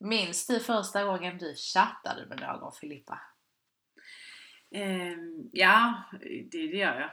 Minns 0.00 0.46
du 0.46 0.60
första 0.60 1.04
gången 1.04 1.38
du 1.38 1.54
chattade 1.54 2.26
med 2.26 2.40
någon 2.40 2.72
Filippa? 2.72 3.20
Ehm, 4.74 5.48
ja, 5.52 5.94
det, 6.20 6.48
det 6.50 6.76
gör 6.76 7.00
jag. 7.00 7.10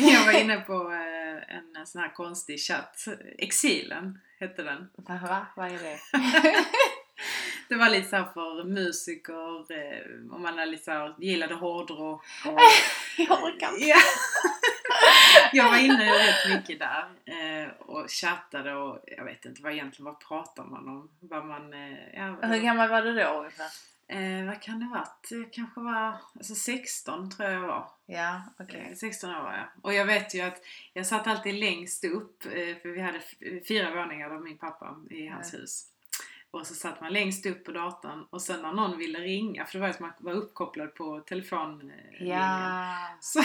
Jag 0.12 0.26
var 0.26 0.40
inne 0.40 0.60
på 0.60 0.92
eh, 0.92 1.56
en 1.78 1.86
sån 1.86 2.00
här 2.00 2.14
konstig 2.14 2.60
chatt. 2.60 3.04
Exilen 3.38 4.18
hette 4.40 4.62
den. 4.62 4.90
Va? 4.96 5.46
Vad 5.56 5.72
är 5.72 5.78
det? 5.78 5.98
Det 7.68 7.74
var 7.74 7.88
lite 7.88 8.08
så 8.08 8.16
här 8.16 8.24
för 8.34 8.64
musiker, 8.64 9.72
eh, 9.72 10.34
om 10.34 10.42
man 10.42 10.58
är 10.58 10.66
lite 10.66 10.84
så 10.84 10.90
här, 10.90 11.14
gillade 11.18 11.54
hårdrock 11.54 12.24
och... 12.46 12.60
Jag 13.18 13.42
orkar 13.42 13.74
inte. 13.74 13.94
Ja. 15.38 15.48
Jag 15.52 15.70
var 15.70 15.78
inne 15.78 16.12
rätt 16.12 16.48
mycket 16.58 16.78
där 16.78 17.04
eh, 17.24 17.68
och 17.78 18.10
chattade 18.10 18.74
och 18.74 18.98
jag 19.06 19.24
vet 19.24 19.44
inte 19.44 19.62
vad 19.62 19.72
egentligen, 19.72 20.04
vad 20.04 20.20
pratar 20.20 20.64
man 20.64 20.88
om? 20.88 21.10
Vad 21.20 21.46
man... 21.46 21.72
eh, 21.72 22.14
Ja, 22.14 22.36
Hur 22.42 22.58
gammal 22.62 22.88
var 22.88 23.02
du 23.02 23.12
då 23.14 23.28
ungefär? 23.28 23.66
eh, 24.08 24.46
vad 24.46 24.62
kan 24.62 24.78
det 24.80 24.84
ha 24.86 24.98
varit? 24.98 25.28
Det 25.30 25.54
kanske 25.54 25.80
var 25.80 26.14
alltså 26.34 26.54
16 26.54 27.30
tror 27.30 27.48
jag 27.50 27.62
jag 27.62 27.66
var. 27.66 27.90
Ja. 28.06 28.42
Eh, 28.58 28.94
16 28.96 29.30
år 29.30 29.42
var 29.42 29.52
jag. 29.52 29.66
Och 29.82 29.94
jag 29.94 30.04
vet 30.04 30.34
ju 30.34 30.40
att 30.40 30.62
jag 30.92 31.06
satt 31.06 31.26
alltid 31.26 31.54
längst 31.54 32.04
upp, 32.04 32.44
eh, 32.44 32.76
för 32.82 32.88
vi 32.88 33.00
hade 33.00 33.20
fyra 33.68 33.94
våningar 33.94 34.30
av 34.30 34.42
min 34.42 34.58
pappa 34.58 34.96
i 35.10 35.26
hans 35.28 35.54
hus. 35.54 35.84
Och 36.50 36.66
så 36.66 36.74
satt 36.74 37.00
man 37.00 37.12
längst 37.12 37.46
upp 37.46 37.64
på 37.64 37.72
datorn 37.72 38.24
och 38.30 38.42
sen 38.42 38.62
när 38.62 38.72
någon 38.72 38.98
ville 38.98 39.18
ringa, 39.18 39.64
för 39.64 39.72
det 39.72 39.78
var 39.78 39.86
ju 39.88 39.92
att 39.94 40.00
man 40.00 40.12
var 40.18 40.32
uppkopplad 40.32 40.94
på 40.94 41.20
telefonlinjen. 41.20 42.26
Ja. 42.28 42.94
Så, 43.20 43.44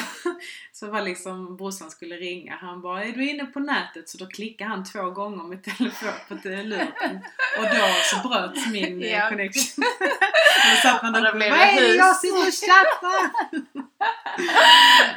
så 0.71 0.87
var 0.91 1.01
liksom 1.01 1.57
brorsan 1.57 1.91
skulle 1.91 2.15
ringa, 2.15 2.55
han 2.55 2.81
bara 2.81 3.03
är 3.03 3.11
du 3.11 3.29
inne 3.29 3.45
på 3.45 3.59
nätet? 3.59 4.09
Så 4.09 4.17
då 4.17 4.27
klickade 4.27 4.69
han 4.69 4.83
två 4.85 5.09
gånger 5.09 5.43
med 5.43 5.63
telefon 5.63 6.09
på 6.27 6.35
luren. 6.43 7.19
Och 7.57 7.63
då 7.63 7.87
så 8.03 8.27
bröts 8.29 8.67
min 8.67 9.01
Ja. 9.01 9.29
connection. 9.29 9.83
och 9.83 10.71
då 10.71 10.89
satt 10.89 11.03
man 11.03 11.15
Och 11.15 11.21
där 11.21 11.33
det 11.33 11.81
hus." 11.81 11.95
jag 11.97 12.15
sitter 12.15 12.37
och 12.47 12.53
chattar? 12.53 13.31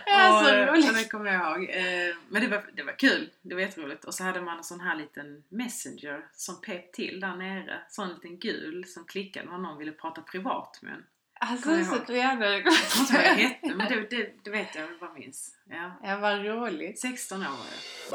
Ja, 0.06 0.42
så 0.44 0.54
roligt. 0.54 0.94
det 0.94 1.04
kommer 1.10 1.32
jag 1.32 1.42
ihåg. 1.60 1.70
Eh, 1.70 2.16
Men 2.28 2.42
det 2.42 2.48
var, 2.48 2.64
det 2.76 2.82
var 2.82 2.92
kul, 2.98 3.30
det 3.42 3.54
var 3.54 3.62
jätteroligt. 3.62 4.04
Och 4.04 4.14
så 4.14 4.24
hade 4.24 4.40
man 4.40 4.58
en 4.58 4.64
sån 4.64 4.80
här 4.80 4.96
liten 4.96 5.44
messenger 5.48 6.26
som 6.32 6.60
pep 6.60 6.92
till 6.92 7.20
där 7.20 7.36
nere. 7.36 7.80
Sån 7.88 8.08
liten 8.08 8.38
gul 8.38 8.84
som 8.86 9.04
klickade 9.04 9.50
när 9.50 9.58
någon 9.58 9.78
ville 9.78 9.92
prata 9.92 10.20
privat 10.22 10.78
med 10.82 10.92
en. 10.92 11.04
Alltså 11.40 11.64
Kommer 11.64 11.78
jag 11.78 11.86
så 11.86 11.94
ihåg. 11.96 12.10
jävla 12.16 12.46
Jag 12.46 12.64
tror 12.64 13.00
inte 13.00 13.12
vad 13.12 13.24
jag 13.24 13.34
hette, 13.34 13.74
men 13.74 13.88
det, 13.88 14.10
det, 14.10 14.32
det 14.44 14.50
vet 14.50 14.74
jag 14.74 14.88
bara 15.00 15.12
minns. 15.12 15.56
Ja. 15.70 15.98
Ja, 16.02 16.16
vad 16.18 16.44
roligt. 16.44 17.00
16 17.00 17.40
år 17.42 17.46
var 17.46 17.56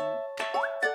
jag. 0.05 0.90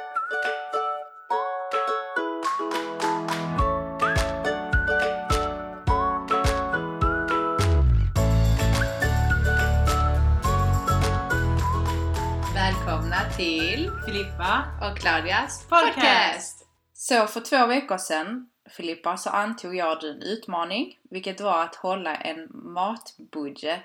Till 13.36 13.90
Filippa. 14.06 14.64
och 14.82 14.98
Claudias 14.98 15.68
Podcast. 15.68 15.94
podcast. 15.94 16.66
Så 16.92 17.26
för 17.26 17.40
två 17.40 17.66
veckor 17.66 17.98
sedan, 17.98 18.50
Filippa, 18.70 19.16
så 19.16 19.30
antog 19.30 19.76
jag 19.76 20.04
en 20.04 20.22
utmaning, 20.22 20.98
vilket 21.02 21.40
var 21.40 21.62
att 21.62 21.74
hålla 21.74 22.14
en 22.14 22.48
matbudget 22.50 23.84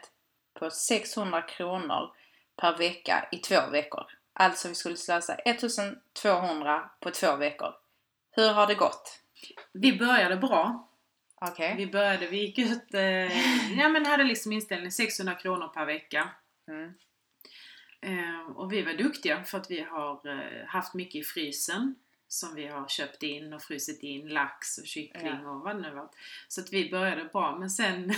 på 0.59 0.69
600 0.69 1.41
kronor 1.41 2.11
per 2.61 2.77
vecka 2.77 3.27
i 3.31 3.37
två 3.37 3.61
veckor. 3.71 4.03
Alltså 4.33 4.67
vi 4.67 4.75
skulle 4.75 4.97
slösa 4.97 5.35
1200 5.35 6.89
på 6.99 7.11
två 7.11 7.35
veckor. 7.35 7.73
Hur 8.31 8.49
har 8.49 8.67
det 8.67 8.75
gått? 8.75 9.21
Vi 9.73 9.97
började 9.97 10.37
bra. 10.37 10.87
Okej. 11.41 11.73
Vi 11.77 11.87
började, 11.87 12.27
vi 12.27 12.37
gick 12.37 12.57
ut, 12.57 12.93
eh, 12.93 13.79
ja 13.79 13.89
men 13.89 14.05
hade 14.05 14.23
liksom 14.23 14.51
inställning 14.51 14.91
600 14.91 15.35
kronor 15.35 15.67
per 15.67 15.85
vecka. 15.85 16.29
Mm. 16.67 16.93
Eh, 18.01 18.51
och 18.55 18.73
vi 18.73 18.81
var 18.81 18.93
duktiga 18.93 19.43
för 19.43 19.57
att 19.57 19.71
vi 19.71 19.81
har 19.81 20.27
eh, 20.27 20.67
haft 20.67 20.93
mycket 20.93 21.15
i 21.15 21.23
frysen 21.23 21.95
som 22.27 22.55
vi 22.55 22.67
har 22.67 22.87
köpt 22.87 23.23
in 23.23 23.53
och 23.53 23.61
frusit 23.61 24.03
in 24.03 24.27
lax 24.27 24.77
och 24.77 24.87
kyckling 24.87 25.45
och 25.45 25.61
vad 25.61 25.75
det 25.75 25.81
nu 25.81 25.91
var. 25.91 26.09
Så 26.47 26.61
att 26.61 26.73
vi 26.73 26.91
började 26.91 27.23
bra 27.23 27.57
men 27.59 27.69
sen, 27.69 28.13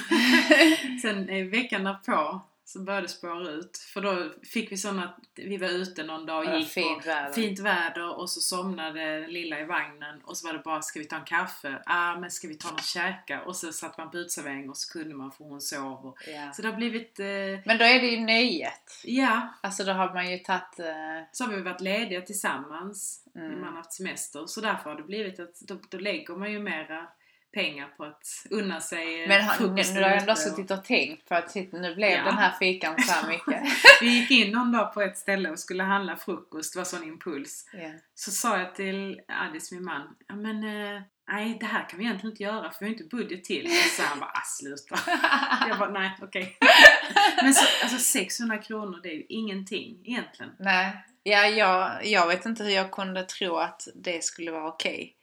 sen 1.01 1.29
eh, 1.29 1.45
veckan 1.45 1.83
därpå 1.83 2.41
så 2.65 2.79
började 2.79 3.05
det 3.05 3.09
spåra 3.09 3.49
ut. 3.49 3.77
För 3.77 4.01
då 4.01 4.29
fick 4.43 4.71
vi 4.71 4.77
såna 4.77 5.03
att 5.03 5.19
vi 5.35 5.57
var 5.57 5.67
ute 5.67 6.03
någon 6.03 6.25
dag 6.25 6.47
och 6.53 6.59
gick 6.59 6.69
fint 6.69 7.05
väder. 7.07 7.33
fint 7.33 7.59
väder 7.59 8.17
och 8.19 8.29
så 8.29 8.41
somnade 8.41 9.27
lilla 9.27 9.59
i 9.59 9.65
vagnen 9.65 10.21
och 10.23 10.37
så 10.37 10.47
var 10.47 10.53
det 10.53 10.59
bara 10.59 10.81
ska 10.81 10.99
vi 10.99 11.05
ta 11.05 11.15
en 11.15 11.23
kaffe? 11.25 11.81
Ah 11.85 12.19
men 12.19 12.31
ska 12.31 12.47
vi 12.47 12.55
ta 12.55 12.71
något 12.71 12.85
käka? 12.85 13.41
Och 13.41 13.55
så 13.55 13.73
satt 13.73 13.97
man 13.97 14.11
på 14.11 14.17
uteservering 14.17 14.69
och 14.69 14.77
så 14.77 14.93
kunde 14.93 15.15
man 15.15 15.31
för 15.31 15.43
hon 15.43 15.61
sov. 15.61 16.05
Och, 16.05 16.17
Ja. 16.27 16.51
så 16.53 16.61
det 16.61 16.67
har 16.67 16.75
blivit, 16.75 17.19
eh, 17.19 17.25
Men 17.65 17.77
då 17.77 17.85
är 17.85 18.01
det 18.01 18.07
ju 18.07 18.19
nöjet. 18.19 19.01
ja, 19.03 19.47
Alltså 19.61 19.83
då 19.83 19.91
har 19.91 20.13
man 20.13 20.31
ju 20.31 20.37
tagit... 20.37 20.79
eh, 20.79 20.85
så 21.31 21.43
har 21.43 21.53
vi 21.55 21.61
varit 21.61 21.81
lediga 21.81 22.21
tillsammans 22.21 23.19
Mm. 23.35 23.47
när 23.51 23.57
man 23.59 23.69
har 23.69 23.75
haft 23.77 23.93
semester. 23.93 24.45
Så 24.45 24.61
därför 24.61 24.89
har 24.89 24.97
det 24.97 25.03
blivit 25.03 25.39
att 25.39 25.59
då, 25.59 25.77
då 25.89 25.97
lägger 25.97 26.35
man 26.35 26.51
ju 26.51 26.59
mera 26.59 27.07
pengar 27.53 27.87
på 27.97 28.03
att 28.03 28.27
unna 28.49 28.81
sig 28.81 29.21
eh, 29.23 29.27
Men 29.27 29.41
han, 29.43 29.75
nu 29.75 30.01
har 30.03 30.09
ändå 30.09 30.35
suttit 30.35 30.71
och 30.71 30.83
tänkt 30.83 31.29
på 31.29 31.35
att 31.35 31.49
titta, 31.49 31.77
nu 31.77 31.95
blev 31.95 32.11
Ja. 32.11 32.23
den 32.23 32.37
här 32.37 32.51
fikan 32.59 32.95
så 33.03 33.11
här 33.13 33.27
mycket. 33.27 33.63
Vi 34.01 34.07
gick 34.19 34.31
in 34.31 34.51
någon 34.51 34.71
dag 34.71 34.93
på 34.93 35.01
ett 35.01 35.17
ställe 35.17 35.49
och 35.49 35.59
skulle 35.59 35.83
handla 35.83 36.15
frukost, 36.17 36.73
det 36.73 36.79
var 36.79 36.85
sån 36.85 37.03
impuls. 37.03 37.69
ja. 37.73 37.89
Så 38.15 38.31
sa 38.31 38.57
jag 38.57 38.75
till 38.75 39.21
Addis, 39.27 39.71
min 39.71 39.83
man, 39.83 40.15
ja 40.27 40.35
men 40.35 40.63
eh, 40.63 41.01
nej 41.31 41.57
det 41.59 41.65
här 41.65 41.89
kan 41.89 41.99
vi 41.99 42.05
egentligen 42.05 42.31
inte 42.31 42.43
göra 42.43 42.71
för 42.71 42.79
vi 42.79 42.85
har 42.85 42.91
inte 42.91 43.15
budget 43.15 43.43
till. 43.43 43.65
Och 43.65 43.71
så 43.71 44.03
han 44.03 44.19
bara, 44.19 44.29
ah 44.33 44.43
sluta. 44.45 44.95
Jag 45.69 45.79
bara, 45.79 45.89
nej 45.89 46.17
okej. 46.21 46.57
Men 47.43 47.53
så, 47.53 47.65
alltså 47.83 47.97
600 47.99 48.57
kronor 48.57 48.99
det 49.03 49.09
är 49.09 49.13
ju 49.15 49.25
ingenting 49.29 50.01
egentligen. 50.05 50.51
Nej, 50.59 51.05
ja, 51.23 51.47
jag, 51.47 52.05
jag 52.05 52.27
vet 52.27 52.45
inte 52.45 52.63
hur 52.63 52.71
jag 52.71 52.91
kunde 52.91 53.23
tro 53.23 53.55
att 53.57 53.87
det 53.95 54.23
skulle 54.23 54.51
vara 54.51 54.67
okej. 54.67 55.15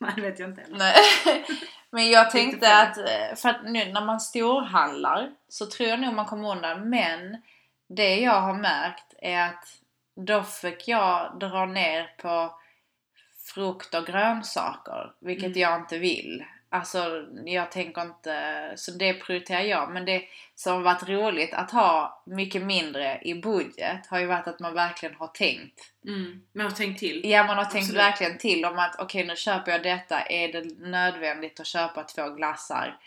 Nej 0.02 0.12
det 0.16 0.22
vet 0.22 0.38
jag 0.38 0.48
inte 0.50 0.60
heller. 0.62 0.78
Nej. 0.78 0.94
Men 1.90 2.10
jag 2.10 2.30
Tänkte 2.30 2.76
att, 2.78 2.98
eh, 2.98 3.36
för 3.36 3.48
att 3.48 3.64
nu 3.64 3.92
när 3.92 4.04
man 4.04 4.20
storhandlar 4.20 5.30
så 5.48 5.66
tror 5.66 5.88
jag 5.88 6.00
nog 6.00 6.14
man 6.14 6.26
kommer 6.26 6.50
undan. 6.50 6.88
Men 6.90 7.42
det 7.88 8.16
jag 8.16 8.40
har 8.40 8.54
märkt 8.54 9.14
är 9.22 9.46
att 9.46 9.64
då 10.26 10.42
fick 10.42 10.88
jag 10.88 11.38
dra 11.40 11.66
ner 11.66 12.14
på 12.22 12.54
frukt 13.54 13.94
och 13.94 14.06
grönsaker, 14.06 15.12
vilket 15.20 15.46
Mm. 15.46 15.58
jag 15.58 15.80
inte 15.80 15.98
vill. 15.98 16.44
Alltså 16.72 17.26
jag 17.46 17.70
tänker 17.70 18.02
inte, 18.02 18.72
så 18.76 18.90
det 18.90 19.14
prioriterar 19.14 19.60
jag. 19.60 19.92
Men 19.92 20.04
det 20.04 20.22
som 20.54 20.72
har 20.72 20.80
varit 20.80 21.08
roligt 21.08 21.54
att 21.54 21.70
ha 21.70 22.22
mycket 22.26 22.62
mindre 22.62 23.20
i 23.22 23.34
budget 23.34 24.06
har 24.06 24.18
ju 24.18 24.26
varit 24.26 24.46
att 24.46 24.60
man 24.60 24.74
verkligen 24.74 25.14
har 25.14 25.26
tänkt. 25.26 25.80
Mm. 26.06 26.42
Jag 26.52 26.62
har 26.62 26.70
tänkt 26.70 27.00
till. 27.00 27.20
Ja, 27.24 27.44
man 27.44 27.56
har 27.56 27.64
tänkt 27.64 27.84
Absolut. 27.84 28.02
verkligen 28.02 28.38
till 28.38 28.64
om 28.64 28.78
att 28.78 28.96
okej 28.98 29.26
nu 29.26 29.36
köper 29.36 29.72
jag 29.72 29.82
detta, 29.82 30.20
är 30.20 30.52
det 30.52 30.78
nödvändigt 30.78 31.60
att 31.60 31.66
köpa 31.66 32.04
två 32.04 32.28
glassar? 32.28 32.98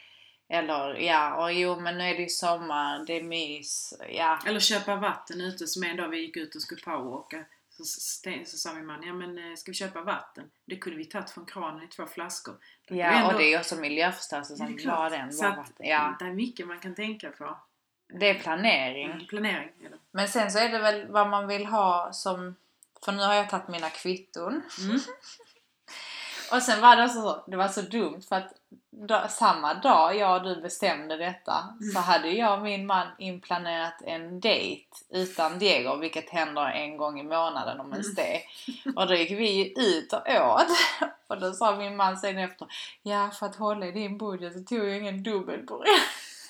Eller 0.50 0.96
ja, 0.96 1.44
och 1.44 1.54
jo 1.54 1.80
men 1.80 1.98
nu 1.98 2.04
är 2.04 2.16
det 2.16 2.22
ju 2.22 2.30
sommar, 2.30 3.06
det 3.08 3.14
är 3.14 3.24
mys, 3.24 3.94
ja. 4.10 4.40
Eller 4.48 4.60
köpa 4.60 4.96
vatten 4.96 5.42
ute 5.42 5.68
som 5.68 5.84
en 5.84 5.98
dag 5.98 6.08
vi 6.08 6.18
gick 6.18 6.38
ut 6.38 6.56
och 6.56 6.62
skulle 6.62 6.82
powerwalka. 6.82 7.46
Så, 7.78 7.84
så, 8.46 8.58
sa 8.58 8.74
min 8.74 8.86
man, 8.86 9.04
ja 9.04 9.14
men 9.14 9.38
eh, 9.38 9.56
ska 9.56 9.72
vi 9.72 9.76
köpa 9.76 10.02
vatten? 10.02 10.52
Det 10.66 10.76
kunde 10.76 10.98
vi 10.98 11.06
tagit 11.06 11.30
från 11.30 11.46
kranen 11.46 11.84
i 11.84 11.88
två 11.88 12.06
flaskor. 12.06 12.56
Var 12.90 12.98
Ja, 12.98 13.06
ändå- 13.12 13.28
och 13.32 13.38
det 13.38 13.54
är 13.54 13.60
också 13.60 13.76
miljöförstörelse 13.76 14.56
som 14.56 14.76
drar 14.78 15.10
den. 15.10 15.34
Så 15.34 15.46
att- 15.46 15.58
vatten. 15.58 15.88
Ja, 15.88 16.16
Det 16.20 16.26
är 16.26 16.34
mycket 16.34 16.68
man 16.68 16.80
kan 16.80 16.96
tänka 16.96 17.30
på. 17.30 17.58
det 18.20 18.30
är 18.30 18.40
planering. 18.40 19.12
Mm, 19.12 19.28
planering 19.28 19.72
det. 19.82 19.98
Men 20.12 20.28
sen 20.28 20.52
så 20.52 20.60
är 20.60 20.70
det 20.70 20.80
väl 20.80 21.08
vad 21.12 21.30
man 21.30 21.48
vill 21.48 21.66
ha 21.66 22.14
som, 22.14 22.56
för 23.06 23.12
nu 23.12 23.24
har 23.24 23.34
jag 23.34 23.50
tagit 23.50 23.68
mina 23.68 23.90
kvitton. 23.90 24.62
Mm. 24.80 25.00
Och 26.54 26.62
sen 26.62 26.82
var 26.82 26.96
det 26.96 27.10
så, 27.10 27.44
det 27.48 27.58
var 27.58 27.68
så 27.68 27.82
dumt 27.82 28.22
för 28.30 28.36
att 28.36 28.54
då, 28.92 29.24
samma 29.30 29.74
dag 29.74 30.18
jag 30.18 30.36
och 30.36 30.48
du 30.48 30.62
bestämde 30.62 31.18
detta 31.18 31.54
så 31.94 32.00
hade 32.00 32.30
jag 32.30 32.58
och 32.58 32.64
min 32.64 32.86
man 32.86 33.08
inplanerat 33.18 34.02
en 34.02 34.40
dejt 34.40 34.88
utan 35.10 35.60
Diego, 35.60 35.96
vilket 35.96 36.30
händer 36.30 36.66
en 36.66 36.98
gång 36.98 37.20
i 37.20 37.24
månaden 37.24 37.80
om 37.80 37.92
ens 37.92 38.16
det. 38.16 38.42
Och 38.96 39.08
då 39.08 39.16
gick 39.16 39.32
vi 39.32 39.74
ut 39.78 40.14
och 40.14 40.28
åt. 40.28 40.68
Och 41.28 41.40
då 41.40 41.54
sa 41.54 41.76
min 41.76 41.96
man 41.96 42.18
sen 42.18 42.38
efter, 42.38 42.68
ja 43.04 43.32
för 43.40 43.46
att 43.46 43.56
hålla 43.56 43.86
i 43.86 43.92
din 43.92 44.18
budget 44.18 44.54
så 44.54 44.60
tog 44.60 44.80
jag 44.80 44.98
ingen 44.98 45.24
dubbelburgare. 45.24 46.00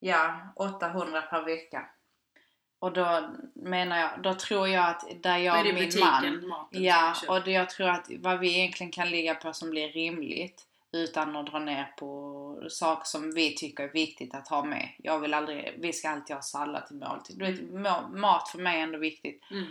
ja, 0.00 0.52
800 0.56 1.22
per 1.22 1.44
vecka. 1.44 1.86
Och 2.80 2.92
då 2.92 3.30
menar 3.54 3.98
jag, 3.98 4.22
då 4.22 4.34
tror 4.34 4.68
jag 4.68 4.88
att 4.88 5.22
där 5.22 5.38
jag 5.38 5.58
och 5.58 5.64
min 5.64 5.74
butiken? 5.74 6.02
man 6.02 6.48
Maten 6.48 6.82
Ja, 6.82 7.14
och 7.28 7.48
jag 7.48 7.70
tror 7.70 7.88
att 7.88 8.06
vad 8.18 8.38
vi 8.38 8.58
egentligen 8.58 8.92
kan 8.92 9.10
ligga 9.10 9.34
på 9.34 9.52
som 9.52 9.70
blir 9.70 9.88
rimligt 9.88 10.67
utan 10.92 11.36
att 11.36 11.46
dra 11.46 11.58
ner 11.58 11.94
på 11.98 12.66
saker 12.70 13.04
som 13.04 13.34
vi 13.34 13.54
tycker 13.54 13.84
är 13.84 13.92
viktigt 13.92 14.34
att 14.34 14.48
ha 14.48 14.64
med. 14.64 14.88
Jag 14.98 15.18
vill 15.18 15.34
aldrig, 15.34 15.74
vi 15.78 15.92
ska 15.92 16.10
alltid 16.10 16.36
ha 16.36 16.42
sallad 16.42 16.86
till 16.86 16.96
måltid. 16.96 17.38
Du 17.38 17.44
vet, 17.44 17.60
ma- 17.60 18.16
mat 18.16 18.48
för 18.48 18.58
mig 18.58 18.78
är 18.78 18.82
ändå 18.82 18.98
viktigt. 18.98 19.42
Mm. 19.50 19.66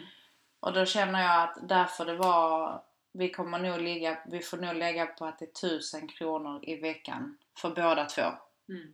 Och 0.59 0.73
då 0.73 0.85
känner 0.85 1.21
jag 1.21 1.43
att 1.43 1.69
därför 1.69 2.05
det 2.05 2.15
var, 2.15 2.81
vi 3.13 3.29
kommer 3.29 3.59
nog 3.59 3.81
ligga, 3.81 4.17
vi 4.27 4.39
får 4.39 4.57
nog 4.57 4.75
lägga 4.75 5.05
på 5.05 5.25
att 5.25 5.39
det 5.39 5.45
är 5.45 5.69
1000 5.69 6.07
kronor 6.07 6.59
i 6.63 6.75
veckan 6.75 7.37
för 7.61 7.69
båda 7.69 8.05
två. 8.05 8.21
Mm. 8.69 8.93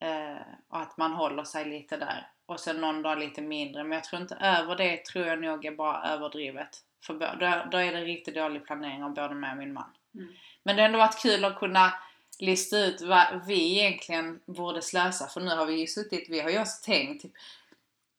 Eh, 0.00 0.42
och 0.68 0.80
att 0.80 0.96
man 0.96 1.12
håller 1.12 1.44
sig 1.44 1.64
lite 1.64 1.96
där. 1.96 2.30
Och 2.46 2.60
sen 2.60 2.80
någon 2.80 3.02
dag 3.02 3.18
lite 3.18 3.42
mindre. 3.42 3.84
Men 3.84 3.92
jag 3.92 4.04
tror 4.04 4.22
inte 4.22 4.34
över 4.34 4.76
det 4.76 5.04
tror 5.04 5.26
jag 5.26 5.40
nog 5.40 5.64
är 5.64 5.72
bara 5.72 6.08
överdrivet. 6.08 6.84
För 7.06 7.14
då, 7.14 7.70
då 7.70 7.78
är 7.78 7.92
det 7.92 8.00
riktigt 8.00 8.34
dålig 8.34 8.66
planering 8.66 9.04
av 9.04 9.14
både 9.14 9.34
mig 9.34 9.50
och 9.50 9.56
min 9.56 9.72
man. 9.72 9.94
Mm. 10.18 10.32
Men 10.62 10.76
det 10.76 10.82
har 10.82 10.86
ändå 10.86 10.98
varit 10.98 11.22
kul 11.22 11.44
att 11.44 11.58
kunna 11.58 11.92
lista 12.38 12.78
ut 12.78 13.00
vad 13.00 13.46
vi 13.46 13.78
egentligen 13.80 14.40
borde 14.46 14.82
slösa. 14.82 15.26
För 15.26 15.40
nu 15.40 15.50
har 15.56 15.66
vi 15.66 15.80
ju 15.80 15.86
suttit, 15.86 16.26
vi 16.28 16.40
har 16.40 16.50
ju 16.50 16.60
också 16.60 16.84
tänkt 16.84 17.22
typ, 17.22 17.32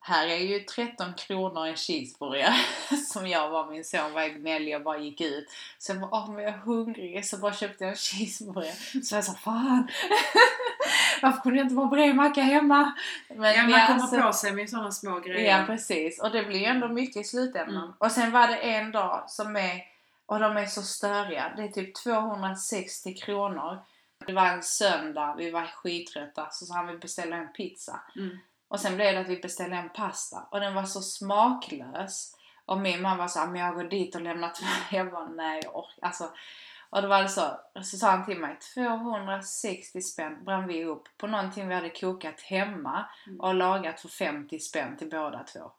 här 0.01 0.27
är 0.27 0.37
ju 0.37 0.59
13 0.59 1.13
kronor 1.13 1.67
en 1.67 1.75
cheeseburgare 1.75 2.55
som 3.13 3.27
jag 3.27 3.49
var 3.49 3.71
min 3.71 3.83
son 3.85 4.13
var 4.13 4.27
gnällig 4.27 4.75
och 4.75 4.81
bara 4.81 4.97
gick 4.97 5.21
ut. 5.21 5.47
Jag 5.87 5.99
bara, 5.99 6.09
åh 6.11 6.31
men 6.31 6.43
jag 6.43 6.53
är 6.53 6.57
hungrig 6.57 7.25
så 7.25 7.37
bara 7.37 7.53
köpte 7.53 7.83
jag 7.83 7.91
en 7.91 7.97
cheeseburgare. 7.97 9.03
Så 9.03 9.15
jag 9.15 9.23
sa, 9.23 9.33
fan! 9.33 9.87
Varför 11.21 11.41
kunde 11.41 11.57
jag 11.57 11.65
inte 11.65 11.75
bara 11.75 11.87
bred 11.87 12.15
macka 12.15 12.41
hemma? 12.41 12.93
Men 13.29 13.55
Ja, 13.55 13.67
man 13.67 13.87
kommer 13.87 14.07
så- 14.07 14.21
på 14.27 14.33
sig 14.33 14.51
med 14.51 14.69
sådana 14.69 14.91
små 14.91 15.19
grejer. 15.19 15.59
Ja 15.59 15.65
precis 15.65 16.21
och 16.21 16.31
det 16.31 16.43
blir 16.43 16.59
ju 16.59 16.65
ändå 16.65 16.87
mycket 16.87 17.17
i 17.17 17.23
slutändan. 17.23 17.77
Mm. 17.77 17.93
Och 17.97 18.11
sen 18.11 18.31
var 18.31 18.47
det 18.47 18.55
en 18.55 18.91
dag 18.91 19.23
som 19.27 19.55
är, 19.55 19.81
och 20.29 20.39
de 20.39 20.57
är 20.57 20.65
så 20.65 20.81
störiga, 20.81 21.53
det 21.57 21.63
är 21.63 21.67
typ 21.67 21.95
260 21.95 23.15
kronor. 23.15 23.79
Det 24.25 24.33
var 24.33 24.45
en 24.45 24.63
söndag, 24.63 25.35
vi 25.37 25.51
var 25.51 25.65
skittrötta 25.65 26.49
så 26.51 26.65
sa 26.65 26.73
han 26.73 26.87
vi 26.87 26.97
beställer 26.97 27.37
en 27.37 27.53
pizza. 27.53 27.99
Mm. 28.15 28.37
Och 28.67 28.79
sen 28.79 28.95
blev 28.95 29.13
det 29.13 29.21
att 29.21 29.27
vi 29.27 29.37
beställde 29.37 29.75
en 29.75 29.89
pasta 29.89 30.47
och 30.51 30.59
den 30.59 30.75
var 30.75 30.83
så 30.83 31.01
smaklös. 31.01 32.35
Och 32.65 32.77
min 32.79 33.01
man 33.01 33.17
var 33.17 33.27
så 33.27 33.45
men 33.45 33.61
jag 33.61 33.75
går 33.75 33.83
dit 33.83 34.15
och 34.15 34.21
lämnar 34.21 34.47
mig. 34.47 34.99
Jag 34.99 35.11
bara, 35.11 35.27
nej 35.29 35.61
jag 35.63 35.75
orkar. 35.75 36.07
Alltså, 36.07 36.29
och 36.89 37.01
det 37.01 37.07
var 37.07 37.27
så, 37.27 37.59
så 37.75 37.97
sa 37.97 38.11
han 38.11 38.25
till 38.25 38.39
mig, 38.39 38.57
260 38.73 40.01
spänn 40.01 40.43
brann 40.45 40.67
vi 40.67 40.85
upp 40.85 41.17
på 41.17 41.27
någonting 41.27 41.67
vi 41.67 41.75
hade 41.75 41.89
kokat 41.89 42.41
hemma 42.41 43.05
Mm. 43.27 43.39
och 43.39 43.55
lagat 43.55 44.01
för 44.01 44.07
50 44.09 44.59
spänn 44.59 44.97
till 44.97 45.09
båda 45.09 45.43
två. 45.43 45.71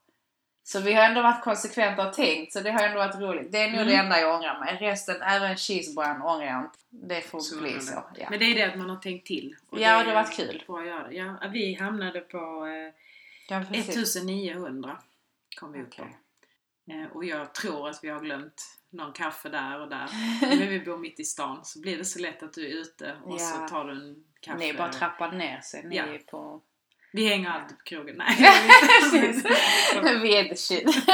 Så 0.72 0.80
vi 0.80 0.92
har 0.92 1.02
ändå 1.04 1.22
varit 1.22 1.44
konsekventa 1.44 2.08
och 2.08 2.14
tänkt, 2.14 2.52
så 2.52 2.60
det 2.60 2.70
har 2.70 2.82
ändå 2.82 2.98
varit 2.98 3.14
roligt. 3.20 3.52
Det 3.52 3.58
är 3.58 3.66
nog 3.70 3.74
Mm. 3.80 3.88
det 3.88 3.94
enda 3.94 4.20
jag 4.20 4.34
ångrar 4.34 4.60
mig. 4.60 4.76
Resten, 4.80 5.22
även 5.22 5.56
cheeseburgaren 5.56 6.22
ångrar 6.22 6.46
jag 6.46 6.60
inte. 6.64 6.78
Det 6.90 7.20
får 7.20 7.40
Så 7.40 7.60
bli 7.60 7.70
är 7.70 7.74
det. 7.74 7.80
så. 7.80 8.04
Ja. 8.16 8.26
Men 8.30 8.38
det 8.38 8.44
är 8.44 8.54
det 8.54 8.62
att 8.72 8.78
man 8.78 8.90
har 8.90 8.96
tänkt 8.96 9.26
till. 9.26 9.56
Och 9.70 9.80
Ja, 9.80 9.88
är 9.88 10.04
det 10.04 10.10
har 10.10 10.22
varit 10.22 10.36
kul. 10.36 10.64
Bra 10.66 10.78
att 10.80 10.86
göra 10.86 11.08
det. 11.08 11.14
Ja, 11.14 11.36
vi 11.52 11.74
hamnade 11.74 12.20
på 12.20 12.66
eh, 12.66 12.94
Ja, 13.48 13.64
precis. 13.72 14.16
1900 14.16 14.98
kom 15.60 15.72
vi 15.72 15.82
upp. 15.82 15.88
Okej. 15.92 16.16
Eh, 16.90 17.16
och 17.16 17.24
jag 17.24 17.54
tror 17.54 17.88
att 17.88 18.04
vi 18.04 18.08
har 18.08 18.20
glömt 18.20 18.62
någon 18.90 19.12
kaffe 19.12 19.48
där 19.48 19.80
och 19.80 19.88
där. 19.88 20.08
Men 20.40 20.58
vi 20.68 20.80
bor 20.80 20.98
mitt 20.98 21.20
i 21.20 21.24
stan 21.24 21.64
så 21.64 21.80
blir 21.80 21.98
det 21.98 22.04
så 22.04 22.18
lätt 22.18 22.42
att 22.42 22.52
du 22.52 22.66
är 22.66 22.80
ute 22.80 23.16
och 23.24 23.34
Ja. 23.34 23.38
så 23.38 23.68
tar 23.68 23.84
du 23.84 23.92
en 23.92 24.24
kaffe. 24.40 24.58
Ni 24.58 24.74
bara 24.74 24.92
trappar 24.92 25.32
ner 25.32 25.60
sig. 25.60 25.84
Ni 25.84 25.96
Ja. 25.96 26.04
är 26.04 26.18
på... 26.18 26.60
Vi 27.12 27.28
hänger 27.28 27.50
alltid 27.50 27.78
på 27.78 27.84
krogen. 27.84 28.16
Nej. 28.16 28.36
Vi 30.22 30.36
är 30.36 30.44
the 30.48 30.56
shit. 30.56 30.84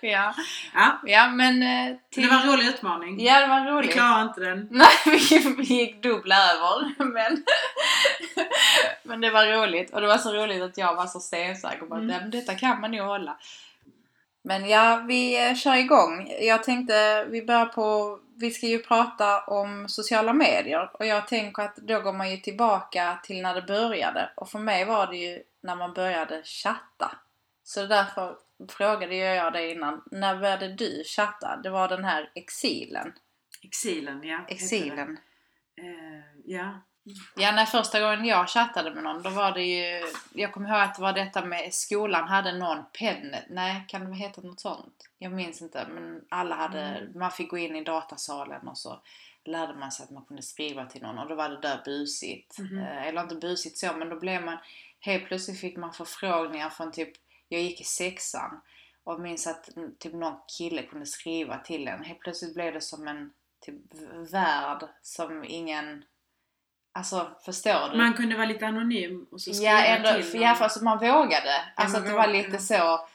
ja. 0.00 0.34
ja, 0.74 1.00
ja, 1.06 1.28
men... 1.30 1.62
eh, 1.62 1.96
Till... 2.10 2.22
det 2.22 2.28
var 2.28 2.42
en 2.42 2.52
rolig 2.52 2.66
utmaning. 2.66 3.24
Ja, 3.24 3.40
det 3.40 3.46
var 3.46 3.64
vi 3.64 3.70
roligt. 3.70 3.92
klarar 3.92 4.22
inte 4.22 4.40
den. 4.40 4.68
Nej, 4.70 4.88
vi, 5.04 5.54
vi 5.58 5.62
gick 5.62 6.02
dubbla 6.02 6.36
över. 6.36 6.94
Men, 7.04 7.44
men 9.02 9.20
det 9.20 9.30
var 9.30 9.46
roligt. 9.46 9.90
Och 9.94 10.00
det 10.00 10.06
var 10.06 10.18
så 10.18 10.32
roligt 10.32 10.62
att 10.62 10.78
jag 10.78 10.94
var 10.94 11.06
så 11.06 11.20
stensäker 11.20 11.86
på 11.86 11.94
att 11.94 12.00
Mm. 12.02 12.30
detta 12.30 12.54
kan 12.54 12.80
man 12.80 12.90
nog 12.90 13.06
hålla. 13.06 13.36
Men 14.42 14.68
ja, 14.68 15.04
vi 15.08 15.48
eh, 15.48 15.54
kör 15.54 15.76
igång. 15.76 16.34
Jag 16.40 16.64
tänkte, 16.64 17.24
vi 17.24 17.42
börjar 17.42 17.66
på, 17.66 18.18
vi 18.36 18.50
ska 18.50 18.66
ju 18.66 18.78
prata 18.78 19.40
om 19.40 19.88
sociala 19.88 20.32
medier. 20.32 20.90
Och 20.94 21.06
jag 21.06 21.28
tänker 21.28 21.62
att 21.62 21.76
då 21.76 22.00
går 22.00 22.12
man 22.12 22.30
ju 22.30 22.36
tillbaka 22.36 23.20
till 23.22 23.42
när 23.42 23.54
det 23.54 23.62
började. 23.62 24.30
Och 24.36 24.48
för 24.48 24.58
mig 24.58 24.84
var 24.84 25.06
det 25.06 25.16
ju 25.16 25.42
när 25.60 25.76
man 25.76 25.94
började 25.94 26.42
chatta. 26.42 27.16
Så 27.62 27.86
därför 27.86 28.36
frågade 28.68 29.16
jag 29.16 29.52
dig 29.52 29.72
innan, 29.72 30.02
när 30.10 30.36
började 30.36 30.68
du 30.68 31.02
chatta? 31.06 31.56
Det 31.62 31.70
var 31.70 31.88
den 31.88 32.04
här 32.04 32.30
exilen. 32.34 33.12
Exilen, 33.62 34.22
ja. 34.22 34.44
Exilen. 34.48 35.18
Eh, 35.76 36.42
ja. 36.44 36.80
Ja, 37.36 37.52
när 37.52 37.64
första 37.64 38.00
gången 38.00 38.24
jag 38.24 38.48
chattade 38.48 38.94
med 38.94 39.02
någon, 39.02 39.22
då 39.22 39.30
var 39.30 39.52
det 39.52 39.62
ju... 39.62 40.02
Jag 40.32 40.52
kommer 40.52 40.68
ihåg 40.68 40.80
att 40.80 40.94
det 40.94 41.02
var 41.02 41.12
detta 41.12 41.44
med 41.44 41.74
skolan 41.74 42.28
hade 42.28 42.58
någon 42.58 42.84
pennet. 42.92 43.44
Nej, 43.48 43.84
kan 43.88 44.10
det 44.10 44.16
heta 44.16 44.40
något 44.40 44.60
sånt? 44.60 45.08
Jag 45.18 45.32
minns 45.32 45.62
inte, 45.62 45.86
men 45.94 46.24
alla 46.28 46.54
hade... 46.54 46.80
Mm. 46.80 47.18
Man 47.18 47.30
fick 47.30 47.50
gå 47.50 47.58
in 47.58 47.76
i 47.76 47.84
datasalen 47.84 48.68
och 48.68 48.78
så 48.78 49.00
lärde 49.44 49.74
man 49.74 49.92
sig 49.92 50.04
att 50.04 50.10
man 50.10 50.24
kunde 50.24 50.42
skriva 50.42 50.86
till 50.86 51.02
någon 51.02 51.18
och 51.18 51.28
då 51.28 51.34
var 51.34 51.48
det 51.48 51.60
där 51.60 51.80
busigt. 51.84 52.58
Eh, 52.58 53.06
Eller 53.06 53.22
inte 53.22 53.34
busigt 53.34 53.78
så, 53.78 53.92
men 53.92 54.08
då 54.08 54.20
blev 54.20 54.44
man... 54.44 54.58
Helt 55.00 55.26
plötsligt 55.26 55.60
fick 55.60 55.76
man 55.76 55.92
förfrågningar 55.92 56.70
från 56.70 56.92
typ... 56.92 57.12
Jag 57.48 57.62
gick 57.62 57.80
i 57.80 57.84
sexan 57.84 58.60
och 59.04 59.20
minns 59.20 59.46
att 59.46 59.76
mm, 59.76 59.94
typ 59.98 60.12
någon 60.12 60.36
kille 60.58 60.82
kunde 60.82 61.06
skriva 61.06 61.58
till 61.58 61.88
en. 61.88 62.04
Helt 62.04 62.20
plötsligt 62.20 62.54
blev 62.54 62.74
det 62.74 62.80
som 62.80 63.08
en 63.08 63.32
typ 63.60 63.74
värld 64.32 64.88
som 65.02 65.44
ingen... 65.44 66.04
Alltså, 66.98 67.30
förstår 67.44 67.90
du? 67.92 67.96
Man 67.96 68.14
kunde 68.14 68.36
vara 68.36 68.46
lite 68.46 68.66
anonym 68.66 69.26
och 69.32 69.40
så 69.40 69.54
skriva 69.54 69.72
Ja, 69.72 69.84
ändå, 69.84 70.12
till 70.12 70.32
någon. 70.32 70.42
ja, 70.42 70.54
för 70.54 70.64
alltså 70.64 70.84
man 70.84 70.98
vågade. 70.98 71.54
Alltså 71.74 71.98
man 71.98 72.02
att 72.02 72.12
det 72.12 72.16
var 72.16 72.26
lite 72.26 72.50
ja. 72.52 72.58
så. 72.58 73.08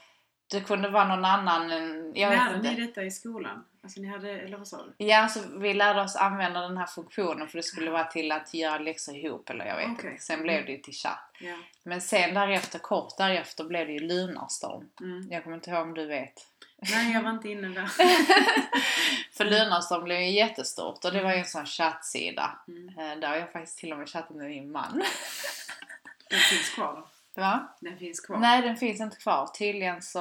Det 0.50 0.60
kunde 0.60 0.88
vara 0.88 1.08
någon 1.08 1.24
annan. 1.24 1.70
Jag 2.14 2.30
vet 2.30 2.38
Lärde 2.38 2.56
inte. 2.56 2.70
ni 2.70 2.86
detta 2.86 3.02
i 3.02 3.10
skolan? 3.10 3.64
Alltså 3.82 4.00
ni 4.00 4.08
hade, 4.08 4.30
eller 4.30 4.56
vad 4.56 4.68
sa 4.68 4.76
du? 4.76 5.04
Ja, 5.04 5.22
alltså 5.22 5.40
vi 5.58 5.74
lärde 5.74 6.00
oss 6.02 6.16
använda 6.16 6.60
den 6.60 6.76
här 6.76 6.86
funktionen 6.86 7.48
för 7.48 7.56
det 7.56 7.62
skulle 7.62 7.90
vara 7.90 8.04
till 8.04 8.32
att 8.32 8.54
göra 8.54 8.78
läxor 8.78 9.16
ihop 9.16 9.50
eller 9.50 9.66
jag 9.66 9.76
vet 9.76 9.88
Okej. 9.98 10.10
inte. 10.10 10.22
Sen 10.22 10.42
blev 10.42 10.66
det 10.66 10.72
ju 10.72 10.78
till 10.78 10.94
chatt. 10.94 11.30
Ja. 11.40 11.56
Men 11.84 12.00
sen 12.00 12.34
därefter, 12.34 12.78
kort 12.78 13.16
därefter 13.18 13.64
blev 13.64 13.86
det 13.86 13.92
ju 13.92 14.00
Lunarstorm. 14.00 14.88
Mm. 15.00 15.28
Jag 15.30 15.44
kommer 15.44 15.56
inte 15.56 15.70
ihåg 15.70 15.82
om 15.82 15.94
du 15.94 16.06
vet. 16.06 16.32
Nej, 16.90 17.12
jag 17.12 17.22
var 17.22 17.30
inte 17.30 17.48
inne 17.48 17.68
där. 17.68 17.86
För 19.36 19.44
Lunarstorm 19.44 20.04
blev 20.04 20.20
ju 20.20 20.30
jättestort 20.30 21.04
och 21.04 21.12
det 21.12 21.22
var 21.22 21.32
ju 21.32 21.38
en 21.38 21.44
sån 21.44 21.66
chattsida. 21.66 22.58
Mm. 22.68 22.88
Eh, 22.88 23.18
Där 23.20 23.28
har 23.28 23.36
jag 23.36 23.52
faktiskt 23.52 23.78
till 23.78 23.92
och 23.92 23.98
med 23.98 24.08
chattat 24.08 24.36
med 24.36 24.48
min 24.48 24.72
man. 24.72 24.92
Den 26.30 26.38
finns 26.38 26.70
kvar 26.74 26.94
då. 26.94 27.08
Va? 27.42 27.76
Den 27.80 27.98
finns 27.98 28.20
kvar. 28.20 28.36
Nej, 28.38 28.62
den 28.62 28.76
finns 28.76 29.00
inte 29.00 29.16
kvar. 29.16 29.46
Tydligen 29.58 30.02
så 30.02 30.20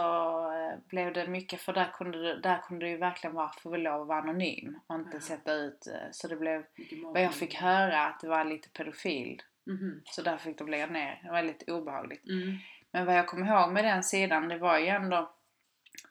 eh, 0.53 0.79
blev 0.89 1.13
det 1.13 1.27
mycket, 1.27 1.61
för 1.61 1.73
där 1.73 1.91
kunde 1.93 2.21
du, 2.21 2.39
där 2.41 2.57
kunde 2.57 2.85
du 2.85 2.89
ju 2.89 2.97
verkligen 2.97 3.35
vara, 3.35 3.51
få 3.63 3.75
lov 3.77 4.01
att 4.01 4.07
vara 4.07 4.19
anonym 4.19 4.79
och 4.87 4.95
inte 4.95 5.17
Ja. 5.17 5.21
sätta 5.21 5.53
ut. 5.53 5.87
eh, 5.87 5.93
Så 6.11 6.27
det 6.27 6.35
blev, 6.35 6.63
vad 7.03 7.21
jag 7.21 7.33
fick 7.33 7.55
höra, 7.55 8.05
att 8.05 8.19
det 8.19 8.27
var 8.27 8.45
lite 8.45 8.69
pedofil. 8.69 9.41
Mhm. 9.65 10.01
Så 10.05 10.21
där 10.21 10.37
fick 10.37 10.57
de 10.57 10.67
lägga 10.67 10.85
ner. 10.87 11.19
Det 11.23 11.31
var 11.31 11.41
lite 11.43 11.71
obehagligt. 11.71 12.25
Mm. 12.25 12.57
Men 12.91 13.05
vad 13.05 13.15
jag 13.17 13.27
kommer 13.27 13.47
ihåg 13.47 13.71
med 13.71 13.85
den 13.85 14.03
sidan, 14.03 14.47
det 14.47 14.57
var 14.57 14.77
ju 14.79 14.87
ändå, 14.87 15.31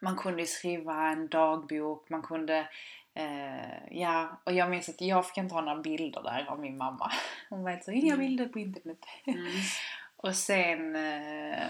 man 0.03 0.15
kunde 0.17 0.45
skriva 0.45 1.07
en 1.07 1.27
dagbok, 1.27 2.09
man 2.09 2.21
kunde 2.21 2.67
Eh, 3.15 3.87
ja, 4.01 4.41
och 4.43 4.53
jag 4.53 4.69
minns 4.69 4.89
att 4.89 5.01
jag 5.01 5.27
fick 5.27 5.37
inte 5.37 5.55
ha 5.55 5.61
några 5.61 5.81
bilder 5.81 6.23
där 6.23 6.45
av 6.49 6.59
min 6.59 6.77
mamma. 6.77 7.11
Hon 7.49 7.63
var 7.63 7.71
helt 7.71 7.83
så, 7.83 7.91
inga 7.91 8.13
Mm. 8.13 8.25
bilder 8.27 8.45
på 8.45 8.59
internet. 8.59 8.97
Mm. 9.25 9.45
Och 10.17 10.35
sen... 10.35 10.95
Eh, 10.95 11.67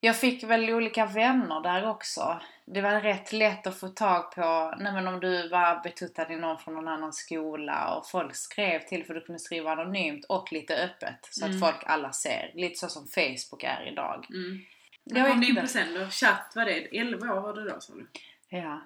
jag 0.00 0.16
fick 0.16 0.44
väl 0.44 0.70
olika 0.70 1.06
vänner 1.06 1.60
där 1.60 1.88
också. 1.88 2.40
Det 2.64 2.80
var 2.80 3.00
rätt 3.00 3.32
lätt 3.32 3.66
att 3.66 3.80
få 3.80 3.88
tag 3.88 4.32
på, 4.32 4.74
nej 4.78 4.92
men 4.92 5.08
om 5.08 5.20
du 5.20 5.48
var 5.48 5.82
betuttad 5.82 6.30
i 6.32 6.36
någon 6.36 6.58
från 6.58 6.74
någon 6.74 6.88
annan 6.88 7.12
skola 7.12 7.94
och 7.94 8.06
folk 8.06 8.34
skrev 8.34 8.80
till 8.80 9.04
för 9.04 9.14
du 9.14 9.20
kunde 9.20 9.38
skriva 9.38 9.72
anonymt 9.72 10.24
och 10.24 10.52
lite 10.52 10.74
öppet 10.76 11.18
så 11.30 11.44
Mm. 11.46 11.56
att 11.56 11.60
folk 11.60 11.84
alla 11.86 12.12
ser. 12.12 12.50
Lite 12.54 12.78
så 12.78 12.88
som 12.88 13.06
Facebook 13.06 13.62
är 13.62 13.88
idag. 13.92 14.26
Mm. 14.30 14.60
Vet 15.04 15.30
kom 15.30 15.40
du 15.40 15.48
in 15.48 15.56
på 15.56 15.66
sen 15.66 15.94
då? 15.94 16.06
Chatt, 16.10 16.52
var 16.56 16.64
det 16.64 16.98
11 16.98 17.34
år 17.34 17.40
var 17.40 17.54
du 17.54 17.64
då 17.64 17.80
sa 17.80 17.94
du? 17.94 18.06
Ja. 18.48 18.80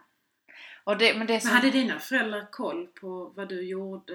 Och 0.85 0.99
det, 0.99 1.19
men 1.19 1.27
det 1.27 1.41
så... 1.41 1.47
Men 1.47 1.57
hade 1.57 1.71
dina 1.71 1.99
föräldrar 1.99 2.47
koll 2.51 2.87
på 2.87 3.33
vad 3.37 3.49
du 3.49 3.63
gjorde? 3.63 4.15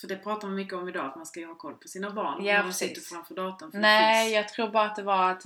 För 0.00 0.06
det 0.08 0.16
pratar 0.16 0.48
man 0.48 0.56
mycket 0.56 0.74
om 0.74 0.88
idag, 0.88 1.06
att 1.06 1.16
man 1.16 1.26
ska 1.26 1.46
ha 1.46 1.54
koll 1.54 1.74
på 1.74 1.88
sina 1.88 2.10
barn. 2.10 2.44
Ja, 2.44 2.54
när 2.54 2.62
precis. 2.62 2.88
sitter 2.88 3.00
framför 3.00 3.34
datorn. 3.34 3.70
För 3.70 3.78
Nej, 3.78 4.32
jag 4.32 4.48
tror 4.48 4.68
bara 4.68 4.84
att 4.84 4.96
det 4.96 5.02
var 5.02 5.30
att... 5.30 5.44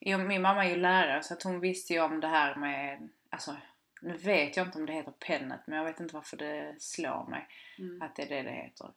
Min 0.00 0.42
mamma 0.42 0.64
är 0.64 0.70
ju 0.70 0.76
lärare 0.76 1.22
så 1.22 1.34
att 1.34 1.42
hon 1.42 1.60
visste 1.60 1.92
ju 1.92 2.00
om 2.00 2.20
det 2.20 2.28
här 2.28 2.54
med... 2.54 3.08
Alltså, 3.30 3.56
nu 4.00 4.16
vet 4.16 4.56
jag 4.56 4.66
inte 4.66 4.78
om 4.78 4.86
det 4.86 4.92
heter 4.92 5.12
pennet 5.12 5.60
men 5.66 5.78
jag 5.78 5.84
vet 5.84 6.00
inte 6.00 6.14
varför 6.14 6.36
det 6.36 6.74
slår 6.78 7.30
mig 7.30 7.48
Mm. 7.78 8.02
att 8.02 8.16
det 8.16 8.22
är 8.22 8.28
det 8.28 8.42
det 8.42 8.50
heter. 8.50 8.90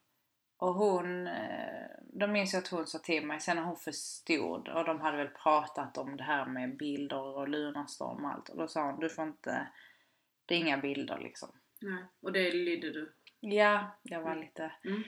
Och 0.64 0.74
hon, 0.74 1.26
eh, 1.26 1.86
då 2.12 2.26
minns 2.26 2.52
jag 2.52 2.60
att 2.62 2.68
hon 2.68 2.86
sa 2.86 2.98
till 2.98 3.26
mig 3.26 3.40
sen 3.40 3.56
när 3.56 3.64
hon 3.64 3.76
förstod 3.76 4.68
och 4.68 4.84
de 4.84 5.00
hade 5.00 5.16
väl 5.16 5.28
pratat 5.28 5.98
om 5.98 6.16
det 6.16 6.22
här 6.22 6.46
med 6.46 6.76
bilder 6.76 7.18
och 7.18 7.48
lunarstorm 7.48 8.24
och 8.24 8.30
allt. 8.30 8.48
Och 8.48 8.56
då 8.56 8.68
sa 8.68 8.82
hon, 8.90 9.00
du 9.00 9.08
får 9.08 9.24
inte, 9.24 9.66
det 10.46 10.54
är 10.54 10.58
inga 10.58 10.78
bilder 10.78 11.18
liksom. 11.18 11.48
Nej. 11.80 12.04
Och 12.22 12.32
det 12.32 12.52
lydde 12.52 12.92
du? 12.92 13.12
Ja, 13.40 13.96
jag 14.02 14.20
var 14.22 14.30
Mm. 14.30 14.42
lite... 14.42 14.72
Mm. 14.84 15.02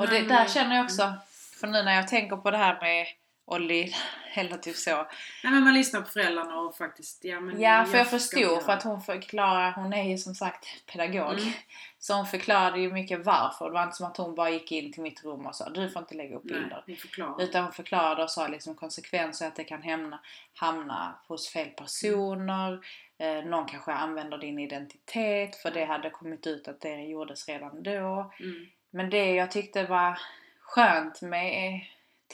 Och 0.00 0.08
det, 0.08 0.28
där 0.28 0.46
känner 0.46 0.76
jag 0.76 0.84
också, 0.84 1.12
för 1.60 1.66
nu 1.66 1.82
när 1.82 1.94
jag 1.94 2.08
tänker 2.08 2.36
på 2.36 2.50
det 2.50 2.56
här 2.56 2.80
med 2.80 3.06
Olli, 3.44 3.94
eller 4.34 4.56
typ 4.56 4.76
så. 4.76 4.96
Nej 5.44 5.52
men 5.52 5.64
man 5.64 5.74
lyssnar 5.74 6.00
på 6.00 6.08
föräldrarna 6.08 6.58
och 6.58 6.76
faktiskt, 6.76 7.24
ja 7.24 7.40
men 7.40 7.60
Ja, 7.60 7.84
för 7.84 7.98
jag 7.98 8.10
förstod 8.10 8.62
för 8.62 8.72
att 8.72 8.82
hon 8.82 9.00
förklarar, 9.00 9.72
hon 9.72 9.92
är 9.92 10.10
ju 10.10 10.18
som 10.18 10.34
sagt 10.34 10.66
pedagog. 10.86 11.38
Mm. 11.38 11.52
Så 11.98 12.14
hon 12.14 12.26
förklarade 12.26 12.80
ju 12.80 12.92
mycket 12.92 13.26
varför. 13.26 13.64
Det 13.64 13.70
var 13.70 13.82
inte 13.82 13.96
som 13.96 14.06
att 14.06 14.16
hon 14.16 14.34
bara 14.34 14.50
gick 14.50 14.72
in 14.72 14.92
till 14.92 15.02
mitt 15.02 15.24
rum 15.24 15.46
och 15.46 15.54
sa 15.54 15.68
du 15.68 15.90
får 15.90 16.02
inte 16.02 16.14
lägga 16.14 16.36
upp 16.36 16.42
bilder. 16.42 16.84
Nej. 16.86 16.98
Utan 17.38 17.62
hon 17.62 17.72
förklarade 17.72 18.22
och 18.22 18.30
sa 18.30 18.48
liksom 18.48 18.74
konsekvenser 18.74 19.46
att 19.46 19.56
det 19.56 19.64
kan 19.64 19.82
hamna, 19.82 20.20
hamna 20.54 21.18
hos 21.28 21.48
fel 21.48 21.68
personer. 21.68 22.80
Eh, 23.18 23.44
någon 23.44 23.66
kanske 23.66 23.92
använder 23.92 24.38
din 24.38 24.58
identitet 24.58 25.56
för 25.56 25.70
det 25.70 25.84
hade 25.84 26.10
kommit 26.10 26.46
ut 26.46 26.68
att 26.68 26.80
det 26.80 27.02
gjordes 27.02 27.48
redan 27.48 27.82
då. 27.82 28.32
Mm. 28.40 28.66
Men 28.90 29.10
det 29.10 29.34
jag 29.34 29.50
tyckte 29.50 29.86
var 29.86 30.18
skönt 30.60 31.22
med 31.22 31.80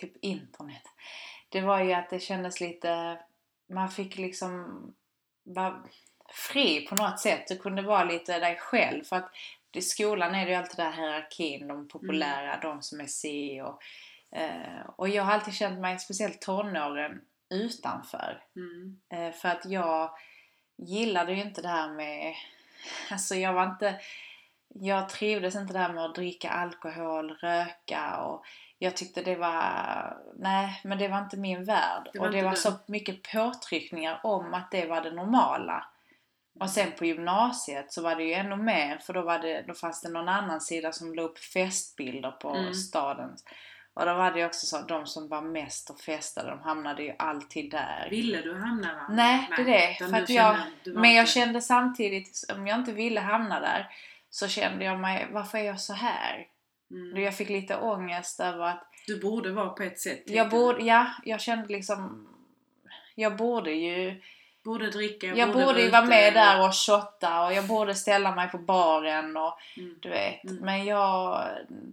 typ 0.01 0.17
internet. 0.21 0.83
Det 1.49 1.61
var 1.61 1.81
ju 1.81 1.93
att 1.93 2.11
det 2.11 2.21
kändes 2.21 2.61
lite, 2.61 3.19
man 3.69 3.89
fick 3.89 4.17
liksom 4.17 4.83
vara 5.43 5.83
fri 6.29 6.87
på 6.87 6.95
något 6.95 7.21
sätt. 7.21 7.49
Du 7.49 7.59
kunde 7.59 7.83
vara 7.83 8.05
lite 8.05 8.39
dig 8.39 8.57
själv. 8.57 9.05
För 9.05 9.17
att 9.17 9.31
i 9.73 9.83
skolan 9.83 10.35
är 10.35 10.45
det 10.45 10.51
ju 10.51 10.57
alltid 10.57 10.77
den 10.77 10.93
här 10.93 11.03
hierarkin, 11.03 11.69
de 11.69 11.89
populära, 11.89 12.61
de 12.63 12.83
som 12.83 13.01
är 13.01 13.07
si 13.07 13.61
och, 13.61 13.83
eh, 14.39 14.87
och 14.97 15.09
jag 15.09 15.23
har 15.23 15.33
alltid 15.33 15.55
känt 15.55 15.81
mig, 15.81 15.99
speciellt 15.99 16.41
tonåren, 16.41 17.21
utanför. 17.51 18.43
Mm. 18.57 19.01
Eh, 19.09 19.33
för 19.33 19.49
att 19.49 19.65
jag 19.65 20.11
gillade 20.77 21.33
ju 21.33 21.43
inte 21.43 21.63
det 21.63 21.69
här 21.69 21.89
med... 21.89 22.35
Alltså 23.11 23.35
jag 23.35 23.53
var 23.53 23.65
inte... 23.65 24.01
Jag 24.69 25.09
trivdes 25.09 25.55
inte 25.55 25.73
där 25.73 25.93
med 25.93 26.05
att 26.05 26.15
dricka 26.15 26.51
alkohol, 26.51 27.31
röka 27.31 28.17
och 28.17 28.45
jag 28.79 28.97
tyckte 28.97 29.23
det 29.23 29.37
var... 29.37 30.17
Nej, 30.39 30.81
men 30.85 30.99
det 30.99 31.09
var 31.09 31.19
inte 31.19 31.37
min 31.37 31.65
värld. 31.65 32.11
Det 32.13 32.19
och 32.19 32.31
det 32.31 32.43
var 32.43 32.51
du. 32.51 32.57
så 32.57 32.73
mycket 32.87 33.33
påtryckningar 33.33 34.21
om 34.25 34.55
att 34.55 34.71
det 34.71 34.87
var 34.87 35.01
det 35.01 35.11
normala. 35.11 35.85
Och 36.61 36.71
sen 36.71 36.93
på 36.99 37.05
gymnasiet 37.05 37.93
så 37.93 38.03
var 38.03 38.15
det 38.17 38.25
ju 38.25 38.33
ännu 38.33 38.57
mer 38.57 38.99
för 38.99 39.13
då, 39.13 39.23
var 39.23 39.39
det, 39.39 39.65
då 39.67 39.75
fanns 39.75 40.01
det 40.03 40.09
någon 40.09 40.29
annan 40.29 40.61
sida 40.61 40.93
som 40.93 41.15
la 41.15 41.23
upp 41.23 41.39
festbilder 41.39 42.31
på 42.31 42.49
Mm. 42.55 42.75
staden. 42.75 43.37
Och 43.95 44.07
då 44.07 44.15
var 44.15 44.31
det 44.31 44.39
ju 44.41 44.47
också 44.47 44.67
så 44.67 44.77
att 44.77 44.89
de 44.89 45.07
som 45.07 45.29
var 45.29 45.43
mest 45.43 45.91
och 45.91 46.01
festade 46.01 46.51
de 46.51 46.61
hamnade 46.61 47.03
ju 47.03 47.15
alltid 47.19 47.71
där. 47.71 48.09
Ville 48.11 48.41
du 48.41 48.59
hamna 48.61 48.93
där? 48.93 49.07
Nej, 49.15 49.49
det 49.57 49.63
är 49.63 49.67
det. 49.67 49.95
För 50.11 50.17
att 50.23 50.29
jag, 50.31 50.57
kände- 50.85 51.01
men 51.01 51.15
jag 51.15 51.23
inte- 51.23 51.33
kände 51.33 51.61
samtidigt, 51.61 52.45
om 52.57 52.67
jag 52.67 52.79
inte 52.79 52.93
ville 52.93 53.21
hamna 53.21 53.61
där, 53.61 53.87
så 54.31 54.49
kände 54.49 54.85
jag 54.85 55.01
mig, 55.01 55.29
varför 55.33 55.59
är 55.59 55.63
jag 55.63 55.81
så 55.81 55.93
här? 55.93 56.47
Mm. 56.91 57.23
Jag 57.23 57.37
fick 57.37 57.49
lite 57.49 57.77
ångest 57.77 58.41
över 58.41 58.65
att 58.65 58.85
Du 59.07 59.21
borde 59.21 59.53
vara 59.53 59.69
på 59.69 59.83
ett 59.83 60.01
sätt. 60.01 60.23
jag 60.27 60.51
borde, 60.51 60.85
ja, 60.85 61.07
jag 61.25 61.41
kände 61.41 61.69
liksom, 61.69 62.29
jag 63.15 63.37
borde 63.37 63.71
ju, 63.73 64.23
Borde 64.65 64.91
dricka, 64.91 65.27
jag 65.27 65.53
borde 65.53 65.83
ju 65.83 65.91
vara 65.91 66.05
med 66.05 66.35
där 66.35 66.67
och 66.67 66.75
shotta 66.75 67.47
och 67.47 67.53
jag 67.53 67.67
borde 67.67 67.95
ställa 67.95 68.35
mig 68.35 68.49
på 68.49 68.59
baren 68.59 69.37
och 69.37 69.59
Mm. 69.77 69.95
du 70.01 70.09
vet. 70.09 70.45
Mm. 70.45 70.57
Men 70.57 70.85
jag, 70.85 71.45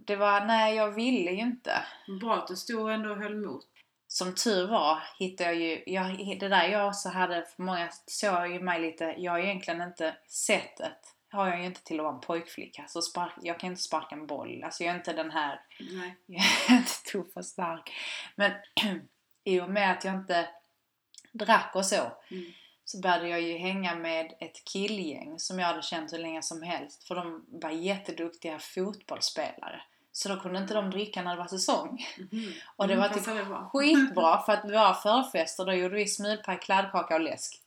det 0.06 0.16
var, 0.16 0.40
nej 0.44 0.74
jag 0.76 0.90
ville 0.90 1.30
ju 1.30 1.40
inte. 1.40 1.72
Bra 2.20 2.34
att 2.34 2.46
du 2.48 2.56
stod 2.56 2.90
ändå 2.90 3.10
och 3.10 3.16
höll 3.16 3.32
emot. 3.32 3.64
som 4.08 4.34
tur 4.34 4.66
var 4.66 4.98
hittade 5.18 5.52
jag 5.52 5.62
ju, 5.62 5.82
jag, 5.86 6.36
det 6.40 6.48
där 6.48 6.68
jag 6.68 6.88
också 6.88 7.08
hade, 7.08 7.44
för 7.56 7.62
många 7.62 7.88
såg 8.06 8.52
ju 8.52 8.60
mig 8.60 8.80
lite, 8.80 9.14
jag 9.18 9.32
har 9.32 9.38
egentligen 9.38 9.82
inte 9.82 10.16
sättet, 10.28 10.98
har 11.36 11.48
jag 11.48 11.58
ju 11.60 11.64
inte 11.66 11.82
till 11.84 12.00
att 12.00 12.04
vara 12.04 12.14
en 12.14 12.20
pojkflicka. 12.20 12.84
Så 12.88 13.02
spark, 13.02 13.32
jag 13.42 13.60
kan 13.60 13.70
inte 13.70 13.82
sparka 13.82 14.14
en 14.14 14.26
boll, 14.26 14.64
alltså 14.64 14.84
jag 14.84 14.92
är 14.94 14.98
inte 14.98 15.12
den 15.12 15.30
här, 15.30 15.60
Nej. 15.80 16.16
jag 16.26 16.44
är 16.68 16.76
inte 16.78 17.02
tuff 17.12 17.26
och 17.36 17.44
stark. 17.44 17.92
Men 18.36 18.52
i 19.44 19.60
och 19.60 19.70
med 19.70 19.90
att 19.92 20.04
jag 20.04 20.14
inte 20.14 20.48
drack 21.32 21.72
och 21.74 21.86
så, 21.86 21.96
Mm. 22.30 22.44
så 22.84 23.00
började 23.00 23.28
jag 23.28 23.40
ju 23.40 23.56
hänga 23.58 23.94
med 23.94 24.32
ett 24.40 24.64
killgäng 24.64 25.38
som 25.38 25.58
jag 25.58 25.66
hade 25.66 25.82
känt 25.82 26.12
hur 26.12 26.18
länge 26.18 26.42
som 26.42 26.62
helst. 26.62 27.04
För 27.08 27.14
de 27.14 27.44
var 27.48 27.70
jätteduktiga 27.70 28.58
fotbollsspelare. 28.58 29.82
Så 30.12 30.28
då 30.28 30.40
kunde 30.40 30.58
inte 30.58 30.74
de 30.74 30.90
dricka 30.90 31.22
när 31.22 31.30
det 31.30 31.36
var 31.42 31.46
säsong. 31.48 32.06
Mhm. 32.32 32.52
Och 32.76 32.88
det 32.88 32.94
Mm, 32.94 33.08
var 33.08 33.14
typ 33.16 33.24
det 33.24 33.68
skitbra 33.72 34.42
för 34.46 34.52
att 34.52 34.64
våra 34.64 34.94
förfester 34.94 35.64
då 35.64 35.72
gjorde 35.72 35.94
vi 35.94 36.06
smulpaj, 36.06 36.58
kladdkaka 36.58 37.14
och 37.14 37.20
läsk. 37.20 37.62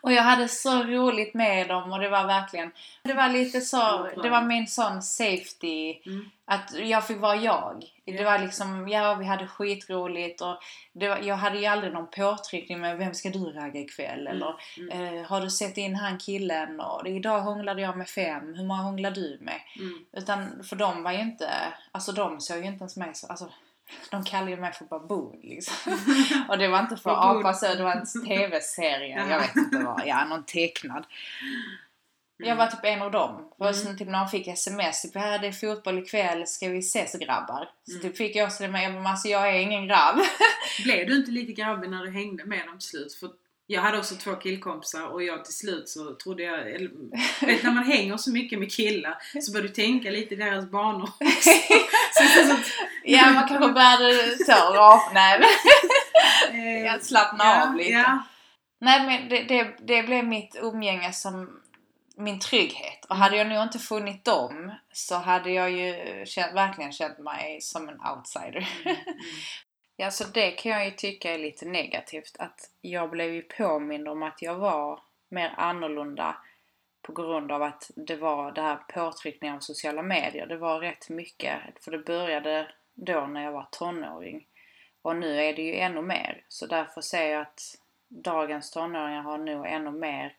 och 0.00 0.12
jag 0.12 0.22
hade 0.22 0.48
så 0.48 0.82
roligt 0.82 1.34
med 1.34 1.68
dem 1.68 1.92
och 1.92 1.98
det 1.98 2.08
var 2.08 2.26
verkligen, 2.26 2.70
det 3.02 3.14
var 3.14 3.28
lite 3.28 3.60
så, 3.60 4.08
det 4.22 4.28
var 4.30 4.42
min 4.42 4.66
sån 4.66 5.02
safety, 5.02 5.94
Mm. 6.06 6.30
att 6.44 6.74
jag 6.78 7.06
fick 7.06 7.20
vara 7.20 7.36
jag. 7.36 7.84
Det 8.04 8.24
var 8.24 8.38
liksom, 8.38 8.88
ja 8.88 9.14
vi 9.14 9.24
hade 9.24 9.46
skitroligt 9.46 10.40
och 10.40 10.58
var, 10.92 11.18
jag 11.22 11.36
hade 11.36 11.58
ju 11.58 11.66
aldrig 11.66 11.92
någon 11.92 12.10
påtryckning 12.10 12.80
med 12.80 12.98
vem 12.98 13.14
ska 13.14 13.30
du 13.30 13.44
ragga 13.52 13.80
ikväll 13.80 14.26
eller 14.26 14.54
Mm. 14.78 15.14
eh, 15.18 15.24
har 15.26 15.40
du 15.40 15.50
sett 15.50 15.76
in 15.76 15.94
han 15.96 16.18
killen 16.18 16.80
och 16.80 17.08
idag 17.08 17.40
hånglade 17.40 17.82
jag 17.82 17.96
med 17.96 18.08
fem, 18.08 18.54
hur 18.54 18.64
många 18.64 18.82
hånglar 18.82 19.10
du 19.10 19.38
med? 19.40 19.60
Mm. 19.76 20.04
Utan 20.12 20.64
för 20.64 20.76
de 20.76 21.02
var 21.02 21.12
ju 21.12 21.20
inte, 21.20 21.50
alltså 21.92 22.12
de 22.12 22.40
såg 22.40 22.58
ju 22.58 22.64
inte 22.66 22.78
ens 22.82 22.96
mig 22.96 23.10
så, 23.14 23.26
alltså 23.26 23.48
de 24.10 24.24
kallade 24.24 24.50
ju 24.50 24.56
mig 24.56 24.72
för 24.72 24.84
baboon 24.84 25.40
liksom. 25.42 25.98
Och 26.48 26.58
det 26.58 26.68
var 26.68 26.78
inte 26.80 26.96
för 26.96 27.10
apa 27.40 27.54
så, 27.54 27.74
det 27.74 27.82
var 27.84 27.92
en 27.92 28.24
tv-serie, 28.26 29.26
jag 29.30 29.38
vet 29.40 29.56
inte 29.56 29.78
vad, 29.78 30.02
ja 30.06 30.24
någon 30.24 30.44
tecknad. 30.44 31.04
Jag 32.36 32.56
var 32.56 32.66
typ 32.66 32.84
en 32.84 33.02
av 33.02 33.10
dem. 33.10 33.52
Och 33.58 33.66
Mm. 33.66 33.74
sen 33.74 33.98
typ 33.98 34.08
när 34.08 34.18
de 34.18 34.28
fick 34.28 34.48
sms, 34.48 35.02
typ 35.02 35.14
ja 35.14 35.38
det 35.38 35.46
är 35.46 35.52
fotboll 35.52 35.98
ikväll, 35.98 36.46
ska 36.46 36.68
vi 36.68 36.78
ses 36.78 37.12
grabbar? 37.12 37.68
Så 37.84 37.90
Mm. 37.92 38.02
typ 38.02 38.16
fick 38.16 38.36
jag 38.36 38.46
också 38.46 38.62
det 38.62 38.68
med, 38.68 38.84
jag 38.84 38.94
bara, 38.94 39.08
alltså 39.08 39.28
jag 39.28 39.48
är 39.48 39.60
ingen 39.60 39.86
grabb. 39.86 40.16
Blev 40.84 41.06
du 41.06 41.16
inte 41.16 41.30
lite 41.30 41.52
grabbig 41.52 41.90
när 41.90 42.02
du 42.04 42.10
hängde 42.10 42.44
med 42.44 42.66
dem 42.66 42.78
till 42.78 42.88
slut? 42.88 43.14
För 43.14 43.30
jag 43.70 43.82
hade 43.82 43.98
också 43.98 44.14
två 44.14 44.34
killkompisar 44.34 45.06
och 45.06 45.22
jag 45.22 45.44
till 45.44 45.54
slut 45.54 45.88
så 45.88 46.14
trodde 46.14 46.42
jag, 46.42 46.70
eller, 46.70 46.90
vet, 47.46 47.62
när 47.62 47.70
man 47.70 47.84
hänger 47.84 48.16
så 48.16 48.32
mycket 48.32 48.58
med 48.58 48.72
killar 48.72 49.18
så 49.42 49.52
börjar 49.52 49.68
du 49.68 49.74
tänka 49.74 50.10
lite 50.10 50.34
i 50.34 50.36
deras 50.36 50.70
banor 50.70 51.02
också. 51.20 51.50
så, 52.14 52.24
så, 52.24 52.46
så, 52.46 52.56
ja 53.04 53.30
man 53.32 53.48
kanske 53.48 53.72
började 53.72 54.36
så, 54.46 54.52
rap, 54.52 55.14
nej 55.14 55.40
men 55.40 55.48
eh, 56.60 56.86
jag 56.86 57.02
slappna 57.02 57.44
ja, 57.44 57.68
av 57.68 57.74
lite. 57.76 57.90
Ja, 57.90 58.22
Nej 58.80 59.06
men 59.06 59.28
det, 59.28 59.42
det, 59.42 59.76
det 59.78 60.02
blev 60.02 60.24
mitt 60.24 60.56
umgänge 60.62 61.12
som 61.12 61.60
min 62.16 62.40
trygghet. 62.40 63.04
Och 63.08 63.16
hade 63.16 63.36
jag 63.36 63.46
nog 63.46 63.62
inte 63.62 63.78
funnit 63.78 64.24
dem 64.24 64.72
så 64.92 65.14
hade 65.14 65.50
jag 65.50 65.70
ju 65.70 65.94
känt, 66.26 66.54
verkligen 66.54 66.92
känt 66.92 67.18
mig 67.18 67.60
som 67.60 67.88
en 67.88 68.00
outsider. 68.00 68.68
Mm, 68.84 68.96
Ja, 70.00 70.10
så 70.10 70.24
det 70.24 70.50
kan 70.50 70.72
jag 70.72 70.84
ju 70.84 70.90
tycka 70.90 71.34
är 71.34 71.38
lite 71.38 71.66
negativt. 71.66 72.36
Att 72.38 72.70
jag 72.80 73.10
blev 73.10 73.34
ju 73.34 73.42
påmind 73.42 74.08
om 74.08 74.22
att 74.22 74.42
jag 74.42 74.54
var 74.54 75.00
mer 75.28 75.54
annorlunda 75.56 76.36
på 77.02 77.12
grund 77.12 77.52
av 77.52 77.62
att 77.62 77.90
det 77.96 78.16
var 78.16 78.52
det 78.52 78.62
här 78.62 78.76
påtryckningen 78.76 79.56
av 79.56 79.60
sociala 79.60 80.02
medier. 80.02 80.46
Det 80.46 80.56
var 80.56 80.80
rätt 80.80 81.08
mycket, 81.08 81.60
för 81.80 81.90
det 81.90 81.98
började 81.98 82.68
då 82.94 83.26
när 83.26 83.44
jag 83.44 83.52
var 83.52 83.68
tonåring. 83.70 84.46
Och 85.02 85.16
nu 85.16 85.40
är 85.40 85.54
det 85.54 85.62
ju 85.62 85.74
ännu 85.76 86.02
mer. 86.02 86.44
Så 86.48 86.66
därför 86.66 87.00
säger 87.00 87.32
jag 87.32 87.42
att 87.42 87.78
dagens 88.08 88.70
tonåringar 88.70 89.22
har 89.22 89.38
nog 89.38 89.66
ännu 89.66 89.90
mer 89.90 90.36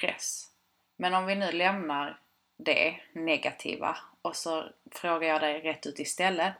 press. 0.00 0.50
Men 0.96 1.14
om 1.14 1.26
vi 1.26 1.34
nu 1.34 1.52
lämnar 1.52 2.18
det 2.56 3.00
negativa 3.12 3.96
och 4.22 4.36
så 4.36 4.64
frågar 4.90 5.28
jag 5.28 5.40
dig 5.40 5.60
rätt 5.60 5.86
ut 5.86 5.98
istället. 5.98 6.54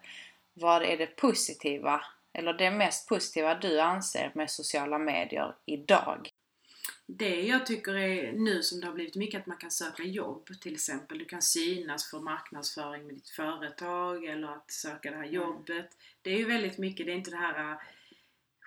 Vad 0.54 0.82
är 0.82 0.96
det 0.96 1.06
positiva, 1.06 2.04
eller 2.32 2.52
det 2.52 2.70
mest 2.70 3.08
positiva 3.08 3.54
du 3.54 3.80
anser 3.80 4.32
med 4.34 4.50
sociala 4.50 4.98
medier 4.98 5.54
idag? 5.66 6.28
Det 7.06 7.40
jag 7.42 7.66
tycker 7.66 7.94
är 7.94 8.32
nu 8.32 8.62
som 8.62 8.80
det 8.80 8.86
har 8.86 8.94
blivit 8.94 9.16
mycket 9.16 9.40
att 9.40 9.46
man 9.46 9.56
kan 9.56 9.70
söka 9.70 10.02
jobb 10.02 10.48
till 10.60 10.74
exempel. 10.74 11.18
Du 11.18 11.24
kan 11.24 11.42
synas 11.42 12.10
för 12.10 12.20
marknadsföring 12.20 13.06
med 13.06 13.14
ditt 13.14 13.28
företag 13.28 14.24
eller 14.24 14.48
att 14.48 14.70
söka 14.70 15.10
det 15.10 15.16
här 15.16 15.24
Mm. 15.24 15.34
jobbet. 15.34 15.90
Det 16.22 16.30
är 16.30 16.36
ju 16.38 16.44
väldigt 16.44 16.78
mycket, 16.78 17.06
det 17.06 17.12
är 17.12 17.16
inte 17.16 17.30
det 17.30 17.36
här 17.36 17.78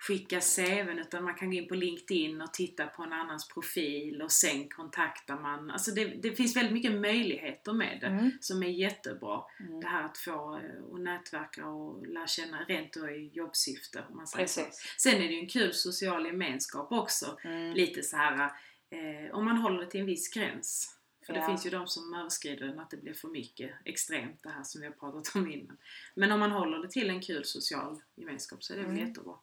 skicka 0.00 0.40
CVn 0.40 0.98
utan 0.98 1.24
man 1.24 1.34
kan 1.34 1.50
gå 1.50 1.56
in 1.56 1.68
på 1.68 1.74
LinkedIn 1.74 2.40
och 2.40 2.52
titta 2.54 2.86
på 2.86 3.02
en 3.02 3.12
annans 3.12 3.48
profil 3.48 4.22
och 4.22 4.32
sen 4.32 4.68
kontaktar 4.68 5.38
man. 5.38 5.70
Alltså 5.70 5.90
det, 5.90 6.04
det 6.04 6.32
finns 6.32 6.56
väldigt 6.56 6.72
mycket 6.72 6.92
möjligheter 6.92 7.72
med 7.72 7.98
det 8.00 8.06
Mm. 8.06 8.30
som 8.40 8.62
är 8.62 8.68
jättebra. 8.68 9.42
Mm. 9.60 9.80
Det 9.80 9.86
här 9.86 10.04
att 10.04 10.18
få 10.18 10.56
eh, 10.58 10.84
och 10.84 11.00
nätverka 11.00 11.66
och 11.66 12.06
lära 12.06 12.26
känna 12.26 12.64
rent 12.64 12.92
då 12.92 13.10
i 13.10 13.30
jobbsyfte. 13.34 14.04
Om 14.10 14.16
man 14.16 14.26
säger 14.26 14.46
så. 14.46 14.60
Sen 14.98 15.14
är 15.14 15.18
det 15.28 15.34
ju 15.34 15.40
en 15.40 15.48
kul 15.48 15.72
social 15.74 16.26
gemenskap 16.26 16.92
också 16.92 17.38
Mm. 17.44 17.74
lite 17.74 18.02
så 18.02 18.16
här 18.16 18.50
eh, 18.90 19.34
om 19.34 19.44
man 19.44 19.56
håller 19.56 19.80
det 19.84 19.90
till 19.90 20.00
en 20.00 20.06
viss 20.06 20.28
gräns. 20.34 20.94
För 21.26 21.32
det 21.32 21.38
Ja. 21.40 21.46
finns 21.46 21.66
ju 21.66 21.70
de 21.70 21.86
som 21.86 22.14
överskrider 22.14 22.66
den, 22.66 22.78
att 22.80 22.90
det 22.90 22.96
blir 22.96 23.14
för 23.14 23.28
mycket 23.28 23.70
extremt 23.84 24.42
det 24.42 24.48
här 24.50 24.62
som 24.62 24.80
vi 24.80 24.86
har 24.86 24.94
pratat 24.94 25.34
om 25.36 25.50
innan. 25.52 25.76
Men 26.14 26.32
om 26.32 26.40
man 26.40 26.50
håller 26.50 26.78
det 26.78 26.90
till 26.90 27.10
en 27.10 27.20
kul 27.20 27.44
social 27.44 28.02
gemenskap 28.16 28.64
så 28.64 28.72
är 28.72 28.76
det 28.76 28.82
väl 28.84 28.92
Mm. 28.92 29.08
jättebra. 29.08 29.34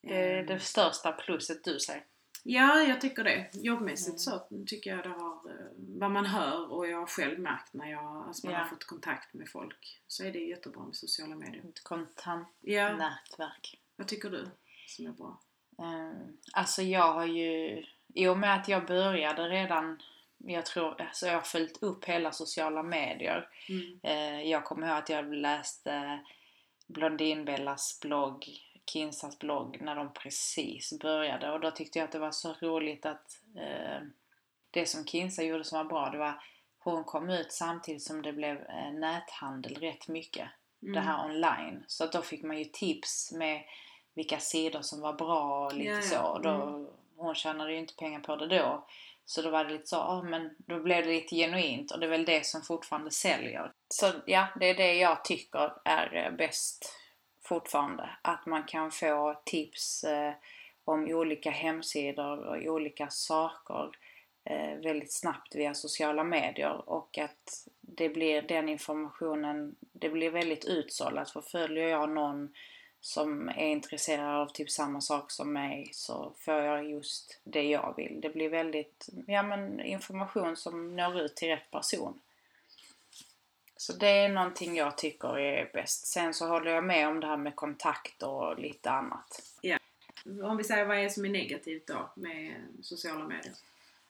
Det 0.00 0.14
är 0.14 0.38
Ehm, 0.40 0.46
det 0.46 0.60
största 0.60 1.12
plusset 1.12 1.64
du 1.64 1.80
säger. 1.80 2.04
Ja, 2.44 2.82
jag 2.82 3.00
tycker 3.00 3.24
det. 3.24 3.46
Jobbmässigt 3.52 4.08
Mm. 4.08 4.18
så 4.18 4.64
tycker 4.66 4.90
jag 4.90 5.02
det 5.02 5.08
har, 5.08 5.32
eh, 5.50 5.66
vad 5.76 6.10
man 6.10 6.26
hör 6.26 6.72
och 6.72 6.88
jag 6.88 6.98
har 6.98 7.06
själv 7.06 7.38
märkt 7.38 7.72
när 7.74 7.90
jag, 7.90 8.24
alltså 8.26 8.46
man 8.46 8.54
Ja. 8.54 8.60
har 8.60 8.66
fått 8.66 8.84
kontakt 8.84 9.34
med 9.34 9.48
folk, 9.48 10.00
så 10.06 10.24
är 10.24 10.32
det 10.32 10.38
jättebra 10.38 10.82
med 10.82 10.96
sociala 10.96 11.36
medier. 11.36 11.62
Ett 11.68 11.84
kontantnätverk. 11.84 13.70
Ja, 13.74 13.78
vad 13.96 14.06
tycker 14.08 14.30
du 14.30 14.48
som 14.86 15.06
är 15.06 15.10
bra? 15.12 15.40
Um, 15.78 16.38
alltså 16.52 16.82
jag 16.82 17.12
har 17.12 17.26
ju, 17.26 17.84
i 18.14 18.26
och 18.28 18.38
med 18.38 18.54
att 18.54 18.68
jag 18.68 18.86
började 18.86 19.48
redan, 19.48 20.02
jag 20.38 20.66
tror, 20.66 21.00
alltså 21.00 21.26
jag 21.26 21.34
har 21.34 21.40
följt 21.40 21.82
upp 21.82 22.04
hela 22.04 22.32
sociala 22.32 22.82
medier. 22.82 23.48
Mm. 23.68 24.00
Eh, 24.02 24.42
jag 24.50 24.64
kommer 24.64 24.86
ihåg 24.88 24.96
att 24.96 25.08
jag 25.08 25.32
läste 25.34 26.20
Blondinbellas 26.86 28.00
blogg, 28.00 28.46
Kinsas 28.88 29.38
blogg, 29.38 29.78
när 29.80 29.96
de 29.96 30.12
precis 30.12 30.98
började. 31.00 31.52
Och 31.52 31.60
då 31.60 31.70
tyckte 31.70 31.98
jag 31.98 32.06
att 32.06 32.12
det 32.12 32.18
var 32.18 32.30
så 32.30 32.54
roligt 32.60 33.06
att 33.06 33.40
eh, 33.56 34.00
det 34.70 34.86
som 34.86 35.06
Kinsa 35.06 35.42
gjorde 35.42 35.64
som 35.64 35.78
var 35.78 35.84
bra, 35.84 36.10
det 36.10 36.18
var 36.18 36.42
hon 36.78 37.04
kom 37.04 37.30
ut 37.30 37.52
samtidigt 37.52 38.02
som 38.02 38.22
det 38.22 38.32
blev 38.32 38.56
eh, 38.56 38.92
näthandel 38.92 39.74
rätt 39.74 40.08
mycket. 40.08 40.48
Mm. 40.82 40.94
Det 40.94 41.00
här 41.00 41.24
online. 41.24 41.84
Så 41.86 42.04
att 42.04 42.12
då 42.12 42.22
fick 42.22 42.42
man 42.42 42.58
ju 42.58 42.64
tips 42.64 43.32
med 43.32 43.64
vilka 44.14 44.38
sidor 44.38 44.82
som 44.82 45.00
var 45.00 45.12
bra 45.12 45.66
och 45.66 45.74
lite 45.74 45.90
Ja, 45.90 45.96
ja. 45.96 46.02
så. 46.02 46.38
Då, 46.38 46.50
Mm. 46.50 46.86
Hon 47.20 47.34
tjänade 47.34 47.72
ju 47.72 47.78
inte 47.78 47.94
pengar 47.94 48.20
på 48.20 48.36
det 48.36 48.46
då. 48.58 48.86
Så 49.24 49.42
då 49.42 49.50
var 49.50 49.64
det 49.64 49.70
lite 49.72 49.86
så, 49.86 49.96
ja 49.96 50.22
men 50.22 50.50
då 50.58 50.80
blev 50.80 51.04
det 51.04 51.12
lite 51.12 51.36
genuint 51.36 51.90
och 51.90 52.00
det 52.00 52.06
är 52.06 52.10
väl 52.10 52.24
det 52.24 52.46
som 52.46 52.62
fortfarande 52.62 53.10
säljer. 53.10 53.72
Så 53.88 54.12
ja, 54.26 54.46
det 54.60 54.70
är 54.70 54.74
det 54.74 54.94
jag 54.94 55.24
tycker 55.24 55.72
är 55.84 56.16
eh, 56.16 56.36
bäst 56.36 56.97
fortfarande. 57.48 58.10
Att 58.22 58.46
man 58.46 58.64
kan 58.64 58.90
få 58.90 59.40
tips 59.44 60.04
eh, 60.04 60.32
om 60.84 61.04
olika 61.04 61.50
hemsidor 61.50 62.46
och 62.46 62.56
olika 62.56 63.08
saker 63.10 63.90
eh, 64.44 64.78
väldigt 64.82 65.12
snabbt 65.12 65.54
via 65.54 65.74
sociala 65.74 66.24
medier 66.24 66.90
och 66.90 67.18
att 67.18 67.68
det 67.80 68.08
blir 68.08 68.42
den 68.42 68.68
informationen, 68.68 69.76
det 69.80 70.08
blir 70.08 70.30
väldigt 70.30 70.64
utsållat 70.64 71.30
för 71.30 71.40
följer 71.40 71.88
jag 71.88 72.10
någon 72.10 72.52
som 73.00 73.48
är 73.48 73.66
intresserad 73.66 74.34
av 74.34 74.46
typ 74.46 74.70
samma 74.70 75.00
sak 75.00 75.30
som 75.30 75.52
mig 75.52 75.90
så 75.92 76.32
får 76.36 76.54
jag 76.54 76.90
just 76.90 77.40
det 77.44 77.62
jag 77.62 77.94
vill. 77.96 78.20
Det 78.20 78.30
blir 78.30 78.48
väldigt, 78.48 79.08
ja 79.26 79.42
men 79.42 79.80
information 79.80 80.56
som 80.56 80.96
når 80.96 81.20
ut 81.20 81.36
till 81.36 81.48
rätt 81.48 81.70
person. 81.70 82.20
Så 83.80 83.92
det 83.92 84.08
är 84.08 84.28
någonting 84.28 84.76
jag 84.76 84.98
tycker 84.98 85.38
är 85.38 85.70
bäst. 85.72 86.06
Sen 86.06 86.34
så 86.34 86.46
håller 86.46 86.70
jag 86.70 86.84
med 86.84 87.08
om 87.08 87.20
det 87.20 87.26
här 87.26 87.36
med 87.36 87.56
kontakt 87.56 88.22
och 88.22 88.58
lite 88.58 88.90
annat. 88.90 89.42
Om 90.44 90.56
vi 90.56 90.64
säger 90.64 90.84
vad 90.84 90.98
är 90.98 91.02
det 91.02 91.10
som 91.10 91.24
är 91.24 91.28
negativt 91.28 91.86
då 91.86 92.10
med 92.14 92.54
sociala 92.82 93.24
medier? 93.24 93.52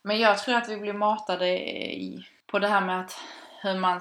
Men 0.02 0.18
jag 0.18 0.38
tror 0.38 0.54
att 0.54 0.68
vi 0.68 0.76
blir 0.76 0.92
matade 0.92 1.48
i, 1.48 2.26
på 2.46 2.58
det 2.58 2.68
här 2.68 2.80
med 2.80 3.00
att 3.00 3.18
hur 3.62 3.78
man, 3.78 4.00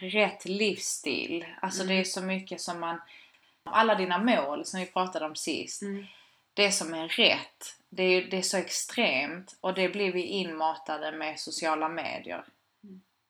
rätt 0.00 0.44
livsstil. 0.44 1.46
Alltså 1.62 1.82
Mm. 1.82 1.94
det 1.94 2.00
är 2.00 2.04
så 2.04 2.20
mycket 2.20 2.60
som 2.60 2.80
man, 2.80 3.00
alla 3.64 3.94
dina 3.94 4.18
mål 4.18 4.64
som 4.64 4.80
vi 4.80 4.86
pratade 4.86 5.26
om 5.26 5.36
sist. 5.36 5.82
Mm. 5.82 6.04
Det 6.54 6.72
som 6.72 6.94
är 6.94 7.08
rätt, 7.08 7.76
det 7.88 8.02
är, 8.02 8.22
det 8.22 8.38
är 8.38 8.42
så 8.42 8.56
extremt 8.56 9.56
och 9.60 9.74
det 9.74 9.88
blir 9.88 10.12
vi 10.12 10.22
inmatade 10.22 11.12
med 11.12 11.40
sociala 11.40 11.88
medier. 11.88 12.44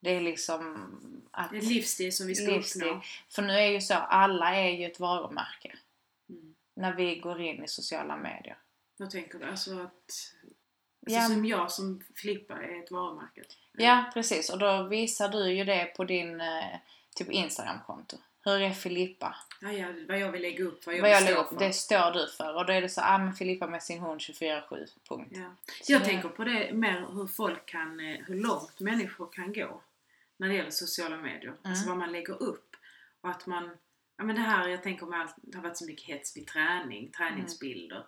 Det 0.03 0.11
är 0.11 0.21
liksom 0.21 0.87
att... 1.31 1.51
Det 1.51 1.57
är 1.57 1.63
livsstil 1.63 2.17
som 2.17 2.27
vi 2.27 2.35
ska 2.35 2.51
livsstil. 2.51 2.83
uppnå. 2.83 3.01
För 3.31 3.43
nu 3.43 3.53
är 3.53 3.67
ju 3.67 3.81
så, 3.81 3.95
alla 3.95 4.55
är 4.57 4.71
ju 4.71 4.87
ett 4.87 5.01
varumärke 5.01 5.77
Mm. 6.29 6.55
när 6.75 6.93
vi 6.95 7.17
går 7.17 7.41
in 7.41 7.65
i 7.65 7.69
sociala 7.69 8.17
medier. 8.17 8.57
Vad 8.97 9.11
tänker 9.11 9.39
du? 9.39 9.45
Alltså 9.45 9.71
att... 9.73 9.81
Alltså 9.83 10.39
Ja. 11.07 11.23
som 11.29 11.45
jag 11.47 11.71
som 11.73 12.05
Filippa 12.17 12.55
är 12.55 12.83
ett 12.83 12.91
varumärke. 12.91 13.43
Ja, 13.73 14.11
precis. 14.15 14.51
Och 14.51 14.59
då 14.59 14.83
visar 14.83 15.29
du 15.29 15.53
ju 15.53 15.65
det 15.65 15.85
på 15.97 16.05
din 16.05 16.41
eh, 16.41 16.65
typ 17.17 17.31
Instagramkonto. 17.31 18.17
Hur 18.45 18.61
är 18.63 18.71
Filippa? 18.71 19.37
Ja, 19.61 19.73
ja, 19.73 19.87
vad 20.09 20.19
jag 20.19 20.33
vill 20.33 20.43
lägga 20.43 20.65
upp, 20.65 20.87
vad 20.87 20.95
jag 20.95 21.01
Vad 21.03 21.11
jag 21.11 21.23
lägger 21.25 21.39
upp, 21.39 21.49
för. 21.49 21.59
det 21.59 21.73
står 21.73 22.11
du 22.13 22.29
för. 22.37 22.55
Och 22.55 22.67
då 22.67 22.73
är 22.73 22.83
det 22.83 22.89
så, 22.89 23.01
ah 23.01 23.19
men 23.19 23.35
Filippa 23.35 23.67
med 23.67 23.83
sin 23.83 24.01
hund 24.01 24.21
24-7, 24.21 24.87
punkt. 25.09 25.29
Ja. 25.31 25.55
Så 25.83 25.93
Jag 25.93 26.01
det- 26.01 26.05
tänker 26.07 26.29
på 26.29 26.45
det 26.45 26.73
mer 26.73 27.07
hur 27.13 27.27
folk 27.27 27.67
kan, 27.67 28.01
eh, 28.01 28.17
hur 28.27 28.35
långt 28.43 28.81
människor 28.81 29.29
kan 29.33 29.53
gå 29.53 29.81
när 30.43 30.49
det 30.49 30.55
gäller 30.55 30.71
sociala 30.71 31.17
medier. 31.17 31.55
Alltså 31.63 31.89
vad 31.89 31.99
man 31.99 32.13
lägger 32.13 32.43
upp. 32.43 32.77
Och 33.21 33.31
att 33.31 33.47
man, 33.47 33.71
ja 34.17 34.25
men 34.25 34.37
det 34.37 34.43
här, 34.43 34.69
jag 34.69 34.83
tänker 34.83 35.15
allt, 35.15 35.35
det 35.43 35.57
har 35.57 35.63
varit 35.63 35.77
så 35.77 35.87
mycket 35.87 36.07
hets 36.07 36.37
vid 36.37 36.47
träning, 36.47 37.11
träningsbilder. 37.11 38.07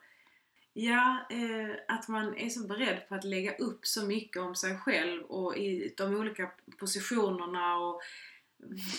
Ja, 0.72 1.26
eh, 1.30 1.76
att 1.88 2.08
man 2.08 2.36
är 2.36 2.48
så 2.48 2.66
beredd 2.66 3.08
på 3.08 3.14
att 3.14 3.24
lägga 3.24 3.56
upp 3.56 3.86
så 3.86 4.06
mycket 4.06 4.42
om 4.42 4.54
sig 4.54 4.78
själv 4.78 5.22
och 5.22 5.56
i 5.56 5.94
de 5.96 6.14
olika 6.16 6.50
positionerna 6.78 7.76
och 7.76 8.00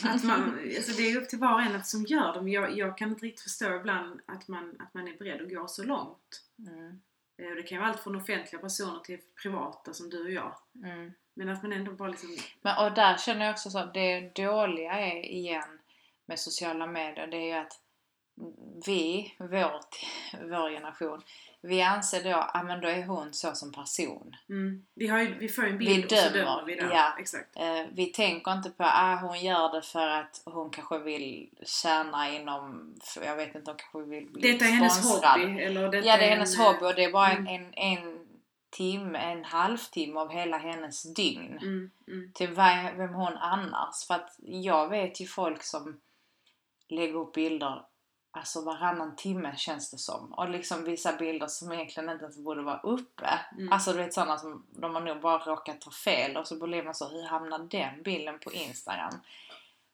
att 0.03 0.23
man, 0.23 0.59
alltså 0.75 0.91
det 0.97 1.11
är 1.11 1.21
upp 1.21 1.29
till 1.29 1.39
var 1.39 1.53
och 1.53 1.61
en 1.61 1.75
att 1.75 1.87
som 1.87 2.03
gör 2.03 2.33
dem. 2.33 2.49
Jag, 2.49 2.77
jag 2.77 2.97
kan 2.97 3.09
inte 3.09 3.25
riktigt 3.25 3.43
förstå 3.43 3.75
ibland 3.75 4.21
att 4.25 4.47
man, 4.47 4.75
att 4.79 4.93
man 4.93 5.07
är 5.07 5.17
beredd 5.17 5.41
att 5.41 5.49
gå 5.49 5.67
så 5.67 5.83
långt. 5.83 6.43
Mm. 6.67 7.01
Eh, 7.37 7.55
Det 7.55 7.63
kan 7.63 7.75
ju 7.75 7.79
vara 7.79 7.89
allt 7.89 8.03
från 8.03 8.15
offentliga 8.15 8.61
personer 8.61 8.99
till 8.99 9.19
privata 9.41 9.93
som 9.93 10.09
du 10.09 10.23
och 10.23 10.31
jag. 10.31 10.55
Mm. 10.83 11.11
Men 11.37 11.49
att 11.49 11.63
man 11.63 11.73
ändå 11.73 11.91
bara 11.91 12.09
liksom... 12.09 12.29
Men, 12.61 12.85
och 12.85 12.93
där 12.93 13.17
känner 13.17 13.45
jag 13.45 13.53
också 13.53 13.69
så 13.69 13.79
att 13.79 13.93
det 13.93 14.35
dåliga 14.35 14.91
är 14.91 15.25
igen 15.25 15.79
med 16.25 16.39
sociala 16.39 16.87
medier, 16.87 17.27
det 17.27 17.37
är 17.37 17.45
ju 17.45 17.53
att 17.53 17.79
vi, 18.85 19.33
vårt, 19.37 20.05
vår 20.41 20.69
generation, 20.69 21.21
vi 21.61 21.81
anser 21.81 22.23
då, 22.23 22.29
ja 22.29 22.63
men 22.63 22.81
då 22.81 22.87
är 22.87 23.05
hon 23.05 23.33
så 23.33 23.55
som 23.55 23.71
person. 23.71 24.35
Mm, 24.49 24.85
vi, 24.95 25.07
har 25.07 25.19
ju, 25.19 25.35
vi 25.39 25.49
får 25.49 25.65
en 25.65 25.77
Vi 25.77 25.85
bild 25.85 26.05
och 26.05 26.11
så 26.11 26.29
dömer, 26.29 26.45
dömer 26.45 26.63
vi 26.65 26.75
där. 26.75 26.89
ja. 26.93 27.15
Exakt. 27.19 27.55
Eh, 27.55 27.81
vi 27.91 28.05
tänker 28.05 28.51
inte 28.51 28.69
på 28.69 28.83
att 28.83 28.93
ah, 28.93 29.15
hon 29.15 29.39
gör 29.39 29.71
det 29.71 29.81
för 29.81 30.07
att 30.07 30.41
hon 30.45 30.69
kanske 30.69 30.99
vill 30.99 31.49
tjäna 31.65 32.29
inom, 32.29 32.93
jag 33.25 33.35
vet 33.35 33.55
inte, 33.55 33.71
hon 33.71 33.77
kanske 33.77 34.09
vill 34.09 34.25
bli 34.25 34.51
Detta 34.51 34.65
är 34.65 34.69
hennes 34.69 35.03
hobby. 35.03 35.61
Eller 35.61 35.91
detta 35.91 36.07
Ja, 36.07 36.17
det 36.17 36.23
är 36.23 36.31
en, 36.31 36.37
hennes 36.37 36.59
eh, 36.59 36.65
hobby 36.65 36.85
och 36.85 36.95
det 36.95 37.03
är 37.03 37.11
bara 37.11 37.31
mm. 37.31 37.47
en, 37.47 37.73
en, 37.73 38.07
en 38.07 38.24
timme, 38.77 39.19
en 39.19 39.45
halvtimme 39.45 40.19
av 40.19 40.31
hela 40.31 40.57
hennes 40.57 41.13
dygn. 41.13 41.57
Mm, 41.61 41.91
mm, 42.07 42.31
till 42.33 42.53
vem 42.97 43.13
hon 43.13 43.37
annars. 43.37 44.05
För 44.07 44.13
att 44.13 44.35
jag 44.39 44.89
vet 44.89 45.21
ju 45.21 45.25
folk 45.25 45.63
som 45.63 45.99
lägger 46.89 47.15
upp 47.15 47.33
bilder 47.33 47.85
alltså 48.35 48.61
varannan 48.61 49.15
timme 49.15 49.53
känns 49.57 49.91
det 49.91 49.97
som. 49.97 50.33
Och 50.33 50.49
liksom 50.49 50.83
visar 50.83 51.17
bilder 51.17 51.47
som 51.47 51.71
egentligen 51.71 52.09
inte 52.09 52.23
ens 52.23 52.37
borde 52.37 52.61
vara 52.61 52.79
uppe. 52.79 53.39
Mm. 53.57 53.73
Alltså 53.73 53.91
du 53.91 53.97
vet 53.97 54.13
sådana 54.13 54.37
som 54.37 54.65
de 54.69 54.95
har 54.95 55.01
nog 55.01 55.21
bara 55.21 55.37
råkat 55.37 55.81
ta 55.81 55.91
fel 55.91 56.37
och 56.37 56.47
så 56.47 56.67
blir 56.67 56.83
man 56.83 56.95
så, 56.95 57.09
hur 57.09 57.23
hamnar 57.23 57.59
den 57.59 58.03
bilden 58.03 58.39
på 58.39 58.53
Instagram? 58.53 59.13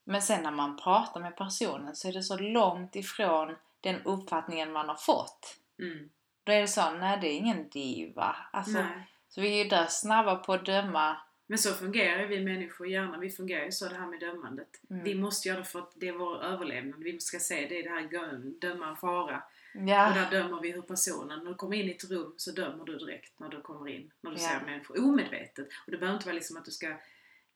Men 0.04 0.22
sen 0.22 0.44
när 0.44 0.52
man 0.52 0.78
pratar 0.78 1.22
med 1.22 1.36
personen 1.36 1.96
så 1.96 2.08
är 2.08 2.14
det 2.14 2.24
så 2.24 2.38
långt 2.38 2.96
ifrån 2.96 3.56
den 3.82 4.02
uppfattningen 4.02 4.72
man 4.72 4.90
har 4.90 4.96
fått. 4.96 5.58
mm. 5.80 6.10
Då 6.44 6.52
är 6.52 6.62
det 6.62 6.68
så, 6.68 6.92
nej 6.92 7.18
det 7.22 7.28
är 7.28 7.38
ingen 7.38 7.70
diva. 7.70 8.36
Alltså, 8.52 8.82
Nej. 8.82 9.08
så 9.30 9.42
vi 9.42 9.60
är 9.60 9.64
ju 9.64 9.70
där 9.70 9.86
snabba 9.90 10.36
på 10.36 10.54
att 10.54 10.66
döma. 10.66 11.18
Men 11.48 11.58
så 11.58 11.74
fungerar 11.74 12.26
vi 12.26 12.44
människor 12.44 12.88
gärna. 12.88 13.18
Vi 13.18 13.30
fungerar 13.30 13.66
ju 13.66 13.72
så 13.72 13.90
det 13.90 13.96
här 13.96 14.08
med 14.08 14.20
dömandet. 14.20 14.70
Mm. 14.90 15.04
Vi 15.04 15.16
måste 15.16 15.48
göra 15.48 15.60
det 15.60 15.66
för 15.66 15.80
att 15.80 15.92
det 15.96 16.08
är 16.08 16.14
vår 16.14 16.44
överlevnad. 16.44 17.04
Vi 17.04 17.20
ska 17.20 17.40
se 17.40 17.68
det 17.68 17.80
är 17.80 17.84
det 17.84 17.90
här 17.90 18.60
döma 18.62 18.90
en 18.90 18.96
fara. 18.96 19.44
Ja. 19.74 20.08
Och 20.10 20.16
där 20.16 20.32
dömer 20.32 20.62
vi 20.62 20.72
hur 20.72 20.82
personen, 20.82 21.40
när 21.40 21.50
du 21.50 21.56
kommer 21.56 21.78
in 21.78 21.88
i 21.88 21.92
ett 21.92 22.12
rum 22.12 22.34
så 22.38 22.52
dömer 22.52 22.86
du 22.86 22.98
direkt 22.98 23.40
när 23.40 23.50
du 23.50 23.62
kommer 23.62 23.88
in. 23.90 24.12
När 24.22 24.32
du 24.32 24.38
Ja. 24.38 24.50
ser 24.50 24.66
människor. 24.66 25.00
Omedvetet. 25.06 25.68
Och 25.86 25.92
det 25.92 25.98
behöver 25.98 26.16
inte 26.16 26.26
vara 26.28 26.36
liksom 26.36 26.58
att 26.58 26.66
du 26.66 26.72
ska 26.72 26.96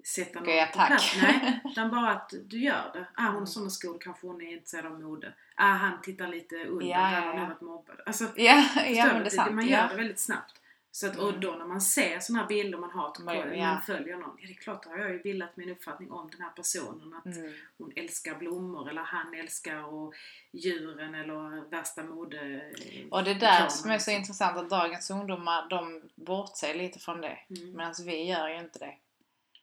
sätta 0.05 0.39
någon 0.39 0.67
på 0.67 0.73
plats. 0.73 1.15
Nej, 1.21 1.61
utan 1.65 1.91
bara 1.91 2.09
att 2.11 2.33
du 2.43 2.59
gör 2.59 2.91
det. 2.93 3.07
Ah, 3.15 3.27
hon 3.27 3.35
har 3.35 3.45
sådana 3.45 3.69
skor, 3.69 3.97
kanske 4.01 4.27
hon 4.27 4.41
är 4.41 4.51
intresserad 4.53 4.85
av 4.85 5.01
mode. 5.01 5.33
Ah, 5.57 5.71
han 5.73 6.01
tittar 6.01 6.27
lite 6.27 6.55
under, 6.65 6.85
Ja, 6.87 6.97
han 6.97 7.23
har 7.27 7.35
ja. 7.39 7.45
varit 7.45 7.61
mobbad. 7.61 8.01
Alltså, 8.05 8.23
Ja, 8.35 8.65
ja 8.87 9.05
men 9.05 9.19
det 9.19 9.25
är 9.25 9.29
sant. 9.29 9.53
Man 9.55 9.67
gör 9.67 9.77
ja. 9.77 9.87
det 9.87 9.95
väldigt 9.95 10.19
snabbt. 10.19 10.61
Så 10.91 11.07
att, 11.07 11.17
och 11.17 11.29
Mm. 11.29 11.41
då 11.41 11.51
när 11.51 11.65
man 11.65 11.81
ser 11.81 12.19
sådana 12.19 12.41
här 12.41 12.47
bilder 12.49 12.77
man 12.77 12.91
har, 12.91 13.13
Man- 13.19 13.35
man, 13.35 13.57
ja. 13.59 13.65
man 13.73 13.81
följer 13.81 14.17
någon. 14.17 14.37
Ja 14.41 14.47
det 14.47 14.53
är 14.53 14.57
klart, 14.57 14.83
då 14.83 14.89
har 14.89 14.97
jag 14.97 15.11
ju 15.11 15.19
bildat 15.23 15.57
min 15.57 15.69
uppfattning 15.69 16.11
om 16.11 16.29
den 16.31 16.41
här 16.41 16.49
personen. 16.49 17.13
Att 17.13 17.25
Mm. 17.37 17.53
hon 17.77 17.91
älskar 17.95 18.35
blommor 18.35 18.89
eller 18.89 19.01
han 19.01 19.33
älskar 19.33 19.83
och 19.93 20.13
djuren 20.53 21.15
eller 21.15 21.69
värsta 21.69 22.03
mode... 22.03 22.71
Och 23.11 23.23
det 23.23 23.31
är 23.31 23.35
där 23.35 23.67
som 23.69 23.91
är 23.91 23.93
så 23.97 24.11
liksom. 24.11 24.13
intressant 24.13 24.57
att 24.57 24.69
dagens 24.69 25.09
ungdomar 25.11 25.69
de 25.69 26.01
bortser 26.15 26.73
lite 26.73 26.99
från 26.99 27.21
det. 27.21 27.37
Mm. 27.49 27.71
Medan 27.77 27.93
vi 28.05 28.23
gör 28.29 28.49
ju 28.49 28.59
inte 28.59 28.79
det. 28.79 28.95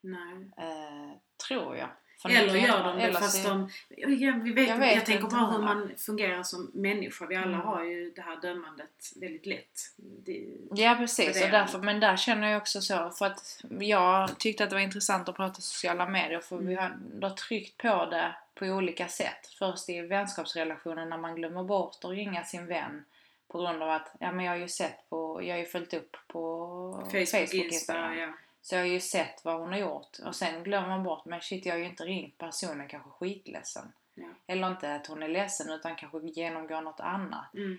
Nej. 0.00 0.50
Eh, 0.58 1.10
tror 1.48 1.76
jag. 1.76 1.88
Eller 2.30 2.54
gör 2.54 2.84
de 2.84 2.96
det 2.96 3.02
eller 3.02 3.20
fast 3.20 3.44
de... 3.44 3.70
Jag, 3.88 4.42
vi 4.44 4.52
vet, 4.52 4.68
Jag 4.68 4.76
vet 4.78 4.94
jag 4.94 5.06
tänker 5.06 5.28
bara 5.28 5.50
hur 5.50 5.58
man 5.58 5.90
fungerar 5.96 6.42
som 6.42 6.70
människa. 6.74 7.26
Vi 7.26 7.36
alla 7.36 7.46
Mm. 7.46 7.60
har 7.60 7.84
ju 7.84 8.10
det 8.10 8.22
här 8.22 8.36
dömandet 8.40 9.12
väldigt 9.16 9.46
lätt. 9.46 9.80
Det, 9.96 10.44
Ja 10.74 10.94
precis, 10.98 11.42
och 11.44 11.50
därför, 11.50 11.78
men 11.78 12.00
där 12.00 12.16
känner 12.16 12.48
jag 12.50 12.60
också 12.62 12.80
så 12.80 13.10
för 13.10 13.26
att 13.26 13.64
jag 13.80 14.38
tyckte 14.38 14.64
att 14.64 14.70
det 14.70 14.76
var 14.76 14.80
intressant 14.80 15.28
att 15.28 15.36
prata 15.36 15.60
sociala 15.60 16.08
medier 16.08 16.40
för 16.40 16.56
vi 16.56 16.74
har 16.74 16.84
ändå 16.84 17.30
tryckt 17.30 17.76
på 17.78 18.06
det 18.10 18.34
på 18.54 18.66
olika 18.66 19.08
sätt. 19.08 19.46
Först 19.58 19.88
i 19.88 20.00
vänskapsrelationen 20.00 21.08
när 21.08 21.18
man 21.18 21.34
glömmer 21.34 21.62
bort 21.62 21.98
att 22.04 22.10
ringa 22.10 22.44
sin 22.44 22.66
vän 22.66 23.04
på 23.48 23.58
grund 23.58 23.82
av 23.82 23.90
att 23.90 24.14
ja, 24.20 24.32
men 24.32 24.44
jag 24.44 24.52
har 24.52 24.56
ju 24.58 24.68
sett 24.68 25.10
på, 25.10 25.40
jag 25.42 25.54
har 25.54 25.58
ju 25.60 25.66
följt 25.66 25.94
upp 25.94 26.16
på 26.28 27.02
Facebook, 27.12 27.28
Facebook, 27.28 27.54
Insta, 27.54 27.56
Instagram. 27.74 28.18
ja. 28.18 28.28
Så 28.62 28.74
jag 28.74 28.82
har 28.82 28.86
ju 28.86 29.00
sett 29.00 29.44
vad 29.44 29.60
hon 29.60 29.72
har 29.72 29.78
gjort 29.78 30.18
och 30.26 30.36
sen 30.36 30.62
glömmer 30.62 30.88
man 30.88 31.02
bort 31.02 31.24
men 31.24 31.40
shit 31.40 31.66
jag 31.66 31.74
har 31.74 31.78
ju 31.78 31.86
inte 31.86 32.04
ringt 32.04 32.38
personen 32.38 32.88
kanske 32.88 33.10
skitledsen. 33.10 33.92
Ja. 34.14 34.28
Eller 34.46 34.68
inte 34.68 34.94
att 34.94 35.06
hon 35.06 35.22
är 35.22 35.28
ledsen 35.28 35.70
utan 35.70 35.96
kanske 35.96 36.18
genomgår 36.18 36.80
något 36.80 37.00
annat. 37.00 37.54
Mm. 37.54 37.78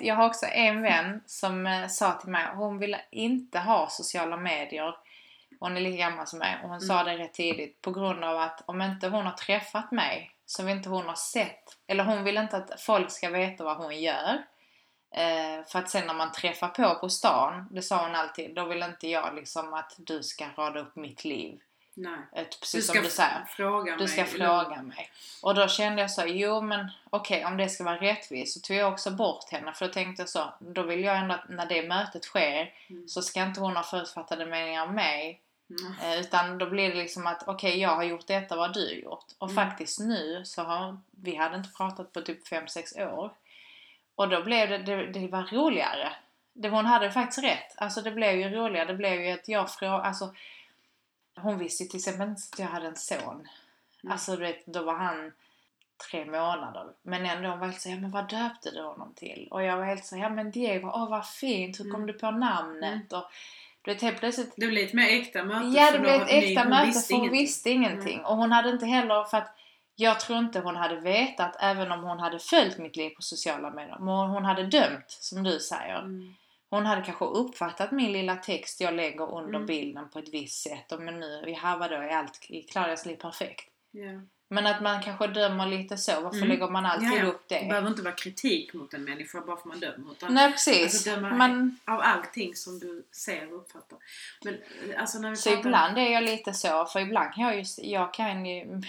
Jag 0.00 0.14
har 0.14 0.26
också 0.26 0.46
en 0.46 0.82
vän 0.82 1.20
som 1.26 1.66
eh, 1.66 1.88
sa 1.88 2.12
till 2.12 2.30
mig 2.30 2.46
hon 2.54 2.78
vill 2.78 2.96
inte 3.10 3.58
ha 3.58 3.88
sociala 3.88 4.36
medier. 4.36 4.96
Hon 5.60 5.76
är 5.76 5.80
lika 5.80 5.96
gammal 5.96 6.26
som 6.26 6.38
mig 6.38 6.58
och 6.62 6.68
hon 6.68 6.80
sa 6.80 7.04
det 7.04 7.18
rätt 7.18 7.34
tidigt 7.34 7.82
på 7.82 7.90
grund 7.90 8.24
av 8.24 8.38
att 8.38 8.62
om 8.66 8.82
inte 8.82 9.08
hon 9.08 9.26
har 9.26 9.32
träffat 9.32 9.92
mig 9.92 10.30
så 10.46 10.62
vill 10.62 10.76
inte 10.76 10.88
hon 10.88 11.06
ha 11.06 11.16
sett, 11.16 11.78
eller 11.86 12.04
hon 12.04 12.24
vill 12.24 12.36
inte 12.36 12.56
att 12.56 12.80
folk 12.80 13.10
ska 13.10 13.30
veta 13.30 13.64
vad 13.64 13.76
hon 13.76 14.00
gör. 14.00 14.42
Eh, 15.10 15.64
för 15.68 15.78
att 15.78 15.90
sen 15.90 16.06
när 16.06 16.14
man 16.14 16.32
träffar 16.32 16.68
på 16.68 16.94
på 16.94 17.08
stan, 17.08 17.68
det 17.70 17.82
sa 17.82 18.02
hon 18.06 18.14
alltid, 18.14 18.54
då 18.54 18.64
vill 18.64 18.82
inte 18.82 19.08
jag 19.08 19.34
liksom 19.34 19.74
att 19.74 19.94
du 19.98 20.22
ska 20.22 20.44
rada 20.56 20.80
upp 20.80 20.96
mitt 20.96 21.24
liv. 21.24 21.60
Nej. 21.94 22.18
Eh, 22.32 22.42
Du 22.42 22.58
precis 22.60 22.84
ska 22.84 22.94
som 22.94 23.02
du 23.04 23.10
säger. 23.10 23.44
fråga 23.48 23.92
Du 23.92 23.98
mig. 23.98 24.08
ska 24.08 24.24
fråga 24.24 24.82
mig. 24.82 25.10
Och 25.42 25.54
då 25.54 25.68
kände 25.68 26.02
jag 26.02 26.10
så, 26.10 26.22
jo 26.26 26.60
men 26.60 26.88
okej 27.10 27.44
om 27.44 27.56
det 27.56 27.68
ska 27.68 27.84
vara 27.84 27.96
rättvist 28.00 28.54
så 28.54 28.60
tog 28.60 28.76
jag 28.76 28.92
också 28.92 29.10
bort 29.10 29.50
henne 29.52 29.72
för 29.72 29.86
då 29.86 29.92
tänkte 29.92 30.22
jag 30.22 30.28
så, 30.28 30.52
då 30.58 30.82
vill 30.82 31.04
jag 31.04 31.16
ändå 31.18 31.34
att 31.34 31.48
när 31.48 31.66
det 31.66 31.88
mötet 31.88 32.24
sker 32.24 32.74
Mm. 32.90 33.08
så 33.08 33.22
ska 33.22 33.42
inte 33.42 33.60
hon 33.60 33.76
ha 33.76 33.82
förutfattade 33.82 34.46
meningar 34.46 34.86
om 34.86 34.94
mig. 34.94 35.40
Mm. 35.70 36.18
Utan 36.20 36.58
då 36.58 36.66
blir 36.66 36.88
det 36.88 36.94
liksom 36.94 37.26
att 37.26 37.42
okej 37.48 37.80
jag 37.80 37.96
har 37.96 38.02
gjort 38.04 38.26
detta, 38.26 38.56
vad 38.56 38.66
har 38.66 38.74
du 38.74 39.00
gjort? 39.00 39.24
Och 39.38 39.50
Mm. 39.50 39.66
faktiskt 39.68 40.00
nu 40.00 40.42
så 40.44 40.62
har 40.62 40.98
vi 41.10 41.34
hade 41.36 41.56
inte 41.56 41.70
pratat 41.76 42.12
på 42.12 42.20
typ 42.20 42.46
5-6 42.48 43.00
år. 43.12 43.32
Och 44.18 44.28
då 44.28 44.42
blev 44.42 44.68
det, 44.68 44.78
det, 44.78 45.06
det 45.06 45.28
var 45.28 45.42
roligare. 45.42 46.12
Det, 46.52 46.68
hon 46.68 46.86
hade 46.86 47.10
faktiskt 47.10 47.44
rätt. 47.44 47.74
Alltså 47.76 48.02
det 48.02 48.10
blev 48.10 48.34
ju 48.34 48.48
roligare. 48.48 48.86
Det 48.86 48.94
blev 48.94 49.22
ju 49.22 49.30
att 49.30 49.48
jag 49.48 49.70
frågade, 49.70 50.02
alltså 50.02 50.34
hon 51.36 51.58
visste 51.58 51.82
ju 51.82 51.88
till 51.88 51.98
exempel 51.98 52.28
inte 52.28 52.42
att 52.52 52.58
jag 52.58 52.66
hade 52.66 52.86
en 52.86 52.96
son. 52.96 53.48
Mm. 54.02 54.12
Alltså 54.12 54.36
du 54.36 54.42
vet, 54.42 54.66
då 54.66 54.82
var 54.82 54.94
han 54.94 55.32
tre 56.10 56.24
månader. 56.24 56.84
Men 57.02 57.26
ändå 57.26 57.48
var 57.48 57.66
helt 57.66 57.80
så, 57.80 57.88
ja 57.88 57.96
men 57.96 58.10
vad 58.10 58.28
döpte 58.28 58.70
du 58.70 58.82
honom 58.82 59.14
till? 59.16 59.48
Och 59.50 59.62
jag 59.62 59.76
var 59.76 59.84
helt 59.84 60.04
så, 60.04 60.16
ja 60.16 60.28
men 60.28 60.50
Diego, 60.50 60.90
åh 60.94 61.10
vad 61.10 61.26
fint, 61.26 61.80
hur 61.80 61.84
kom 61.84 61.94
Mm. 62.02 62.06
du 62.06 62.12
på 62.12 62.30
namnet? 62.30 63.12
Och 63.12 63.24
du 63.82 63.92
vet 63.92 64.02
helt 64.02 64.18
plötsligt 64.18 64.52
Det 64.56 64.66
blir 64.66 64.86
ett 64.86 64.92
mer 64.92 65.08
äkta 65.08 65.44
möte. 65.44 65.66
Ja, 65.66 65.90
det 65.92 65.98
blev 65.98 66.22
ett 66.22 66.28
äkta 66.30 66.64
möte 66.68 67.00
för 67.00 67.14
hon 67.14 67.30
visste 67.30 67.70
ingenting. 67.70 68.20
Och 68.24 68.36
hon 68.36 68.52
hade 68.52 68.70
inte 68.70 68.86
heller, 68.86 69.24
för 69.24 69.38
att 69.38 69.54
jag 70.00 70.20
tror 70.20 70.38
inte 70.38 70.60
hon 70.60 70.76
hade 70.76 70.96
vetat 71.00 71.56
även 71.60 71.92
om 71.92 72.02
hon 72.02 72.18
hade 72.18 72.38
följt 72.38 72.78
mitt 72.78 72.96
liv 72.96 73.10
på 73.10 73.22
sociala 73.22 73.70
medier. 73.70 73.98
Men 73.98 74.08
hon 74.14 74.44
hade 74.44 74.62
dömt, 74.66 75.04
som 75.08 75.42
du 75.42 75.58
säger. 75.58 75.98
Mm. 75.98 76.34
Hon 76.70 76.86
hade 76.86 77.02
kanske 77.02 77.24
uppfattat 77.24 77.92
min 77.92 78.12
lilla 78.12 78.36
text 78.36 78.80
jag 78.80 78.94
lägger 78.94 79.34
under 79.34 79.54
Mm. 79.54 79.66
bilden 79.66 80.08
på 80.08 80.18
ett 80.18 80.28
visst 80.28 80.62
sätt. 80.62 80.92
Och 80.92 81.00
men 81.02 81.20
nu, 81.20 81.44
ja 81.62 81.76
vadå, 81.80 81.94
är 81.96 82.08
allt 82.08 82.46
i 82.50 82.62
Clarias 82.62 83.06
liv 83.06 83.16
perfekt? 83.16 83.68
Ja. 83.90 84.20
Men 84.50 84.66
att 84.66 84.82
man 84.82 85.02
kanske 85.02 85.26
dömer 85.26 85.66
lite 85.66 85.96
så, 85.96 86.20
varför 86.20 86.36
Mm. 86.36 86.48
lägger 86.48 86.68
man 86.68 86.86
alltid 86.86 87.08
Ja, 87.08 87.16
ja. 87.16 87.24
upp 87.26 87.48
Det 87.48 87.58
det? 87.60 87.66
behöver 87.68 87.88
inte 87.88 88.02
vara 88.02 88.14
kritik 88.14 88.74
mot 88.74 88.94
en 88.94 89.04
människa 89.04 89.40
bara 89.40 89.56
för 89.56 89.68
man 89.68 89.80
dömer. 89.80 90.12
Utan 90.12 90.34
Nej 90.34 90.52
precis. 90.52 90.82
Alltså, 90.82 91.10
döma- 91.10 91.36
Man, 91.36 91.78
av 91.84 92.00
allting 92.00 92.54
som 92.54 92.78
du 92.78 93.04
ser 93.12 93.52
och 93.52 93.58
uppfattar. 93.58 93.98
Men 94.44 94.54
eh, 94.54 95.00
alltså 95.00 95.18
när 95.18 95.30
vi 95.30 95.36
Så 95.36 95.50
pratar- 95.50 95.60
ibland 95.68 95.98
är 95.98 96.08
jag 96.12 96.24
lite 96.24 96.52
så, 96.54 96.84
för 96.86 97.00
ibland 97.00 97.34
kan 97.34 97.44
jag 97.44 97.56
ju, 97.56 97.64
jag 97.78 98.14
kan 98.14 98.46
ju, 98.46 98.82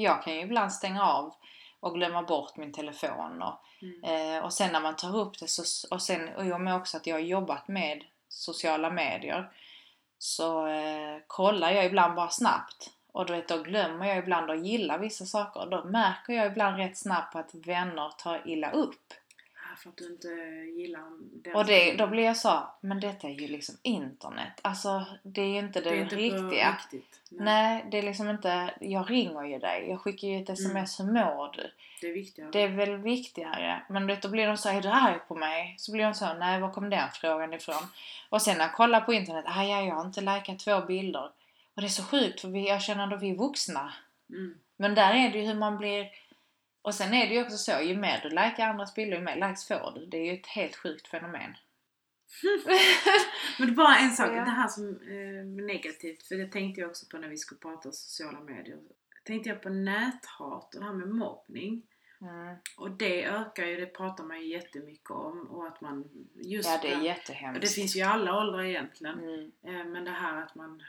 jag 0.00 0.22
kan 0.22 0.34
ju 0.34 0.40
ibland 0.40 0.72
stänga 0.72 1.02
av 1.02 1.34
och 1.80 1.94
glömma 1.94 2.22
bort 2.22 2.56
min 2.56 2.72
telefon 2.72 3.42
och, 3.42 3.54
Mm. 3.82 4.04
eh, 4.36 4.44
och 4.44 4.52
sen 4.52 4.72
när 4.72 4.80
man 4.80 4.96
tar 4.96 5.16
upp 5.16 5.38
det 5.38 5.48
så, 5.48 5.88
och 5.94 6.02
sen, 6.02 6.28
och 6.36 6.46
jag 6.46 6.60
med 6.60 6.76
också 6.76 6.96
att 6.96 7.06
jag 7.06 7.14
har 7.14 7.20
jobbat 7.20 7.68
med 7.68 8.04
sociala 8.28 8.90
medier 8.90 9.50
så 10.18 10.66
eh, 10.66 11.18
kollar 11.26 11.70
jag 11.70 11.84
ibland 11.84 12.14
bara 12.14 12.28
snabbt 12.28 12.90
och 13.12 13.26
du 13.26 13.32
vet, 13.32 13.48
då 13.48 13.58
glömmer 13.62 14.06
jag 14.06 14.18
ibland 14.18 14.50
att 14.50 14.66
gilla 14.66 14.98
vissa 14.98 15.24
saker 15.24 15.60
och 15.60 15.70
då 15.70 15.84
märker 15.84 16.32
jag 16.32 16.46
ibland 16.46 16.76
rätt 16.76 16.98
snabbt 16.98 17.36
att 17.36 17.54
vänner 17.54 18.08
tar 18.18 18.42
illa 18.48 18.70
upp. 18.70 19.14
För 19.82 19.88
att 19.88 19.96
du 19.96 20.06
inte 20.06 20.28
gillar 20.80 21.02
deras 21.42 21.56
Och 21.56 21.66
det, 21.66 21.92
då 21.92 22.06
blir 22.06 22.24
jag 22.24 22.36
så, 22.36 22.62
men 22.80 23.00
detta 23.00 23.28
är 23.28 23.32
ju 23.32 23.48
liksom 23.48 23.74
internet. 23.82 24.60
Alltså 24.62 25.06
det 25.22 25.42
är 25.42 25.46
ju 25.46 25.58
inte 25.58 25.80
det, 25.80 25.90
det 25.90 25.96
inte 25.96 26.16
riktiga. 26.16 26.72
riktigt. 26.72 27.20
Nej, 27.28 27.44
Nej, 27.44 27.84
det 27.90 27.98
är 27.98 28.02
liksom 28.02 28.30
inte, 28.30 28.74
jag 28.80 29.10
ringer 29.10 29.44
ju 29.44 29.58
dig, 29.58 29.86
jag 29.88 30.00
skickar 30.00 30.28
ju 30.28 30.42
ett 30.42 30.50
sms, 30.50 31.00
hur 31.00 31.04
mår 31.04 31.52
du? 31.56 31.70
Det 32.00 32.06
är 32.06 32.14
viktigare. 32.14 32.50
Det 32.52 32.60
är 32.60 32.68
väl 32.68 32.96
viktigare. 32.96 33.82
Men 33.88 34.18
då 34.22 34.28
blir 34.28 34.46
de 34.46 34.56
så, 34.56 34.68
är 34.68 34.80
du 34.80 34.88
arg 34.88 35.18
på 35.28 35.34
mig? 35.34 35.74
Så 35.78 35.92
blir 35.92 36.04
de 36.04 36.14
så, 36.14 36.34
nej 36.34 36.60
var 36.60 36.70
kom 36.70 36.90
den 36.90 37.08
frågan 37.12 37.54
ifrån? 37.54 37.82
Och 38.28 38.42
sen 38.42 38.58
när 38.58 38.64
jag 38.64 38.74
kollar 38.74 39.00
på 39.00 39.12
internet, 39.12 39.44
aj, 39.48 39.72
aj, 39.72 39.86
jag 39.86 39.94
har 39.94 40.06
inte 40.06 40.20
likat 40.20 40.58
två 40.58 40.80
bilder. 40.80 41.30
Och 41.74 41.82
det 41.82 41.86
är 41.86 41.88
så 41.88 42.04
sjukt 42.04 42.40
för 42.40 42.48
vi, 42.48 42.68
jag 42.68 42.82
känner 42.82 43.14
att 43.14 43.22
vi 43.22 43.30
är 43.30 43.36
vuxna. 43.36 43.92
Mm. 44.30 44.54
Men 44.76 44.94
där 44.94 45.14
är 45.14 45.30
det 45.30 45.38
ju 45.38 45.46
hur 45.46 45.54
man 45.54 45.78
blir 45.78 46.06
och 46.82 46.94
sen 46.94 47.14
är 47.14 47.28
det 47.28 47.34
ju 47.34 47.42
också 47.42 47.56
så, 47.56 47.80
ju 47.82 47.96
mer 47.96 48.20
du 48.22 48.28
likar 48.28 48.68
andras 48.68 48.94
bilder, 48.94 49.16
ju 49.16 49.22
mer 49.24 49.36
likes 49.48 49.68
får 49.68 49.92
du. 49.94 50.06
Det 50.06 50.16
är 50.16 50.32
ju 50.32 50.38
ett 50.40 50.46
helt 50.46 50.76
sjukt 50.76 51.08
fenomen. 51.08 51.54
Men 53.58 53.66
det 53.68 53.72
är 53.72 53.76
bara 53.76 53.96
en 53.96 54.10
sak, 54.10 54.28
Ja. 54.28 54.44
det 54.44 54.50
här 54.50 54.68
som 54.68 54.88
eh, 54.88 55.64
negativt, 55.66 56.22
för 56.22 56.34
det 56.34 56.46
tänkte 56.52 56.80
jag 56.80 56.90
också 56.90 57.06
på 57.10 57.18
när 57.18 57.28
vi 57.28 57.36
skulle 57.36 57.58
prata 57.60 57.92
sociala 57.92 58.40
medier. 58.40 58.78
Tänkte 59.24 59.48
jag 59.48 59.62
på 59.62 59.68
näthat 59.68 60.74
och 60.74 60.80
det 60.80 60.84
här 60.86 60.92
med 60.92 61.08
mobbning. 61.08 61.82
Mm. 62.20 62.56
Och 62.76 62.90
det 62.90 63.24
ökar 63.24 63.66
ju, 63.66 63.76
det 63.80 63.86
pratar 63.86 64.24
man 64.24 64.40
ju 64.40 64.46
jättemycket 64.46 65.10
om 65.10 65.40
och 65.50 65.66
att 65.66 65.80
man 65.80 66.04
just 66.34 66.68
Ja, 66.68 66.78
det 66.82 66.92
är 66.92 67.00
jättehemskt. 67.00 67.56
och 67.56 67.60
det 67.60 67.74
finns 67.74 67.96
ju 67.96 68.00
i 68.00 68.02
alla 68.02 68.38
åldrar 68.38 68.62
egentligen. 68.64 69.18
Mm. 69.18 69.52
Eh, 69.66 69.84
Men 69.92 70.04
det 70.04 70.10
här 70.10 70.42
att 70.42 70.54
man 70.54 70.82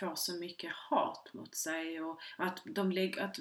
får 0.00 0.14
så 0.14 0.32
mycket 0.38 0.72
hat 0.74 1.30
mot 1.34 1.54
sig 1.54 2.00
och 2.00 2.20
att 2.38 2.62
de 2.64 2.92
lägger, 2.92 3.22
att 3.22 3.36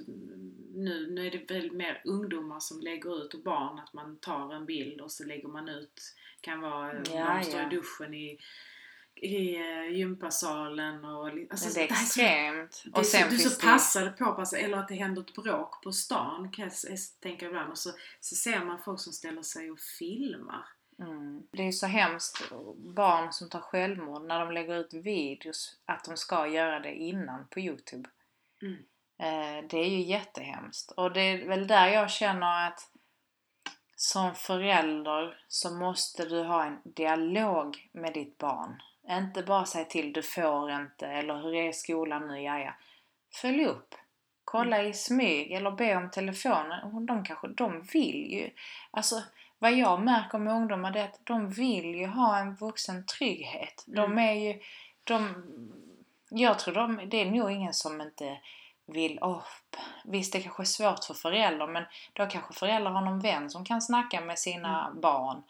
nu, 0.76 1.12
nu 1.12 1.28
är 1.28 1.32
det 1.32 1.54
väl 1.54 1.72
mer 1.72 2.02
ungdomar 2.06 2.60
som 2.60 2.80
lägger 2.82 3.26
ut 3.26 3.34
och 3.34 3.44
barn 3.44 3.80
att 3.80 3.94
man 3.94 4.18
tar 4.18 4.54
en 4.54 4.66
bild 4.66 5.02
och 5.02 5.12
så 5.12 5.24
lägger 5.24 5.48
man 5.48 5.70
ut, 5.70 6.16
kan 6.42 6.62
vara 6.62 6.94
Ja, 6.94 7.02
de 7.38 7.44
står 7.44 7.60
ja. 7.62 7.68
i 7.68 7.76
duschen 7.76 8.14
i, 8.14 8.40
i 9.16 9.56
eh, 9.56 9.98
gympasalen 9.98 11.06
och 11.06 11.28
alltså, 11.28 11.66
Men 11.66 11.74
det 11.74 11.82
är 11.84 11.90
här 11.90 11.96
så- 12.06 12.22
extremt. 12.22 12.82
det 12.86 13.00
Och 13.00 13.06
så, 13.06 13.18
sen 13.18 13.30
du 13.30 13.38
så 13.38 13.50
det 13.50 13.66
passade 13.72 14.12
på, 14.12 14.26
alltså, 14.26 14.56
eller 14.56 14.78
att 14.78 14.88
det 14.88 14.96
händer 14.96 15.22
ett 15.22 15.34
bråk 15.36 15.84
på 15.84 15.92
stan 15.92 16.52
kan 16.52 16.66
jag 16.66 16.98
tänka 17.22 17.46
ibland 17.46 17.72
och 17.72 17.78
så, 17.78 17.92
så 18.20 18.36
ser 18.36 18.66
man 18.66 18.82
folk 18.84 19.00
som 19.00 19.14
ställer 19.14 19.42
sig 19.42 19.72
och 19.72 19.80
filmar. 19.80 20.66
Mm. 21.00 21.48
Det 21.52 21.68
är 21.68 21.72
så 21.72 21.88
hemskt, 21.88 22.52
barn 22.76 23.34
som 23.34 23.50
tar 23.50 23.60
självmord 23.60 24.22
när 24.22 24.40
de 24.40 24.52
lägger 24.52 24.76
ut 24.76 24.94
videos, 24.94 25.78
att 25.86 26.04
de 26.04 26.18
ska 26.18 26.48
göra 26.48 26.80
det 26.80 26.94
innan 26.94 27.48
på 27.48 27.60
Youtube. 27.60 28.10
Mm. 28.62 28.78
Eh, 29.18 29.68
det 29.70 29.78
är 29.78 29.90
ju 29.90 30.02
jättehemskt. 30.02 30.92
Och 30.92 31.12
det 31.14 31.22
är 31.22 31.48
väl 31.48 31.68
där 31.68 31.88
jag 31.88 32.12
känner 32.12 32.68
att 32.68 32.90
som 33.96 34.36
förälder 34.36 35.38
så 35.48 35.74
måste 35.74 36.26
du 36.26 36.44
ha 36.44 36.66
en 36.66 36.80
dialog 36.84 37.90
med 37.92 38.14
ditt 38.14 38.38
barn. 38.38 38.82
Inte 39.10 39.44
bara 39.44 39.66
säga 39.66 39.86
till, 39.86 40.14
du 40.14 40.24
får 40.24 40.72
inte, 40.72 41.08
eller 41.08 41.42
hur 41.42 41.56
är 41.56 41.72
skolan 41.72 42.28
nu, 42.28 42.42
jaja. 42.42 42.76
Följ 43.42 43.66
upp. 43.66 43.96
Kolla 44.44 44.84
i 44.84 44.94
smyg 44.94 45.52
eller 45.52 45.72
be 45.72 45.96
om 45.96 46.12
telefonen. 46.12 47.06
De 47.06 47.26
kanske, 47.26 47.48
de 47.48 47.82
vill 47.82 48.34
ju. 48.34 48.50
Alltså 48.92 49.24
vad 49.62 49.74
jag 49.74 50.02
märker 50.02 50.38
med 50.38 50.54
ungdomar 50.54 50.92
det 50.92 51.00
är 51.00 51.04
att 51.04 51.20
de 51.26 51.50
vill 51.50 51.96
ju 51.96 52.08
ha 52.08 52.38
en 52.40 52.56
vuxen 52.56 53.06
trygghet. 53.06 53.84
De 53.88 54.00
Mm. 54.12 54.18
är 54.18 54.34
ju, 54.34 54.60
de, 55.04 55.44
jag 56.30 56.60
tror 56.60 56.74
de, 56.74 57.02
det 57.10 57.22
är 57.22 57.26
nog 57.32 57.52
ingen 57.52 57.74
som 57.74 58.02
inte 58.02 58.38
vill, 58.86 59.20
åh, 59.22 59.44
visst 60.06 60.34
det 60.34 60.42
kanske 60.42 60.64
är 60.64 60.66
svårt 60.66 61.04
för 61.04 61.14
föräldrar 61.14 61.68
men 61.68 61.84
då 62.14 62.26
kanske 62.26 62.54
föräldrar 62.54 62.92
har 62.92 63.02
någon 63.02 63.20
vän 63.20 63.50
som 63.50 63.66
kan 63.66 63.82
snacka 63.82 64.22
med 64.22 64.40
sina 64.40 64.88
Mm. 64.88 65.02
barn 65.02 65.44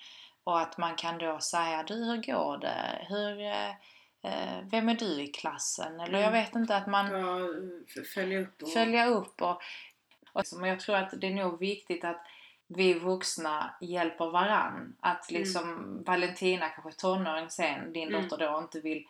och 0.43 0.60
att 0.60 0.78
man 0.78 0.95
kan 0.95 1.17
då 1.17 1.39
säga, 1.39 1.84
du 1.84 1.93
hur 1.95 2.17
går 2.34 2.58
det? 2.58 3.06
Hur, 3.10 3.41
eh, 3.41 3.69
eh, 4.21 4.60
vem 4.71 4.89
är 4.89 4.95
du 4.95 5.21
i 5.24 5.28
klassen? 5.28 6.00
Eller 6.00 6.19
jag 6.19 6.28
Mm. 6.28 6.43
vet 6.43 6.56
inte, 6.56 6.76
att 6.78 6.88
man 6.88 7.12
Ja, 7.12 7.38
f- 7.88 8.08
följa 8.15 8.39
upp 8.39 8.62
och... 8.62 8.69
följa 8.74 9.06
upp 9.06 9.41
och, 9.41 9.62
och 10.34 10.43
men 10.60 10.69
jag 10.69 10.80
tror 10.80 10.95
att 10.95 11.13
det 11.21 11.28
är 11.28 11.32
nog 11.34 11.60
viktigt 11.60 12.04
att 12.04 12.21
vi 12.75 12.93
vuxna 12.93 13.73
hjälper 13.81 14.25
varann. 14.31 14.95
Att 14.99 15.31
liksom 15.31 15.97
Valentina, 16.07 16.69
kanske 16.69 17.01
tonåring 17.01 17.49
sen, 17.49 17.93
din 17.93 18.07
Mm. 18.10 18.21
dotter 18.29 18.38
då 18.38 18.57
inte 18.60 18.79
vill 18.79 19.05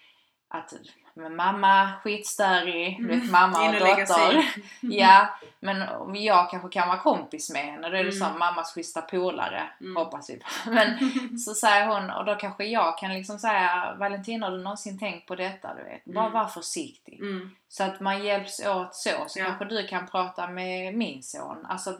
att 0.48 0.74
men 1.14 1.36
mamma 1.36 1.92
skitstörig, 2.04 2.98
du 3.00 3.08
vet 3.08 3.16
Mm. 3.20 3.32
mamma 3.32 3.68
och 3.70 3.74
dotter. 3.74 4.46
ja, 4.82 5.28
men 5.60 5.84
jag 6.16 6.50
kanske 6.50 6.70
kan 6.70 6.88
vara 6.88 7.00
kompis 7.00 7.50
med 7.54 7.62
henne, 7.66 7.82
då 7.82 7.88
är 7.88 7.92
det 7.92 8.00
Mm. 8.00 8.12
som 8.12 8.40
mammas 8.40 8.74
schyssta 8.74 9.02
polare, 9.02 9.70
Mm. 9.82 9.96
hoppas 9.96 10.30
vi. 10.30 10.42
Men 10.72 10.98
så 11.40 11.54
säger 11.54 11.88
hon, 11.88 12.10
och 12.12 12.26
då 12.26 12.36
kanske 12.36 12.66
jag 12.66 12.98
kan 12.98 13.14
liksom 13.14 13.40
säga 13.40 13.96
Valentina 14.00 14.46
har 14.46 14.58
du 14.58 14.64
någonsin 14.64 15.00
tänkt 15.00 15.28
på 15.28 15.36
detta? 15.36 15.74
Du 15.76 15.84
vet, 15.84 16.06
bara 16.06 16.26
Mm. 16.26 16.34
var 16.34 16.48
försiktig. 16.48 17.20
Mm. 17.22 17.56
Så 17.68 17.84
att 17.84 18.00
man 18.00 18.24
hjälps 18.24 18.66
åt 18.66 18.96
så, 18.96 19.10
så 19.28 19.40
Ja. 19.40 19.46
kanske 19.46 19.66
du 19.66 19.88
kan 19.88 20.08
prata 20.08 20.48
med 20.48 20.94
min 20.96 21.24
son. 21.24 21.66
Alltså, 21.70 21.98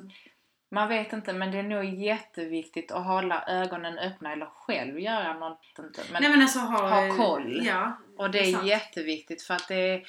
man 0.72 0.90
vet 0.90 1.14
inte, 1.14 1.34
men 1.34 1.52
det 1.52 1.58
är 1.58 1.64
nog 1.64 1.86
jätteviktigt 1.86 2.92
att 2.92 3.06
hålla 3.06 3.44
ögonen 3.48 3.98
öppna 3.98 4.34
eller 4.34 4.46
själv 4.46 5.00
göra 5.00 5.34
något. 5.34 5.60
Inte. 5.80 6.02
Men, 6.12 6.22
Nej 6.22 6.32
men 6.32 6.42
alltså 6.42 6.60
ha, 6.60 6.90
ha 6.90 7.18
koll. 7.18 7.66
Ja, 7.66 7.98
och 8.18 8.32
det 8.32 8.40
är 8.40 8.52
sant. 8.52 8.68
jätteviktigt 8.68 9.42
för 9.42 9.54
att 9.54 9.68
det 9.68 9.76
är... 9.76 10.04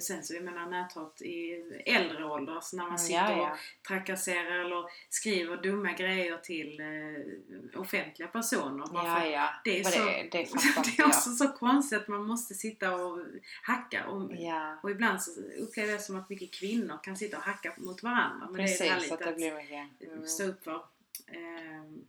Sen 0.00 0.24
så 0.24 0.34
jag 0.34 0.44
menar 0.44 0.66
näthat 0.66 1.22
i 1.22 1.52
äldre 1.86 2.24
ålder, 2.24 2.76
när 2.76 2.82
man 2.84 2.92
Ja, 2.92 2.98
sitter 2.98 3.40
och 3.40 3.48
trakasserar 3.88 4.58
eller 4.64 4.84
skriver 5.08 5.56
dumma 5.56 5.92
grejer 5.92 6.38
till 6.38 6.80
eh, 6.80 7.80
offentliga 7.80 8.28
personer. 8.28 8.86
Ja, 8.94 9.26
ja. 9.26 9.48
det 9.64 9.80
är 9.80 9.84
så- 9.84 10.04
det, 10.04 10.20
är, 10.20 10.30
det 10.30 10.46
fattar 10.74 10.96
det 10.96 11.02
är 11.02 11.06
också 11.06 11.30
så 11.30 11.48
konstigt 11.48 11.98
att 12.00 12.08
man 12.08 12.24
måste 12.26 12.54
sitta 12.54 12.94
och 12.96 13.18
hacka. 13.62 14.06
Och, 14.06 14.32
Ja, 14.36 14.76
och 14.82 14.90
ibland 14.90 15.22
så 15.22 15.40
upplever 15.40 15.92
jag 15.92 16.00
som 16.00 16.16
att 16.16 16.28
mycket 16.30 16.54
kvinnor 16.54 16.98
kan 17.02 17.16
sitta 17.16 17.36
och 17.36 17.42
hacka 17.42 17.74
mot 17.76 18.02
varandra. 18.02 18.46
Men 18.46 18.56
det 18.56 18.62
är 18.62 18.66
precis. 18.66 18.90
härligt 18.90 19.12
Att 19.12 19.18
det 19.20 19.32
blir 19.32 19.54
mycket. 19.54 20.08
Mm. 20.12 20.26
stå 20.26 20.44
upp 20.44 20.64
för. 20.64 20.82
Ehm, 21.26 22.04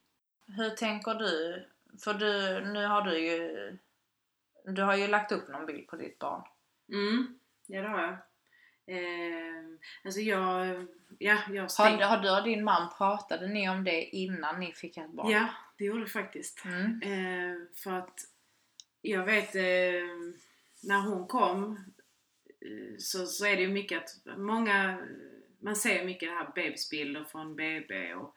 Hur 0.57 0.69
tänker 0.69 1.13
du? 1.13 1.65
För 2.03 2.13
du, 2.13 2.61
nu 2.73 2.85
har 2.85 3.01
du 3.01 3.17
ju... 3.19 3.77
Du 4.65 4.81
har 4.81 4.95
ju 4.95 5.07
lagt 5.07 5.31
upp 5.31 5.47
någon 5.47 5.65
bild 5.65 5.87
på 5.87 5.95
ditt 5.95 6.19
barn. 6.19 6.41
mm, 6.89 7.39
ja 7.67 7.81
det 7.81 7.87
har 7.87 8.01
jag. 8.01 8.17
Ehm, 8.87 9.79
alltså 10.03 10.21
jag, 10.21 10.85
ja, 11.19 11.37
jag 11.49 11.63
Har, 11.63 12.01
har 12.01 12.17
du 12.17 12.37
och 12.37 12.43
din 12.43 12.63
man, 12.63 12.89
pratade 12.97 13.47
ni 13.47 13.69
om 13.69 13.83
det 13.83 14.03
innan 14.03 14.59
ni 14.59 14.73
fick 14.73 14.97
ett 14.97 15.11
barn? 15.11 15.31
Ja, 15.31 15.47
det 15.77 15.83
gjorde 15.83 16.03
det 16.03 16.09
faktiskt. 16.09 16.65
Mm. 16.65 17.01
Eh, 17.01 17.57
för 17.75 17.91
att 17.91 18.19
jag 19.01 19.25
vet 19.25 19.55
eh, 19.55 20.07
när 20.83 21.01
hon 21.01 21.27
kom 21.27 21.79
eh, 22.61 22.97
så, 22.97 23.25
så 23.25 23.45
är 23.45 23.55
det 23.55 23.61
ju 23.61 23.67
mycket 23.67 24.03
att 24.03 24.37
många, 24.37 25.07
man 25.59 25.75
ser 25.75 26.05
mycket 26.05 26.29
det 26.29 26.35
här 26.35 26.51
bebisbilder 26.55 27.23
från 27.23 27.55
BB 27.55 28.13
och 28.13 28.35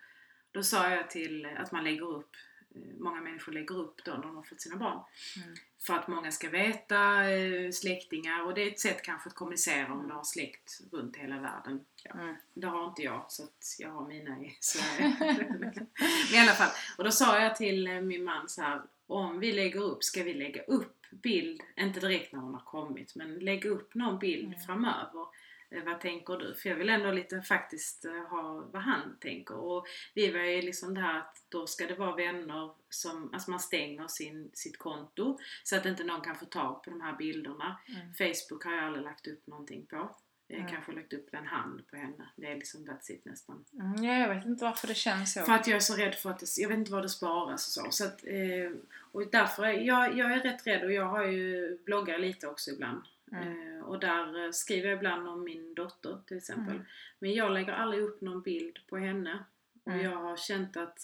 då 0.53 0.63
sa 0.63 0.91
jag 0.91 1.11
till 1.11 1.47
att 1.47 1.73
man 1.73 1.85
lägger 1.85 2.07
upp, 2.07 2.31
eh, 2.35 2.50
många 2.99 3.21
människor 3.21 3.53
lägger 3.53 3.77
upp 3.77 4.05
då 4.05 4.13
när 4.13 4.23
de 4.23 4.37
har 4.37 4.43
fått 4.43 4.61
sina 4.61 4.77
barn. 4.77 5.01
Mm. 5.37 5.57
För 5.87 5.95
att 5.95 6.09
många 6.09 6.33
ska 6.33 6.49
veta, 6.51 7.31
eh, 7.31 7.71
släktingar 7.71 8.45
och 8.45 8.55
det 8.55 8.63
är 8.63 8.69
ett 8.69 8.81
sätt 8.81 9.03
kanske 9.03 9.29
att 9.29 9.35
kommunicera 9.35 9.93
om 9.93 10.09
du 10.09 10.15
har 10.15 10.25
släkt 10.25 10.81
runt 10.93 11.17
hela 11.17 11.39
världen. 11.41 11.85
Ja. 12.05 12.11
Mm. 12.11 12.35
Det 12.55 12.67
har 12.67 12.89
inte 12.89 13.03
jag, 13.03 13.25
så 13.29 13.43
att 13.43 13.77
jag 13.79 13.91
har 13.91 14.09
mina 14.09 14.41
i 14.41 14.57
Sverige. 14.61 15.17
Men 15.21 16.35
i 16.35 16.39
alla 16.39 16.53
fall. 16.53 16.71
Och 16.99 17.05
då 17.05 17.11
sa 17.11 17.39
jag 17.41 17.57
till 17.57 17.87
eh, 17.87 18.01
min 18.01 18.25
man 18.25 18.49
så 18.49 18.63
här, 18.63 18.83
om 19.07 19.41
vi 19.41 19.53
lägger 19.53 19.81
upp, 19.81 20.05
ska 20.05 20.23
vi 20.23 20.35
lägga 20.35 20.63
upp 20.63 20.97
bild, 21.11 21.61
inte 21.77 22.01
direkt 22.01 22.33
när 22.33 22.41
hon 22.41 22.55
har 22.55 22.65
kommit, 22.65 23.15
men 23.15 23.35
lägga 23.35 23.71
upp 23.71 23.95
någon 23.95 24.19
bild 24.19 24.47
Mm. 24.47 24.61
framöver. 24.61 25.27
Eh, 25.71 25.85
Vad 25.85 26.01
tänker 26.01 26.37
du? 26.37 26.55
För 26.55 26.69
jag 26.69 26.77
vill 26.77 26.89
ändå 26.89 27.11
lite 27.13 27.43
faktiskt 27.43 28.05
eh, 28.05 28.13
ha 28.13 28.69
vad 28.73 28.83
han 28.83 29.17
tänker. 29.21 29.55
Och 29.57 29.87
vi 30.15 30.31
var 30.31 30.41
ju 30.41 30.63
liksom 30.63 30.97
här 30.97 31.19
att 31.19 31.37
då 31.49 31.67
ska 31.67 31.87
det 31.87 31.95
vara 31.95 32.17
vänner 32.17 32.71
som, 32.89 33.35
alltså 33.35 33.51
man 33.51 33.61
stänger 33.61 34.09
sin, 34.09 34.51
sitt 34.53 34.79
konto 34.79 35.39
så 35.65 35.77
att 35.77 35.87
inte 35.87 36.05
någon 36.05 36.21
kan 36.21 36.37
få 36.37 36.45
tag 36.45 36.83
på 36.85 36.91
de 36.91 37.01
här 37.01 37.17
bilderna. 37.17 37.77
Mm. 37.89 38.15
Facebook 38.15 38.65
har 38.65 38.73
jag 38.73 38.85
aldrig 38.85 39.05
lagt 39.05 39.27
upp 39.27 39.47
någonting 39.47 39.87
på. 39.87 40.17
Jag 40.47 40.57
har 40.57 40.61
Mm. 40.61 40.73
kanske 40.73 40.93
lagt 40.93 41.13
upp 41.13 41.35
en 41.35 41.47
hand 41.47 41.87
på 41.91 41.97
henne. 41.97 42.31
Det 42.37 42.47
är 42.47 42.55
liksom 42.57 42.81
that's 42.87 43.13
it 43.13 43.25
nästan. 43.25 43.65
Mm, 43.81 44.05
ja, 44.05 44.13
jag 44.19 44.35
vet 44.35 44.47
inte 44.47 44.65
varför 44.65 44.89
det 44.89 44.95
känns 44.95 45.33
så. 45.33 45.41
För 45.43 45.53
att 45.53 45.67
jag 45.67 45.77
är 45.77 45.81
så 45.81 45.97
rädd 45.97 46.15
för 46.15 46.31
att 46.31 46.39
det, 46.39 46.47
jag 46.59 46.69
vet 46.69 46.79
inte 46.79 46.93
vad 46.93 47.03
det 47.03 47.09
sparas 47.09 47.67
och 47.79 47.85
så. 47.85 47.91
så 47.91 48.05
att, 48.05 48.25
eh, 48.27 48.73
och 49.13 49.27
därför 49.31 49.65
är 49.65 49.73
jag, 49.73 50.19
jag 50.19 50.33
är 50.33 50.41
rätt 50.41 50.67
rädd 50.67 50.85
och 50.85 50.93
jag 50.93 51.05
har 51.07 51.25
ju 51.25 51.79
bloggar 51.85 52.19
lite 52.19 52.47
också 52.49 52.71
ibland. 52.71 53.03
Mm. 53.33 53.77
Eh, 53.79 53.85
och 53.85 54.01
där 54.01 54.45
eh, 54.45 54.51
skriver 54.51 54.89
jag 54.89 54.97
ibland 54.97 55.29
om 55.29 55.45
min 55.45 55.75
dotter 55.75 56.21
till 56.27 56.37
exempel. 56.37 56.75
Mm. 56.75 56.87
Men 57.19 57.35
jag 57.35 57.53
lägger 57.53 57.73
aldrig 57.73 58.03
upp 58.03 58.21
någon 58.21 58.43
bild 58.43 58.79
på 58.89 58.97
henne. 58.97 59.45
Och 59.85 59.93
Mm. 59.93 60.05
jag 60.05 60.17
har 60.17 60.37
känt 60.37 60.77
att 60.77 60.99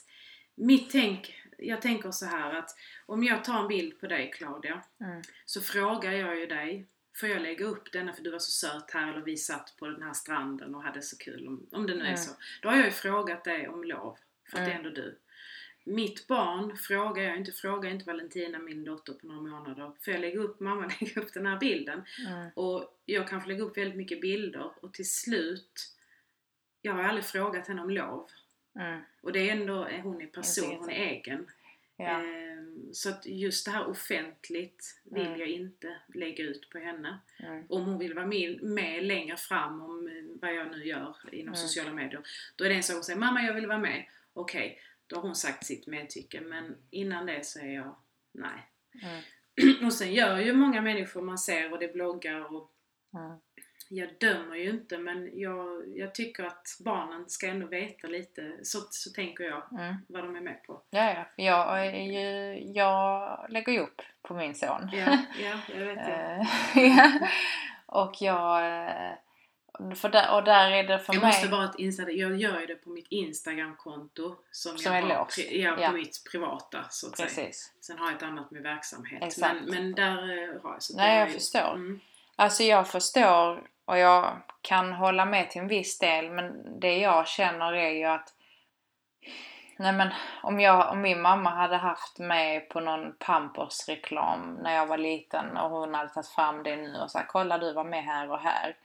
mitt 0.54 0.90
tänk, 0.90 1.42
jag 1.58 1.82
tänker 1.82 2.10
så 2.10 2.26
här 2.26 2.54
att 2.54 2.70
om 3.06 3.24
jag 3.24 3.44
tar 3.44 3.60
en 3.62 3.68
bild 3.68 4.00
på 4.00 4.06
dig 4.06 4.30
Claudia 4.34 4.82
Mm. 5.00 5.22
så 5.44 5.60
frågar 5.60 6.12
jag 6.12 6.38
ju 6.38 6.46
dig 6.46 6.86
Får 7.20 7.28
jag 7.28 7.42
lägga 7.42 7.64
upp 7.66 7.92
denna 7.92 8.12
för 8.12 8.22
du 8.22 8.30
var 8.30 8.38
så 8.38 8.50
söt 8.50 8.90
här 8.90 9.12
eller 9.12 9.20
vi 9.20 9.36
satt 9.36 9.74
på 9.78 9.86
den 9.86 10.02
här 10.02 10.12
stranden 10.12 10.74
och 10.74 10.82
hade 10.82 11.02
så 11.02 11.18
kul 11.18 11.48
om, 11.48 11.66
om 11.72 11.86
det 11.86 11.94
nu 11.94 12.00
är 12.00 12.04
Mm. 12.04 12.16
så. 12.16 12.32
Då 12.62 12.68
har 12.68 12.76
jag 12.76 12.84
ju 12.84 12.90
frågat 12.92 13.44
dig 13.44 13.68
om 13.68 13.84
lov. 13.84 14.18
För 14.50 14.58
att 14.58 14.64
det 14.66 14.72
är 14.72 14.76
ändå 14.76 14.90
du. 14.90 15.18
Mitt 15.88 16.26
barn 16.26 16.76
frågar 16.76 17.22
jag 17.22 17.36
inte, 17.36 17.52
frågar 17.52 17.90
inte 17.90 18.04
Valentina, 18.04 18.58
min 18.58 18.84
dotter 18.84 19.12
på 19.12 19.26
några 19.26 19.40
månader. 19.40 19.92
Får 20.04 20.12
jag 20.14 20.20
lägga 20.20 20.38
upp, 20.40 20.60
mamma 20.60 20.90
lägga 21.00 21.20
upp 21.20 21.32
den 21.34 21.46
här 21.46 21.58
bilden? 21.58 22.02
Mm. 22.28 22.48
Och 22.54 23.00
jag 23.04 23.28
kan 23.28 23.42
få 23.42 23.48
lägga 23.48 23.62
upp 23.62 23.76
väldigt 23.76 23.96
mycket 23.96 24.20
bilder 24.20 24.70
och 24.80 24.94
till 24.94 25.10
slut 25.10 25.92
Jag 26.82 26.92
har 26.92 27.02
aldrig 27.02 27.24
frågat 27.24 27.68
henne 27.68 27.82
om 27.82 27.90
lov. 27.90 28.28
Mm. 28.78 29.00
Och 29.20 29.32
det 29.32 29.48
är 29.50 29.52
ändå, 29.56 29.88
hon 30.02 30.20
är 30.22 30.26
person, 30.26 30.76
hon 30.78 30.90
är 30.90 31.06
egen. 31.06 31.46
Ja. 31.96 32.04
Ehm, 32.22 32.88
Så 32.92 33.08
att 33.08 33.26
just 33.26 33.64
det 33.64 33.70
här 33.70 33.86
offentligt 33.86 35.00
vill 35.04 35.26
Mm. 35.26 35.38
jag 35.40 35.48
inte 35.48 35.96
lägga 36.14 36.44
ut 36.44 36.70
på 36.70 36.78
henne. 36.78 37.18
Om 37.68 37.84
hon 37.84 37.98
vill 37.98 38.14
vara 38.14 38.26
med, 38.26 38.62
med 38.62 39.04
längre 39.04 39.36
fram 39.36 39.80
om 39.80 40.08
eh, 40.08 40.40
vad 40.40 40.54
jag 40.54 40.70
nu 40.70 40.84
gör 40.84 41.16
inom 41.32 41.54
Mm. 41.54 41.68
sociala 41.68 41.92
medier. 41.92 42.20
Då 42.56 42.64
är 42.64 42.68
det 42.68 42.74
en 42.74 42.82
sak 42.82 42.96
att 42.96 43.04
säga 43.04 43.18
Mamma 43.18 43.42
jag 43.42 43.54
vill 43.54 43.66
vara 43.66 43.78
med. 43.78 44.06
Okej, 44.32 44.80
då 45.06 45.16
har 45.16 45.22
hon 45.22 45.34
sagt 45.34 45.66
sitt 45.66 45.86
medtycke. 45.86 46.40
Men 46.40 46.76
innan 46.90 47.26
det 47.26 47.46
så 47.46 47.58
är 47.60 47.74
jag 47.74 47.96
nej. 48.34 48.66
Mm. 49.02 49.22
Och 49.86 49.92
sen 49.92 50.12
gör 50.12 50.38
ju 50.38 50.52
många 50.52 50.80
människor 50.80 51.22
man 51.22 51.38
ser 51.38 51.72
och 51.72 51.78
det 51.78 51.92
bloggar 51.92 52.54
och 52.54 52.72
Mm. 53.14 53.38
jag 53.88 54.08
dömer 54.20 54.56
ju 54.56 54.70
inte 54.70 54.98
men 54.98 55.30
jag, 55.40 55.82
jag 55.98 56.14
tycker 56.14 56.44
att 56.44 56.66
barnen 56.84 57.28
ska 57.28 57.46
ändå 57.48 57.66
veta 57.66 58.08
lite, 58.08 58.58
så, 58.62 58.78
så 58.90 59.10
tänker 59.10 59.44
jag, 59.44 59.72
Mm. 59.72 59.94
vad 60.08 60.24
de 60.24 60.36
är 60.36 60.40
med 60.40 60.62
på. 60.64 60.82
Ja, 60.90 61.14
ja. 61.36 61.44
Jag, 61.44 61.96
ju, 62.06 62.58
jag 62.72 63.46
lägger 63.48 63.72
ju 63.72 63.80
upp 63.80 64.02
på 64.22 64.34
min 64.34 64.54
son. 64.54 64.88
Ja, 64.92 65.18
ja 65.42 65.60
jag 65.74 65.86
vet 65.86 65.96
det. 66.06 66.46
Eh, 66.80 67.28
och 67.86 68.14
jag... 68.20 68.62
För 69.96 70.08
där, 70.08 70.34
och 70.34 70.44
där 70.44 70.70
är 70.70 70.82
det 70.84 70.98
för 70.98 71.14
Jag 71.14 71.20
mig... 71.22 71.28
måste 71.30 71.48
bara 71.48 71.64
ett 71.64 71.78
insta, 71.78 72.10
jag 72.10 72.36
gör 72.36 72.60
ju 72.60 72.66
det 72.66 72.74
på 72.74 72.90
mitt 72.90 73.06
Instagramkonto 73.10 74.36
som, 74.50 74.78
Som 74.78 74.92
jag 74.92 75.02
är 75.02 75.06
har, 75.08 75.18
låst. 75.24 75.38
ja, 75.50 75.72
på 75.76 75.82
Ja. 75.82 75.92
mitt 75.92 76.24
privata 76.30 76.84
så 76.90 77.06
att 77.08 77.16
säga. 77.16 77.26
Precis. 77.28 77.72
Sen 77.80 77.98
har 77.98 78.06
jag 78.06 78.16
ett 78.16 78.22
annat 78.22 78.50
med 78.50 78.62
verksamhet. 78.62 79.22
Exakt. 79.22 79.54
Men, 79.54 79.64
men 79.74 79.94
där 79.94 80.12
eh, 80.54 80.62
har 80.62 80.72
jag 80.72 80.82
så 80.82 80.96
Nej, 80.96 81.18
jag 81.18 81.28
ju- 81.28 81.34
förstår. 81.34 81.74
Mm, 81.74 82.00
Alltså 82.36 82.62
jag 82.62 82.88
förstår 82.88 83.62
och 83.84 83.98
jag 83.98 84.36
kan 84.60 84.92
hålla 84.92 85.24
med 85.24 85.50
till 85.50 85.60
en 85.60 85.68
viss 85.68 85.98
del 85.98 86.30
men 86.30 86.80
det 86.80 86.98
jag 86.98 87.28
känner 87.28 87.72
är 87.72 87.90
ju 87.90 88.04
att 88.04 88.32
Nej 89.78 89.92
men 89.92 90.08
om, 90.42 90.60
jag, 90.60 90.90
om 90.92 91.00
min 91.00 91.22
mamma 91.22 91.50
hade 91.50 91.76
haft 91.76 92.18
mig 92.18 92.60
på 92.60 92.80
någon 92.80 93.12
Pampers 93.18 93.88
reklam 93.88 94.58
när 94.62 94.74
jag 94.74 94.86
var 94.86 94.98
liten 94.98 95.56
och 95.56 95.70
hon 95.70 95.94
hade 95.94 96.08
tagit 96.08 96.28
fram 96.28 96.62
det 96.62 96.76
nu 96.76 96.98
och 97.00 97.10
sagt 97.10 97.32
kolla 97.32 97.58
du 97.58 97.72
var 97.72 97.84
med 97.84 98.04
här 98.04 98.30
och 98.30 98.38
här. 98.38 98.76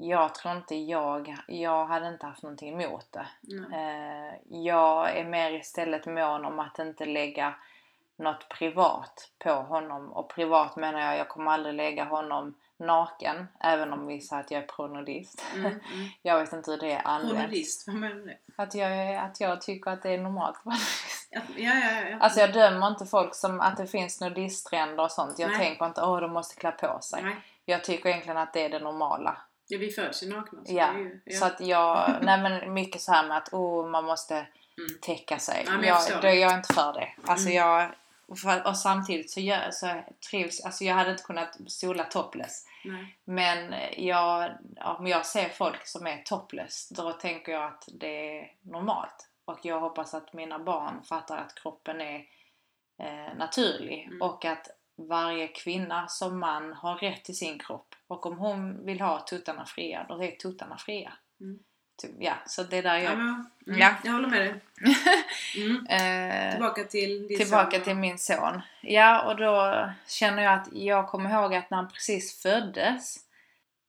Jag 0.00 0.34
tror 0.34 0.56
inte 0.56 0.74
jag, 0.76 1.36
jag 1.46 1.86
hade 1.86 2.08
inte 2.08 2.26
haft 2.26 2.42
någonting 2.42 2.82
emot 2.82 3.06
det. 3.12 3.26
Eh, 3.76 4.34
jag 4.62 5.16
är 5.16 5.24
mer 5.24 5.50
istället 5.52 6.06
mån 6.06 6.44
om 6.44 6.58
att 6.58 6.78
inte 6.78 7.04
lägga 7.04 7.54
något 8.16 8.48
privat 8.48 9.30
på 9.38 9.50
honom. 9.50 10.12
Och 10.12 10.28
privat 10.30 10.76
menar 10.76 11.00
jag, 11.00 11.18
jag 11.18 11.28
kommer 11.28 11.50
aldrig 11.52 11.74
lägga 11.74 12.04
honom 12.04 12.54
naken. 12.76 13.48
Även 13.60 13.92
om 13.92 14.06
vi 14.06 14.20
säger 14.20 14.42
att 14.42 14.50
jag 14.50 14.62
är 14.62 14.66
pronudist. 14.66 15.44
Mm, 15.54 15.66
mm. 15.66 15.80
Jag 16.22 16.38
vet 16.40 16.52
inte 16.52 16.70
hur 16.70 16.78
det 16.78 16.98
används. 16.98 17.34
Journalist, 17.34 17.86
vad 17.86 17.96
menar 17.96 18.14
du? 18.14 18.36
Att 18.56 18.74
jag, 18.74 18.96
är- 18.96 19.18
att 19.18 19.40
jag 19.40 19.60
tycker 19.60 19.90
att 19.90 20.02
det 20.02 20.10
är 20.10 20.18
normalt. 20.18 20.58
Ja, 21.30 21.40
ja, 21.56 21.74
ja. 21.74 22.08
ja. 22.10 22.16
Alltså 22.20 22.40
jag 22.40 22.52
dömer 22.52 22.86
inte 22.88 23.06
folk 23.06 23.34
som 23.34 23.60
att 23.60 23.76
det 23.76 23.86
finns 23.86 24.20
nudisttrender 24.20 25.04
och 25.04 25.10
sånt. 25.10 25.38
Jag 25.38 25.48
Nej. 25.50 25.58
tänker 25.58 25.86
inte 25.86 26.02
åh 26.02 26.20
de 26.20 26.32
måste 26.32 26.54
klä 26.60 26.70
på 26.70 26.98
sig. 27.00 27.22
Nej. 27.22 27.36
Jag 27.64 27.84
tycker 27.84 28.08
egentligen 28.08 28.36
att 28.38 28.52
det 28.52 28.64
är 28.64 28.68
det 28.68 28.78
normala. 28.78 29.36
Ja, 29.68 29.78
vi 29.78 29.90
föds 29.90 30.22
ju 30.22 30.28
nakna. 30.28 30.64
Så 30.64 30.74
Ja, 30.74 30.98
ju, 30.98 31.20
ja. 31.24 31.38
så 31.38 31.44
att 31.44 31.60
jag, 31.60 32.14
nej 32.22 32.42
men 32.42 32.74
mycket 32.74 33.00
så 33.00 33.12
här 33.12 33.28
med 33.28 33.36
att 33.36 33.52
oh, 33.52 33.88
man 33.90 34.04
måste 34.04 34.46
Mm. 34.78 34.98
täcka 35.02 35.38
sig. 35.38 35.64
Ja, 35.66 35.72
jag 35.72 35.84
jag, 35.84 36.02
då 36.16 36.20
det. 36.20 36.28
är 36.28 36.34
jag 36.34 36.54
inte 36.54 36.74
för 36.74 36.92
det. 36.92 37.08
Alltså 37.26 37.48
Mm. 37.48 37.56
jag, 37.56 37.90
och, 38.26 38.38
för, 38.38 38.66
och 38.66 38.76
samtidigt 38.76 39.30
så, 39.30 39.40
gör, 39.40 39.70
så 39.70 40.02
trivs, 40.30 40.64
alltså 40.64 40.84
jag 40.84 40.94
hade 40.94 41.10
inte 41.10 41.22
kunnat 41.22 41.58
sola 41.66 42.04
topless. 42.04 42.64
Nej. 42.84 43.16
Men 43.24 43.74
jag, 43.96 44.50
om 44.98 45.06
jag 45.06 45.26
ser 45.26 45.48
folk 45.48 45.86
som 45.86 46.06
är 46.06 46.22
topless, 46.22 46.88
då 46.88 47.12
tänker 47.12 47.52
jag 47.52 47.64
att 47.64 47.84
det 47.92 48.38
är 48.38 48.52
normalt. 48.62 49.28
Och 49.44 49.58
jag 49.62 49.80
hoppas 49.80 50.14
att 50.14 50.32
mina 50.32 50.58
barn 50.58 51.02
fattar 51.02 51.36
att 51.36 51.54
kroppen 51.54 52.00
är 52.00 52.16
eh, 52.98 53.36
naturlig. 53.36 54.04
Mm. 54.06 54.22
Och 54.22 54.44
att 54.44 54.66
varje 54.98 55.48
kvinna 55.48 56.08
som 56.08 56.38
man 56.38 56.72
har 56.72 56.96
rätt 56.96 57.24
till 57.24 57.36
sin 57.36 57.58
kropp. 57.58 57.94
Och 58.06 58.26
om 58.26 58.38
hon 58.38 58.84
vill 58.86 59.00
ha 59.00 59.20
tuttarna 59.20 59.64
fria, 59.66 60.06
då 60.08 60.22
är 60.24 60.30
tuttarna 60.30 60.76
fria. 60.78 61.12
Mm. 61.40 61.58
Typ, 62.02 62.10
ja, 62.18 62.34
så 62.46 62.62
det 62.62 62.76
är 62.76 62.82
där 62.82 62.96
Ja, 62.96 63.02
jag... 63.02 63.12
mm, 63.12 63.44
Ja. 63.66 63.94
Jag 64.04 64.12
håller 64.12 64.28
med 64.28 64.40
dig. 64.40 64.54
Mm. 65.56 65.86
Eh, 65.86 66.50
Tillbaka 66.52 66.84
till 66.84 67.28
din 67.28 67.38
tillbaka 67.38 67.70
son. 67.76 67.84
till 67.84 67.94
min 67.96 68.18
son. 68.18 68.60
Ja, 68.80 69.22
och 69.26 69.36
då 69.36 69.88
känner 70.06 70.42
jag 70.42 70.54
att 70.54 70.68
jag 70.72 71.08
kommer 71.08 71.30
ihåg 71.30 71.54
att 71.54 71.70
när 71.70 71.78
han 71.78 71.88
precis 71.88 72.42
föddes 72.42 73.16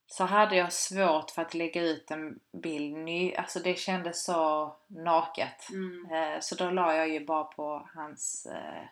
så 0.08 0.24
hade 0.26 0.56
jag 0.56 0.74
svårt 0.74 1.32
för 1.32 1.42
att 1.42 1.54
lägga 1.54 1.82
ut 1.82 2.12
en 2.12 2.40
bild 2.64 2.98
ny. 2.98 3.34
Alltså 3.36 3.60
det 3.60 3.80
kändes 3.80 4.24
så 4.26 4.76
naket. 4.88 5.70
Mm. 5.70 6.06
Eh, 6.12 6.40
Så 6.40 6.56
då 6.56 6.70
la 6.70 6.96
jag 6.96 7.10
ju 7.10 7.26
bara 7.26 7.44
på 7.44 7.90
hans 7.96 8.46
eh, 8.52 8.84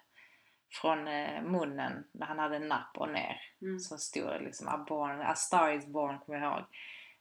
från 0.70 1.08
eh, 1.08 1.42
munnen 1.42 2.04
när 2.12 2.28
han 2.28 2.40
hade 2.40 2.60
napp 2.60 2.98
och 2.98 3.10
ner. 3.10 3.42
Mm. 3.62 3.80
Så 3.80 3.98
stod 3.98 4.28
det 4.28 4.40
liksom 4.40 4.68
a, 4.68 4.86
born, 4.88 5.22
a 5.22 5.36
star 5.36 5.72
is 5.72 5.86
born 5.86 6.20
kommer 6.20 6.40
jag 6.40 6.54
ihåg. 6.54 6.64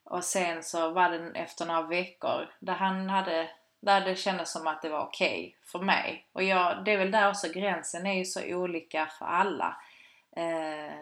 Och 0.04 0.24
sen 0.24 0.62
så 0.62 0.90
var 0.90 1.10
det 1.10 1.38
efter 1.38 1.66
några 1.66 1.82
veckor 1.82 2.50
där 2.60 2.74
han 2.74 3.08
hade 3.08 3.50
där 3.80 4.00
det 4.00 4.16
kändes 4.16 4.52
som 4.52 4.66
att 4.66 4.82
det 4.82 4.88
var 4.88 5.06
okej 5.06 5.56
för 5.62 5.78
mig. 5.78 6.26
Och 6.32 6.42
jag, 6.42 6.84
det 6.84 6.92
är 6.92 6.98
väl 6.98 7.10
där 7.10 7.28
också, 7.28 7.52
gränsen 7.52 8.06
är 8.06 8.14
ju 8.14 8.24
så 8.24 8.54
olika 8.54 9.06
för 9.18 9.26
alla. 9.26 9.76
Eh, 10.36 10.96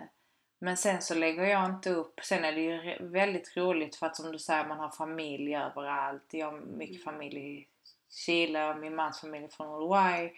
men 0.59 0.77
sen 0.77 1.03
så 1.03 1.15
lägger 1.15 1.45
jag 1.45 1.65
inte 1.65 1.91
upp, 1.91 2.21
sen 2.23 2.45
är 2.45 2.53
det 2.53 2.61
ju 2.61 2.99
väldigt 3.01 3.57
roligt 3.57 3.97
för 3.97 4.07
att 4.07 4.17
som 4.17 4.33
du 4.33 4.39
säger 4.39 4.67
man 4.67 4.79
har 4.79 4.91
familj 4.91 5.57
överallt. 5.57 6.29
Jag 6.31 6.47
har 6.47 6.61
mycket 6.61 7.05
familj 7.05 7.39
i 7.39 7.67
Chile 8.11 8.71
och 8.71 8.79
min 8.79 8.95
mans 8.95 9.21
familj 9.21 9.49
från 9.49 9.67
Uruguay. 9.67 10.33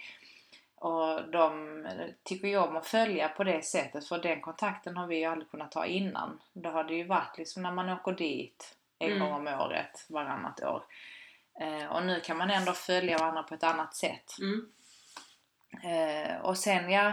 Och 0.76 1.30
de 1.30 1.86
tycker 2.24 2.48
ju 2.48 2.58
om 2.58 2.76
att 2.76 2.86
följa 2.86 3.28
på 3.28 3.44
det 3.44 3.64
sättet 3.64 4.08
för 4.08 4.18
den 4.18 4.40
kontakten 4.40 4.96
har 4.96 5.06
vi 5.06 5.18
ju 5.18 5.24
aldrig 5.24 5.50
kunnat 5.50 5.74
ha 5.74 5.86
innan. 5.86 6.40
Då 6.52 6.70
har 6.70 6.84
det 6.84 6.94
ju 6.94 7.04
varit 7.04 7.38
liksom 7.38 7.62
när 7.62 7.72
man 7.72 7.88
åker 7.88 8.12
dit 8.12 8.76
en 8.98 9.12
Mm. 9.12 9.20
gång 9.20 9.32
om 9.32 9.60
året, 9.60 10.06
varannat 10.08 10.60
år. 10.60 10.82
Eh, 11.60 11.86
och 11.86 12.02
nu 12.02 12.20
kan 12.20 12.36
man 12.36 12.50
ändå 12.50 12.72
följa 12.72 13.18
varandra 13.18 13.42
på 13.42 13.54
ett 13.54 13.62
annat 13.62 13.94
sätt. 13.94 14.36
Mm. 14.40 14.70
Eh, 15.84 16.36
och 16.40 16.58
sen 16.58 16.90
ja, 16.90 17.12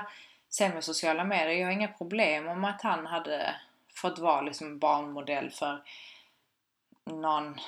sen 0.49 0.71
med 0.71 0.83
sociala 0.83 1.23
medier, 1.23 1.59
jag 1.59 1.67
har 1.67 1.71
inga 1.73 1.87
problem 1.87 2.47
om 2.47 2.63
att 2.65 2.81
han 2.81 3.05
hade 3.05 3.55
fått 3.95 4.19
vara 4.19 4.41
liksom 4.41 4.79
barnmodell 4.79 5.49
för 5.49 5.83
någon. 7.05 7.59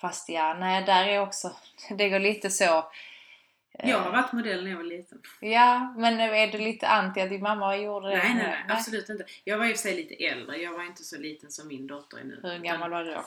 Fast 0.00 0.28
ja, 0.28 0.54
nej 0.54 0.82
där 0.84 1.04
är 1.06 1.20
också, 1.20 1.52
det 1.90 2.08
går 2.08 2.18
lite 2.18 2.50
så. 2.50 2.84
Eh, 3.78 3.90
Jag 3.90 3.98
har 3.98 4.10
varit 4.12 4.32
modell 4.32 4.64
när 4.64 4.70
jag 4.70 4.76
var 4.76 4.84
liten. 4.84 5.18
Ja, 5.40 5.94
men 5.98 6.20
är 6.20 6.52
du 6.52 6.58
lite 6.58 6.88
anti 6.88 7.20
att 7.20 7.28
din 7.30 7.42
mamma 7.42 7.76
gjorde 7.76 8.08
det? 8.08 8.16
Nej, 8.16 8.34
nej, 8.34 8.44
nej, 8.46 8.64
absolut 8.76 9.08
inte. 9.08 9.24
Jag 9.44 9.58
var 9.58 9.64
i 9.64 9.68
och 9.68 9.76
för 9.76 9.82
sig 9.82 9.96
lite 9.96 10.24
äldre. 10.26 10.56
Jag 10.56 10.72
var 10.72 10.84
inte 10.84 11.04
så 11.04 11.18
liten 11.18 11.50
som 11.50 11.68
min 11.68 11.86
dotter 11.86 12.18
är 12.18 12.24
nu. 12.24 12.40
Hur 12.42 12.58
gammal 12.58 12.90
var 12.90 13.04
du 13.04 13.10
då? 13.14 13.24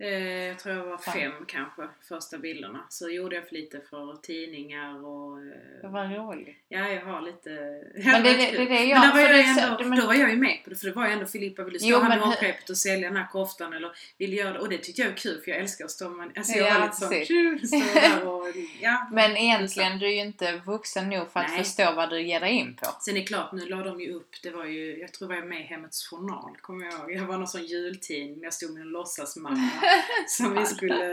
Eh, 0.00 0.08
jag 0.46 0.58
tror 0.58 0.74
jag 0.76 0.84
var 0.84 0.98
Fem. 0.98 1.12
fem 1.14 1.32
kanske, 1.46 1.82
första 2.08 2.38
bilderna. 2.38 2.80
Så 2.88 3.08
gjorde 3.10 3.36
jag 3.36 3.48
för 3.48 3.54
lite 3.54 3.80
för 3.90 4.16
tidningar 4.22 5.06
och... 5.06 5.38
eh, 5.38 5.44
Det 5.82 5.88
var 5.88 6.04
roligt. 6.08 6.56
Ja, 6.68 6.88
jag 6.88 7.00
har 7.06 7.20
lite... 7.20 7.50
Men 8.10 8.22
det, 8.22 8.32
det, 8.36 8.64
det 8.64 8.84
jag... 8.84 9.00
men 9.00 9.08
då 9.08 9.14
var, 9.14 9.20
jag 9.20 9.30
det 9.30 9.40
är 9.40 9.54
så- 9.54 9.60
ändå, 9.66 9.84
men- 9.84 9.98
då 10.00 10.06
var 10.06 10.14
jag 10.14 10.30
ju 10.30 10.36
med 10.36 10.58
på 10.64 10.70
det, 10.70 10.76
för 10.76 10.86
det 10.86 10.92
var 10.92 11.06
ju 11.06 11.12
ändå 11.12 11.26
Filippa 11.26 11.62
ville 11.64 11.78
stå 11.78 11.88
Jo, 11.88 11.98
här 11.98 12.08
med 12.08 12.18
hårkräpet 12.20 12.70
och 12.70 12.76
sälja 12.76 13.08
den 13.08 13.16
här 13.16 13.26
koftan 13.32 13.72
eller 13.72 13.90
ville 14.18 14.36
göra 14.36 14.52
det. 14.52 14.58
Och 14.58 14.68
det 14.68 14.78
tyckte 14.78 15.02
jag 15.02 15.08
var 15.08 15.16
kul 15.16 15.40
för 15.44 15.50
jag 15.50 15.60
älskar 15.60 15.84
att 15.84 15.90
stå 15.90 16.08
med... 16.08 16.30
Alltså 16.36 16.52
jag 16.58 16.68
Ja, 16.68 16.78
var 16.78 16.86
lite 16.86 16.96
så... 16.96 17.08
precis. 17.08 17.28
tju, 17.28 17.58
Stå 17.66 18.00
där 18.00 18.28
och... 18.28 18.44
Ja. 18.80 19.08
Men 19.12 19.36
egentligen, 19.36 19.98
du 19.98 20.06
är 20.06 20.10
ju 20.10 20.20
inte 20.20 20.60
vuxen 20.66 21.08
nog 21.10 21.30
för 21.32 21.40
att 21.40 21.48
Nej. 21.48 21.58
förstå 21.64 21.92
vad 21.92 22.10
du 22.10 22.22
ger 22.22 22.40
dig 22.40 22.52
in 22.52 22.74
på. 22.74 22.86
Sen 23.00 23.16
är 23.16 23.20
det 23.20 23.26
klart, 23.26 23.52
nu 23.52 23.66
la 23.66 23.76
de 23.82 24.00
ju 24.00 24.12
upp, 24.12 24.30
det 24.42 24.50
var 24.50 24.64
ju, 24.64 24.98
jag 25.00 25.12
tror 25.12 25.34
jag 25.34 25.40
var 25.40 25.48
med 25.48 25.60
i 25.60 25.64
Hemmets 25.64 26.06
Journal, 26.08 26.56
kommer 26.60 26.84
jag 26.84 26.94
ihåg. 26.94 27.12
Jag 27.12 27.22
var 27.26 27.36
någon 27.38 27.48
sån 27.48 27.64
jultidning, 27.66 28.42
jag 28.42 28.54
stod 28.54 28.70
med 28.74 28.80
en 28.82 28.88
låtsasmamma 28.88 29.70
som 30.28 30.54
vi 30.54 30.66
skulle, 30.66 31.04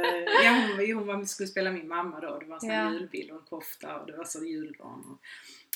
ja 0.44 0.52
hon, 0.52 0.94
hon 0.96 1.08
var, 1.08 1.24
skulle 1.26 1.48
spela 1.48 1.72
min 1.72 1.88
mamma 1.88 2.20
då, 2.20 2.40
det 2.40 2.46
var 2.46 2.60
en 2.64 2.70
Ja. 2.70 2.92
julbild 2.92 3.32
och 3.32 3.38
en 3.40 3.46
kofta 3.46 3.96
och 3.96 4.08
det 4.08 4.18
var 4.18 4.26
så. 4.26 4.40
Och, 4.80 5.20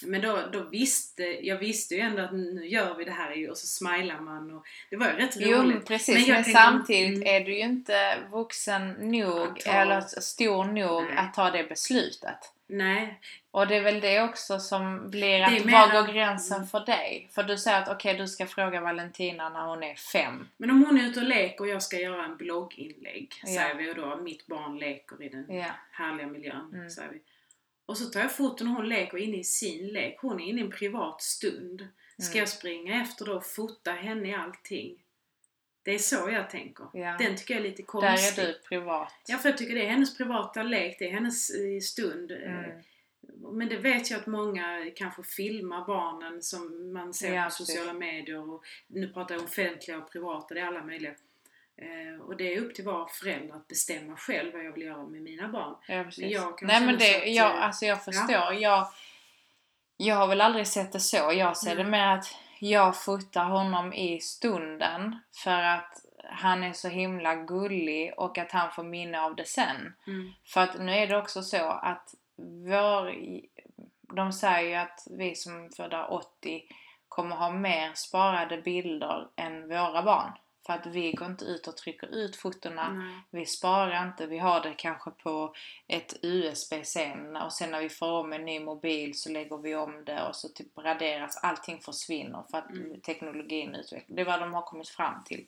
men 0.04 0.22
då, 0.22 0.40
då 0.54 0.64
visste, 0.64 1.24
jag 1.24 1.58
visste 1.58 1.96
ju 1.96 2.02
ändå 2.02 2.22
att 2.22 2.34
nu 2.34 2.68
gör 2.68 2.96
vi 2.96 3.06
det 3.06 3.12
här 3.12 3.50
och 3.50 3.58
så 3.58 3.68
smilar 3.68 4.20
man 4.20 4.52
och 4.56 4.66
det 4.90 4.96
var 4.96 5.06
ju 5.08 5.14
rätt 5.14 5.36
Jo, 5.40 5.58
roligt. 5.58 5.86
precis. 5.86 6.16
Men, 6.16 6.26
jag 6.36 6.46
tänker- 6.46 6.62
samtidigt 6.62 7.18
mm. 7.18 7.36
är 7.36 7.46
du 7.46 7.54
ju 7.54 7.60
inte 7.62 8.18
vuxen 8.32 8.90
nog 8.92 9.60
ta- 9.60 9.72
eller 9.72 10.02
stor 10.02 10.64
nog 10.64 11.04
Nej. 11.04 11.18
att 11.18 11.34
ta 11.34 11.52
det 11.52 11.64
beslutet. 11.64 12.38
Nej, 12.68 13.20
Och 13.52 13.68
det 13.68 13.76
är 13.76 13.82
väl 13.84 14.00
det 14.02 14.22
också 14.24 14.60
som 14.60 15.10
blir 15.10 15.42
att 15.42 15.52
är 15.62 15.66
mer 15.66 15.72
var 15.94 16.02
går 16.06 16.14
gränsen 16.14 16.56
mm. 16.58 16.68
för 16.68 16.86
dig? 16.86 17.30
För 17.32 17.44
du 17.44 17.58
säger 17.58 17.82
att 17.82 17.90
okej, 17.90 18.14
du 18.18 18.28
ska 18.28 18.46
fråga 18.48 18.82
Valentina 18.82 19.50
när 19.50 19.66
hon 19.68 19.84
är 19.84 19.96
fem. 19.96 20.48
men 20.58 20.70
om 20.72 20.86
hon 20.86 20.98
är 21.00 21.04
ute 21.10 21.20
och 21.20 21.26
leker 21.26 21.62
och 21.62 21.68
jag 21.68 21.84
ska 21.84 22.00
göra 22.00 22.26
en 22.26 22.38
blogginlägg, 22.38 23.34
Ja. 23.44 23.48
säger 23.48 23.76
vi, 23.76 23.92
och 23.92 23.96
då 23.96 24.16
mitt 24.18 24.48
barn 24.48 24.78
leker 24.78 25.24
i 25.24 25.30
den 25.30 25.46
Ja. 25.50 25.66
härliga 25.92 26.28
miljön, 26.28 26.72
Mm. 26.74 26.90
säger 26.90 27.10
vi. 27.10 27.22
Och 27.86 27.98
så 27.98 28.06
tar 28.06 28.20
jag 28.20 28.32
foton 28.36 28.68
och 28.68 28.74
hon 28.74 28.90
leker 28.90 29.18
inne 29.18 29.38
i 29.38 29.44
sin 29.44 29.88
lek. 29.88 30.18
Hon 30.22 30.40
är 30.40 30.46
inne 30.46 30.62
i 30.62 30.64
en 30.64 30.72
privat 30.72 31.22
stund. 31.22 31.88
Ska 32.18 32.32
Mm. 32.32 32.40
jag 32.40 32.50
springa 32.50 33.02
efter 33.02 33.26
då 33.26 33.34
och 33.34 33.46
fota 33.46 33.92
henne 33.92 34.30
i 34.30 34.34
allting? 34.34 34.96
Det 35.84 35.92
är 35.96 36.00
så 36.00 36.30
jag 36.30 36.50
tänker. 36.50 36.86
Ja. 36.94 37.16
Den 37.20 37.36
tycker 37.38 37.54
jag 37.54 37.66
är 37.66 37.70
lite 37.70 37.82
Där 37.82 37.86
konstig. 37.88 38.44
är 38.44 38.48
du 38.48 38.54
privat. 38.54 39.14
Ja, 39.28 39.38
för 39.38 39.50
jag 39.50 39.58
tycker 39.58 39.76
det 39.76 39.86
är 39.86 39.90
hennes 39.90 40.18
privata 40.18 40.64
lek, 40.64 40.96
det 41.00 41.06
är 41.10 41.12
hennes 41.14 41.50
eh, 41.50 41.80
stund. 41.82 42.32
Eh, 42.32 42.38
Mm. 42.38 42.84
Men 43.42 43.70
det 43.70 43.78
vet 43.78 44.12
jag 44.12 44.20
att 44.20 44.28
många 44.28 44.92
kanske 44.96 45.24
filmar 45.24 45.86
barnen 45.86 46.42
som 46.42 46.94
man 46.94 47.14
ser 47.14 47.36
Ja, 47.36 47.44
på 47.46 47.52
sociala 47.52 47.94
medier. 47.94 48.50
Och 48.54 48.64
nu 48.88 49.08
pratar 49.08 49.36
jag 49.36 49.44
offentliga 49.44 49.98
och 49.98 50.12
privata, 50.12 50.54
det 50.54 50.60
är 50.60 50.66
alla 50.66 50.84
möjliga. 50.84 51.12
Eh, 51.78 52.22
och 52.22 52.38
det 52.38 52.54
är 52.54 52.62
upp 52.62 52.76
till 52.76 52.86
var 52.86 53.08
förälder 53.08 53.56
att 53.56 53.68
bestämma 53.68 54.16
själv 54.16 54.54
vad 54.54 54.66
jag 54.66 54.72
vill 54.72 54.84
göra 54.84 55.04
med 55.04 55.22
mina 55.22 55.48
barn. 55.48 55.76
Ja, 55.88 56.04
precis. 56.04 56.22
Men 56.22 56.32
jag 56.32 56.64
Nej 56.64 56.86
men 56.86 56.98
det, 56.98 57.16
att, 57.16 57.28
jag, 57.28 57.56
eh, 57.56 57.64
alltså 57.64 57.86
jag 57.86 58.06
förstår. 58.06 58.54
Jag, 58.54 58.88
jag 59.98 60.16
har 60.16 60.28
väl 60.28 60.42
aldrig 60.42 60.68
sett 60.68 60.92
det 60.92 61.00
så. 61.00 61.32
Jag 61.34 61.58
ser 61.58 61.76
det 61.76 61.82
Mm. 61.82 61.92
mer 61.92 62.08
att 62.08 62.36
jag 62.60 63.04
fotar 63.04 63.46
honom 63.46 63.94
i 63.94 64.20
stunden 64.20 65.20
för 65.44 65.62
att 65.62 66.06
han 66.32 66.64
är 66.64 66.74
så 66.74 66.88
himla 66.88 67.36
gullig 67.36 68.14
och 68.18 68.38
att 68.38 68.52
han 68.52 68.72
får 68.72 68.84
minne 68.84 69.22
av 69.22 69.36
det 69.36 69.46
sen. 69.46 69.94
Mm. 70.08 70.32
För 70.46 70.62
att 70.62 70.80
nu 70.80 70.92
är 70.92 71.08
det 71.08 71.18
också 71.18 71.42
så 71.42 71.70
att 71.70 72.16
vår, 72.68 73.16
de 74.16 74.34
säger 74.34 74.70
ju 74.70 74.76
att 74.76 75.08
vi 75.10 75.36
som 75.36 75.66
är 75.66 75.70
födda 75.76 76.08
80 76.08 76.64
kommer 77.08 77.36
ha 77.36 77.52
mer 77.52 77.92
sparade 77.96 78.62
bilder 78.62 79.28
än 79.36 79.68
våra 79.68 80.04
barn. 80.04 80.32
För 80.66 80.74
att 80.74 80.86
vi 80.86 81.12
går 81.12 81.28
inte 81.28 81.46
ut 81.46 81.68
och 81.68 81.78
trycker 81.78 82.08
ut 82.16 82.36
fotona. 82.36 82.90
Nej. 82.90 83.16
Vi 83.32 83.46
sparar 83.46 84.08
inte, 84.08 84.26
vi 84.28 84.38
har 84.38 84.62
det 84.62 84.74
kanske 84.78 85.12
på 85.12 85.54
ett 85.88 86.14
USB 86.22 86.74
sen 86.86 87.36
och 87.36 87.54
sen 87.54 87.72
när 87.72 87.82
vi 87.82 87.90
får 87.90 88.12
om 88.12 88.34
en 88.34 88.46
ny 88.46 88.60
mobil 88.60 89.20
så 89.20 89.32
lägger 89.32 89.58
vi 89.58 89.76
om 89.76 90.06
det 90.06 90.24
och 90.28 90.36
så 90.36 90.50
typ 90.50 90.78
raderas, 90.78 91.40
allting 91.44 91.80
försvinner 91.80 92.44
för 92.52 92.58
att 92.58 92.70
Mm. 92.72 93.02
teknologin 93.02 93.76
utvecklas. 93.76 94.16
Det 94.16 94.22
är 94.22 94.26
vad 94.26 94.40
de 94.40 94.54
har 94.54 94.62
kommit 94.62 94.90
fram 94.90 95.24
till. 95.24 95.46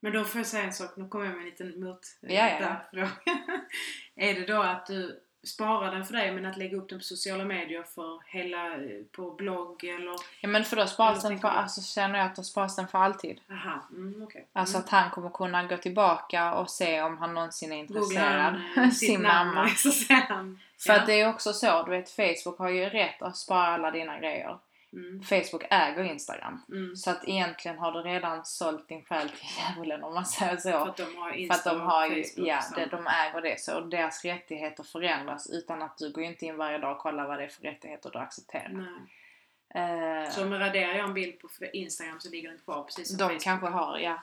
Men 0.00 0.12
då 0.12 0.24
får 0.24 0.38
jag 0.38 0.46
säga 0.46 0.64
en 0.64 0.72
sak, 0.72 0.96
nu 0.96 1.08
kommer 1.08 1.24
jag 1.24 1.34
med 1.34 1.40
en 1.42 1.48
liten 1.50 1.80
mot 1.84 2.00
Ja, 2.20 2.48
ja. 2.60 2.76
fråga. 2.90 3.10
Är 4.16 4.34
det 4.34 4.46
då 4.46 4.62
att 4.62 4.86
du 4.86 5.21
sparar 5.44 5.94
den 5.94 6.04
för 6.04 6.12
dig 6.12 6.32
men 6.32 6.46
att 6.46 6.56
lägga 6.56 6.76
upp 6.76 6.88
den 6.88 6.98
på 6.98 7.04
sociala 7.04 7.44
medier 7.44 7.82
för 7.82 8.20
hela, 8.26 8.74
eh, 8.74 9.02
på 9.12 9.30
blogg 9.30 9.84
eller? 9.84 10.16
Ja 10.40 10.48
men 10.48 10.64
för 10.64 10.76
då 10.76 10.86
sparas 10.86 11.22
den 11.22 11.38
för, 11.38 11.48
alltså 11.48 11.80
känner 11.80 12.18
jag 12.18 12.26
att 12.26 12.36
då 12.36 12.42
sparas 12.42 12.76
den 12.76 12.88
för 12.88 12.98
alltid. 12.98 13.40
Aha, 13.50 13.80
mm, 13.90 14.22
okej. 14.22 14.46
Alltså 14.52 14.76
mm. 14.76 14.84
att 14.84 14.90
han 14.90 15.10
kommer 15.10 15.30
kunna 15.30 15.66
gå 15.66 15.76
tillbaka 15.76 16.54
och 16.54 16.70
se 16.70 17.02
om 17.02 17.18
han 17.18 17.34
någonsin 17.34 17.72
är 17.72 17.76
intresserad. 17.76 18.54
Googlar 18.54 18.84
eh, 18.84 18.90
Sin 19.02 19.22
namn 19.22 19.54
mamma. 19.54 19.68
så 19.68 19.90
ser 19.90 20.14
han. 20.14 20.60
För 20.78 20.92
ja. 20.92 21.00
att 21.00 21.06
det 21.06 21.20
är 21.20 21.28
också 21.28 21.52
så, 21.52 21.82
du 21.82 21.90
vet 21.90 22.10
Facebook 22.10 22.58
har 22.58 22.70
ju 22.70 22.84
rätt 22.84 23.22
att 23.22 23.36
spara 23.36 23.66
alla 23.66 23.90
dina 23.90 24.18
grejer. 24.18 24.58
Mm, 24.92 25.22
Facebook 25.22 25.64
äger 25.70 26.04
Instagram. 26.04 26.62
mm. 26.68 26.96
Så 26.96 27.10
att 27.10 27.28
egentligen 27.28 27.78
har 27.78 27.92
du 27.92 28.02
redan 28.02 28.44
sålt 28.44 28.88
din 28.88 29.04
själ 29.04 29.28
till 29.28 29.48
djävulen 29.58 30.02
om 30.02 30.14
man 30.14 30.26
säger 30.26 30.56
så. 30.56 30.70
För 30.70 30.88
att 30.88 30.96
de 30.96 31.16
har 31.16 31.30
För 31.30 31.36
Insta 31.36 31.54
att 31.54 31.64
de 31.64 31.80
och 31.80 31.86
har 31.86 32.06
ju, 32.06 32.24
Facebook 32.24 32.48
ja, 32.48 32.58
och 32.70 32.76
det, 32.76 32.86
de 32.86 33.06
äger 33.06 33.40
det. 33.40 33.60
Så 33.60 33.80
deras 33.80 34.24
rättigheter 34.24 34.82
förändras 34.82 35.50
utan 35.50 35.82
att 35.82 35.98
du 35.98 36.12
går 36.12 36.24
inte 36.24 36.46
in 36.46 36.56
varje 36.56 36.78
dag 36.78 36.92
och 36.92 36.98
kollar 36.98 37.26
vad 37.28 37.38
det 37.38 37.44
är 37.44 37.48
för 37.48 37.62
rättigheter 37.62 38.10
du 38.12 38.18
accepterar. 38.18 38.68
Nej. 38.68 40.24
Eh, 40.24 40.30
Så 40.30 40.42
om 40.44 40.52
jag 40.52 40.60
raderar 40.60 40.92
jag 40.94 41.08
en 41.08 41.14
bild 41.14 41.38
på 41.40 41.48
Instagram 41.72 42.20
så 42.20 42.30
ligger 42.30 42.48
den 42.48 42.58
kvar 42.58 42.82
precis 42.84 43.08
som 43.08 43.16
de 43.18 43.24
Facebook. 43.24 43.42
kanske 43.42 43.66
har, 43.66 43.98
ja. 43.98 44.22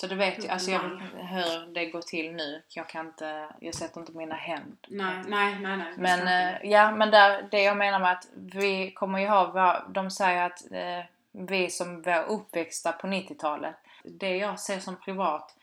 Så 0.00 0.06
det 0.06 0.14
vet 0.14 0.44
jag, 0.44 0.52
alltså 0.52 0.70
jag, 0.70 0.80
hur 1.14 1.74
det 1.74 1.86
går 1.86 2.02
till 2.02 2.32
nu. 2.32 2.62
Jag 2.68 2.88
kan 2.88 3.06
inte, 3.06 3.48
jag 3.60 3.74
sätter 3.74 4.00
inte 4.00 4.12
mina 4.12 4.34
händer. 4.34 4.76
Nej, 4.88 5.22
nej, 5.26 5.58
nej. 5.60 5.76
nej 5.76 5.92
Men 5.96 6.28
eh, 6.28 6.70
ja, 6.70 6.90
men 6.90 7.10
där, 7.10 7.48
det 7.50 7.62
jag 7.62 7.76
menar 7.76 7.98
med 8.00 8.12
att 8.12 8.26
vi 8.34 8.90
kommer 8.90 9.18
ju 9.18 9.26
ha, 9.26 9.84
de 9.88 10.10
säger 10.10 10.46
att 10.46 10.72
eh, 10.72 11.04
vi 11.32 11.70
som 11.70 12.02
var 12.02 12.24
uppväxta 12.24 12.92
på 12.92 13.06
90-talet, 13.06 13.74
det 14.04 14.36
jag 14.36 14.60
ser 14.60 14.80
som 14.80 14.96
privat 14.96 15.56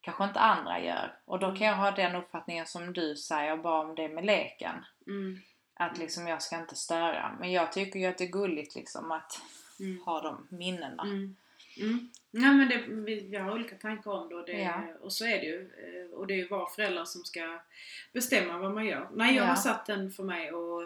kanske 0.00 0.24
inte 0.24 0.40
andra 0.40 0.80
gör. 0.80 1.14
Och 1.24 1.38
då 1.38 1.56
kan 1.56 1.66
jag 1.66 1.76
ha 1.76 1.90
den 1.90 2.14
uppfattningen 2.14 2.66
som 2.66 2.92
du 2.92 3.16
säger 3.16 3.56
bara 3.56 3.80
om 3.80 3.94
det 3.94 4.08
med 4.08 4.24
leken. 4.24 4.84
Mm. 5.06 5.40
Att 5.74 5.98
liksom 5.98 6.28
jag 6.28 6.42
ska 6.42 6.56
inte 6.56 6.76
störa. 6.76 7.36
Men 7.40 7.52
jag 7.52 7.72
tycker 7.72 8.00
ju 8.00 8.06
att 8.06 8.18
det 8.18 8.24
är 8.24 8.28
gulligt 8.28 8.74
liksom 8.74 9.12
att 9.12 9.40
Mm. 9.80 10.02
ha 10.04 10.20
de 10.20 10.46
minnena. 10.50 11.02
Mm. 11.02 11.36
Nej 12.34 12.54
men 12.54 12.68
det, 12.68 12.78
vi, 12.88 13.28
vi 13.30 13.36
har 13.36 13.52
olika 13.52 13.76
tankar 13.76 14.10
om 14.10 14.28
det 14.28 14.34
och, 14.34 14.46
det 14.46 14.52
Ja. 14.62 14.82
och 15.00 15.12
så 15.12 15.24
är 15.26 15.38
det 15.40 15.46
ju. 15.46 15.60
Eh, 15.60 16.18
Och 16.18 16.26
det 16.26 16.34
är 16.34 16.36
ju 16.36 16.48
var 16.48 16.66
föräldrar 16.66 17.04
som 17.04 17.24
ska 17.24 17.58
bestämma 18.12 18.58
vad 18.58 18.74
man 18.74 18.86
gör. 18.86 19.08
Nej 19.14 19.34
jag 19.36 19.44
Ja. 19.44 19.48
har 19.48 19.56
satt 19.56 19.86
den 19.86 20.10
för 20.10 20.22
mig 20.22 20.52
och 20.52 20.82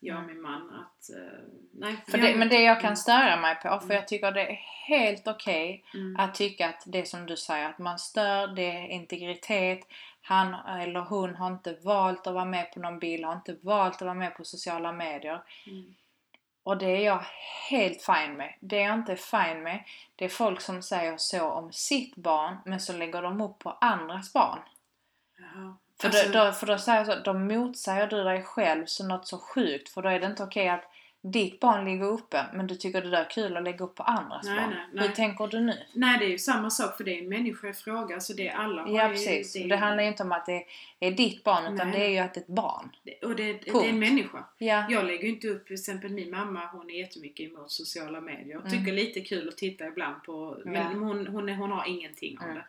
jag 0.00 0.16
och 0.16 0.22
Mm. 0.22 0.34
min 0.34 0.42
man 0.42 0.70
att 0.70 1.10
eh, 1.16 1.38
nej. 1.72 1.96
För 2.10 2.18
det, 2.18 2.36
men 2.36 2.48
det 2.48 2.62
jag 2.62 2.76
kan 2.80 2.86
Mm. 2.88 2.96
störa 2.96 3.40
mig 3.40 3.54
på, 3.54 3.60
för 3.68 3.84
Mm. 3.84 3.96
jag 3.96 4.08
tycker 4.08 4.32
det 4.32 4.46
är 4.50 4.58
helt 4.88 5.28
okej 5.28 5.84
Mm. 5.94 6.16
att 6.16 6.34
tycka 6.34 6.68
att 6.68 6.82
det 6.86 7.08
som 7.08 7.26
du 7.26 7.36
säger, 7.36 7.68
att 7.68 7.78
man 7.78 7.98
stör, 7.98 8.46
det 8.46 8.62
är 8.70 8.88
integritet. 8.88 9.80
Han 10.22 10.54
eller 10.80 11.00
hon 11.00 11.34
har 11.34 11.46
inte 11.50 11.76
valt 11.82 12.26
att 12.26 12.34
vara 12.34 12.44
med 12.44 12.72
på 12.72 12.80
någon 12.80 12.98
bild, 12.98 13.24
har 13.24 13.32
inte 13.36 13.56
valt 13.62 13.94
att 13.94 14.02
vara 14.02 14.14
med 14.14 14.34
på 14.36 14.44
sociala 14.44 14.92
medier. 14.92 15.42
Mm. 15.66 15.94
Och 16.68 16.78
det 16.78 16.86
är 16.86 17.04
jag 17.04 17.24
helt 17.70 18.02
fine 18.02 18.36
med. 18.36 18.54
Det 18.60 18.76
jag 18.76 18.94
inte 18.94 19.12
är 19.12 19.16
fine 19.16 19.62
med, 19.62 19.84
det 20.16 20.24
är 20.24 20.28
folk 20.28 20.60
som 20.60 20.82
säger 20.82 21.16
så 21.16 21.50
om 21.50 21.72
sitt 21.72 22.16
barn, 22.16 22.56
men 22.64 22.80
så 22.80 22.92
lägger 22.92 23.22
de 23.22 23.40
upp 23.40 23.58
på 23.58 23.70
andras 23.70 24.32
barn. 24.32 24.58
Jaha. 25.38 25.76
För, 26.00 26.08
Alltså, 26.08 26.32
då, 26.32 26.44
då, 26.44 26.52
för 26.52 26.66
då 26.66 26.78
säger 26.78 27.04
så, 27.04 27.14
då 27.14 27.32
motsäger 27.32 28.06
du 28.06 28.24
dig 28.24 28.42
själv 28.42 28.86
så 28.86 29.06
något 29.06 29.26
så 29.26 29.38
sjukt, 29.38 29.88
för 29.88 30.02
då 30.02 30.08
är 30.08 30.20
det 30.20 30.26
inte 30.26 30.42
okej 30.42 30.68
att 30.68 30.84
ditt 31.32 31.60
barn 31.60 31.84
ligger 31.84 32.06
uppe, 32.06 32.44
men 32.54 32.66
du 32.66 32.74
tycker 32.74 33.02
det 33.02 33.10
där 33.10 33.24
är 33.24 33.30
kul 33.30 33.56
att 33.56 33.62
lägga 33.62 33.84
upp 33.84 33.94
på 33.94 34.02
andras 34.02 34.46
Nej, 34.46 34.56
barn. 34.60 34.70
nej, 34.70 34.78
nej. 34.92 35.08
Hur 35.08 35.14
tänker 35.14 35.46
du 35.46 35.60
nu? 35.60 35.74
Nej 35.92 36.18
det 36.18 36.24
är 36.24 36.28
ju 36.28 36.38
samma 36.38 36.70
sak 36.70 36.96
för 36.96 37.04
det 37.04 37.14
är 37.18 37.22
en 37.22 37.28
människofråga 37.28 38.20
så 38.20 38.32
det 38.32 38.48
är 38.48 38.54
alla 38.54 38.82
har 38.82 38.88
Ja 38.90 39.04
ju- 39.08 39.12
precis. 39.12 39.52
det 39.52 39.62
är- 39.64 39.68
Det 39.68 39.76
handlar 39.76 40.02
ju 40.02 40.08
inte 40.08 40.22
om 40.22 40.32
att 40.32 40.46
det 40.46 40.64
är 41.00 41.10
ditt 41.10 41.44
barn, 41.44 41.74
utan 41.74 41.90
Nej. 41.90 42.00
det 42.00 42.06
är 42.06 42.10
ju 42.10 42.18
att 42.18 42.34
det 42.34 42.40
är 42.40 42.42
ett 42.42 42.46
barn. 42.48 42.90
Och 43.22 43.36
det, 43.36 43.52
det 43.52 43.68
är 43.70 43.88
en 43.88 43.98
människa. 43.98 44.44
Ja. 44.58 44.86
Jag 44.90 45.04
lägger 45.06 45.22
ju 45.24 45.28
inte 45.34 45.48
upp, 45.48 45.66
till 45.66 45.74
exempel 45.74 46.10
min 46.10 46.30
mamma 46.30 46.66
hon 46.66 46.90
är 46.90 46.98
jättemycket 46.98 47.50
emot 47.52 47.70
sociala 47.70 48.20
medier. 48.20 48.56
Mm. 48.58 48.70
Tycker 48.70 48.92
lite 48.92 49.20
kul 49.20 49.48
att 49.48 49.56
titta 49.56 49.86
ibland 49.86 50.22
på, 50.24 50.58
men 50.64 50.74
Ja. 50.74 50.82
hon, 50.98 51.26
hon, 51.26 51.48
hon 51.48 51.70
har 51.70 51.88
ingenting 51.88 52.38
om 52.38 52.44
Mm. 52.44 52.56
det. 52.56 52.64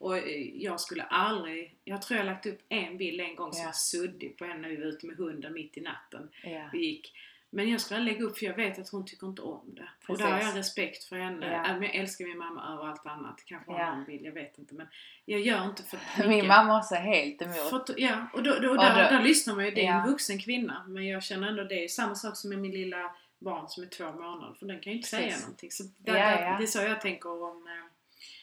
Och 0.00 0.18
eh, 0.18 0.40
jag 0.62 0.80
skulle 0.80 1.02
aldrig, 1.02 1.74
jag 1.84 2.02
tror 2.02 2.18
jag 2.18 2.26
lagt 2.26 2.46
upp 2.46 2.60
en 2.68 2.96
bild 2.98 3.20
en 3.20 3.36
gång 3.36 3.52
som 3.52 3.60
Ja. 3.62 3.66
var 3.68 3.72
suddig 3.72 4.36
på 4.38 4.44
henne 4.44 4.60
när 4.60 4.68
vi 4.68 4.76
var 4.76 4.84
ute 4.84 5.06
med 5.06 5.16
hunden 5.16 5.52
mitt 5.52 5.76
i 5.76 5.80
natten. 5.80 6.28
Ja. 6.44 6.68
Vi 6.72 6.78
gick. 6.86 7.12
Men 7.50 7.70
jag 7.70 7.80
skulle 7.80 7.98
aldrig 8.00 8.14
lägga 8.16 8.26
upp 8.26 8.38
för 8.38 8.46
jag 8.46 8.54
vet 8.54 8.78
att 8.78 8.88
hon 8.88 9.06
tycker 9.06 9.26
inte 9.26 9.42
om 9.42 9.74
det. 9.74 9.82
Och 10.00 10.06
Precis. 10.06 10.24
där 10.26 10.32
har 10.32 10.40
jag 10.40 10.56
respekt 10.56 11.04
för 11.04 11.16
henne. 11.16 11.46
Även 11.46 11.76
om 11.76 11.82
jag 11.82 11.94
älskar 11.94 12.24
min 12.24 12.38
mamma 12.38 12.72
över 12.74 12.86
allt 12.88 13.06
annat. 13.06 13.42
Kanske 13.46 13.72
har 13.72 13.78
Ja. 13.78 13.94
någon 13.94 14.04
bild, 14.04 14.26
jag 14.26 14.32
vet 14.32 14.58
inte. 14.58 14.74
Men 14.74 14.86
jag 15.24 15.40
gör 15.40 15.64
inte 15.64 15.82
för 15.82 15.98
Min 16.18 16.28
mycket. 16.28 16.48
mamma 16.48 16.78
också 16.78 16.94
är 16.94 17.00
helt 17.00 17.42
emot. 17.42 17.56
För 17.70 17.84
ja, 17.96 18.26
och, 18.32 18.42
då, 18.42 18.54
då, 18.58 18.70
Och 18.70 18.76
där, 18.76 19.04
då- 19.10 19.16
där 19.16 19.22
lyssnar 19.22 19.54
man 19.54 19.64
ju. 19.64 19.70
Det 19.70 19.80
är 19.86 19.90
Ja. 19.90 20.02
en 20.02 20.08
vuxen 20.10 20.38
kvinna. 20.38 20.84
Men 20.88 21.06
jag 21.06 21.22
känner 21.22 21.48
ändå 21.48 21.64
det 21.64 21.84
är 21.84 21.88
samma 21.88 22.14
sak 22.14 22.36
som 22.36 22.50
med 22.50 22.58
min 22.58 22.70
lilla 22.72 23.10
barn 23.38 23.68
som 23.68 23.82
är 23.82 23.86
två 23.88 24.12
månader. 24.12 24.54
För 24.58 24.66
den 24.66 24.80
kan 24.80 24.92
ju 24.92 24.96
inte 24.96 25.08
säga 25.08 25.22
Precis. 25.26 25.42
någonting. 25.42 25.70
Så 25.70 25.82
där, 25.98 26.16
Ja, 26.16 26.30
där. 26.30 26.58
Det 26.58 26.64
är 26.64 26.66
så 26.66 26.78
jag 26.82 27.00
tänker 27.00 27.42
om... 27.42 27.66
Eh, 27.66 27.72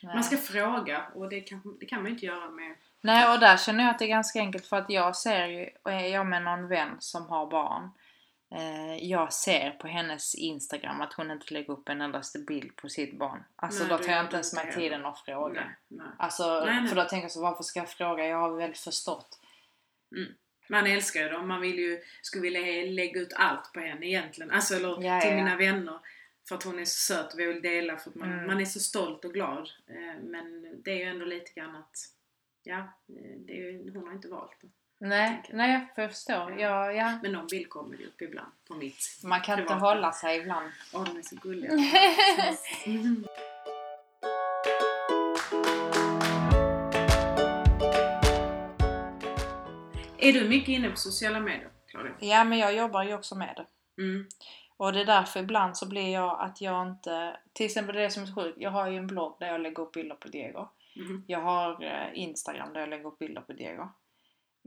Nej. 0.03 0.15
man 0.15 0.23
ska 0.23 0.37
fråga 0.37 1.05
och 1.15 1.29
det 1.29 1.41
kan, 1.41 1.77
det 1.79 1.85
kan 1.85 1.97
man 2.01 2.05
ju 2.05 2.11
inte 2.13 2.25
göra 2.25 2.49
med... 2.49 2.75
Nej, 3.01 3.33
och 3.33 3.39
där 3.39 3.57
känner 3.57 3.83
jag 3.83 3.91
att 3.91 3.99
det 3.99 4.05
är 4.05 4.09
ganska 4.09 4.39
enkelt 4.39 4.65
för 4.65 4.77
att 4.77 4.89
jag 4.89 5.15
ser 5.15 5.47
ju, 5.47 5.69
och 5.83 5.91
är 5.91 6.07
jag 6.07 6.25
med 6.27 6.41
någon 6.43 6.67
vän 6.67 6.89
som 6.99 7.27
har 7.27 7.47
barn, 7.51 7.89
jag 8.99 9.33
ser 9.33 9.71
på 9.71 9.87
hennes 9.87 10.35
Instagram 10.35 11.01
att 11.01 11.13
hon 11.13 11.31
inte 11.31 11.53
lägger 11.53 11.73
upp 11.73 11.89
en 11.89 12.01
endaste 12.01 12.39
bild 12.39 12.75
på 12.75 12.89
sitt 12.89 13.19
barn. 13.19 13.43
Alltså 13.55 13.83
Nej, 13.83 13.89
då 13.89 13.97
tar 13.97 14.11
jag 14.11 14.25
inte 14.25 14.35
ens 14.35 14.53
mig 14.53 14.73
tiden 14.73 15.05
att 15.05 15.19
fråga. 15.19 15.53
Nej, 15.61 15.75
nej. 15.87 16.07
Alltså, 16.19 16.65
Nej, 16.65 16.87
för 16.87 16.95
då 16.95 17.03
tänker 17.03 17.23
jag 17.23 17.31
så, 17.31 17.41
varför 17.41 17.63
ska 17.63 17.79
jag 17.79 17.89
fråga? 17.89 18.25
Jag 18.25 18.37
har 18.37 18.57
väl 18.57 18.73
förstått. 18.73 19.39
Man 20.69 20.87
älskar 20.87 21.21
ju 21.23 21.29
dem. 21.29 21.47
Man 21.47 21.61
vill 21.61 21.79
ju, 21.79 22.01
skulle 22.21 22.41
vilja 22.41 22.91
lägga 22.91 23.19
ut 23.21 23.33
allt 23.35 23.73
på 23.73 23.79
henne 23.79 24.05
egentligen. 24.05 24.51
Alltså 24.51 24.75
eller 24.75 24.89
Ja, 25.03 25.21
till 25.21 25.29
ja, 25.29 25.35
mina 25.35 25.55
vänner. 25.55 25.99
För 26.47 26.55
att 26.55 26.63
hon 26.63 26.79
är 26.79 26.85
så 26.85 27.13
söt 27.13 27.33
och 27.33 27.39
vi 27.39 27.45
vill 27.45 27.61
dela 27.61 27.97
för 27.97 28.09
att 28.09 28.15
man, 28.15 28.31
Mm. 28.33 28.47
man 28.47 28.61
är 28.61 28.65
så 28.65 28.79
stolt 28.79 29.25
och 29.25 29.33
glad. 29.33 29.69
Eh, 29.87 30.23
men 30.23 30.75
det 30.83 30.91
är 30.91 30.95
ju 30.95 31.03
ändå 31.03 31.25
lite 31.25 31.51
grann 31.59 31.75
att... 31.75 31.97
Ja, 32.63 32.77
eh, 32.77 33.37
det 33.37 33.53
är, 33.53 33.93
hon 33.93 34.07
har 34.07 34.13
inte 34.13 34.27
valt 34.27 34.61
det. 34.61 34.67
Nej, 34.97 35.41
nej 35.49 35.87
jag 35.95 36.11
förstår. 36.11 36.59
Ja, 36.59 36.91
ja. 36.91 37.19
Men 37.23 37.31
någon 37.31 37.47
bild 37.47 37.69
kommer 37.69 37.97
ju 37.97 38.05
upp 38.05 38.21
ibland 38.21 38.51
på 38.67 38.73
mitt. 38.75 39.21
Man 39.23 39.41
kan 39.41 39.59
inte 39.59 39.73
privata. 39.73 39.85
hålla 39.85 40.11
sig 40.11 40.37
ibland. 40.37 40.71
Åh, 40.93 41.03
de 41.05 41.17
är 41.17 41.21
så 41.21 41.35
gulliga. 41.35 41.71
Mm. 42.85 43.25
Är 50.17 50.33
du 50.33 50.49
mycket 50.49 50.69
inne 50.69 50.89
på 50.89 50.95
sociala 50.97 51.39
medier, 51.39 51.69
Claudia? 51.87 52.13
Ja, 52.19 52.43
men 52.43 52.57
jag 52.57 52.75
jobbar 52.75 53.03
ju 53.03 53.13
också 53.13 53.35
med 53.35 53.53
det. 53.55 54.01
Mm. 54.01 54.27
Och 54.77 54.93
det 54.93 55.01
är 55.01 55.05
därför 55.05 55.39
ibland 55.39 55.77
så 55.77 55.87
blir 55.89 56.13
jag 56.13 56.39
att 56.41 56.61
jag 56.61 56.87
inte... 56.87 57.37
Till 57.53 57.65
exempel 57.65 57.95
det 57.95 58.09
som 58.09 58.23
är 58.23 58.27
så 58.27 58.35
sjukt, 58.35 58.57
jag 58.61 58.71
har 58.71 58.89
ju 58.89 58.97
en 58.97 59.07
blogg 59.07 59.37
där 59.39 59.47
jag 59.47 59.61
lägger 59.61 59.79
upp 59.79 59.91
bilder 59.91 60.15
på 60.15 60.27
Diego. 60.27 60.67
Mhm. 60.95 61.23
Jag 61.27 61.41
har 61.41 61.83
eh, 61.83 62.07
Instagram 62.13 62.73
där 62.73 62.79
jag 62.79 62.89
lägger 62.89 63.05
upp 63.05 63.19
bilder 63.19 63.41
på 63.41 63.53
Diego. 63.53 63.89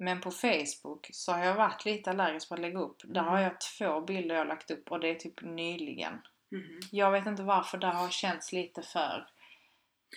Men 0.01 0.21
på 0.21 0.31
Facebook 0.31 1.09
så 1.13 1.33
har 1.33 1.45
jag 1.45 1.55
varit 1.55 1.85
lite 1.85 2.11
allergisk 2.11 2.49
på 2.49 2.55
att 2.55 2.61
lägga 2.61 2.79
upp. 2.79 2.97
Där 3.05 3.21
har 3.21 3.41
jag 3.41 3.53
två 3.61 4.01
bilder 4.01 4.35
jag 4.35 4.41
har 4.43 4.49
lagt 4.49 4.71
upp 4.71 4.91
och 4.93 5.01
det 5.01 5.09
är 5.09 5.15
typ 5.15 5.43
nyligen. 5.43 6.13
Mhm. 6.51 6.81
Jag 6.93 7.11
vet 7.11 7.27
inte 7.27 7.43
varför, 7.43 7.79
där 7.79 7.93
har 7.93 8.09
känts 8.11 8.53
lite 8.53 8.83
för... 8.83 9.27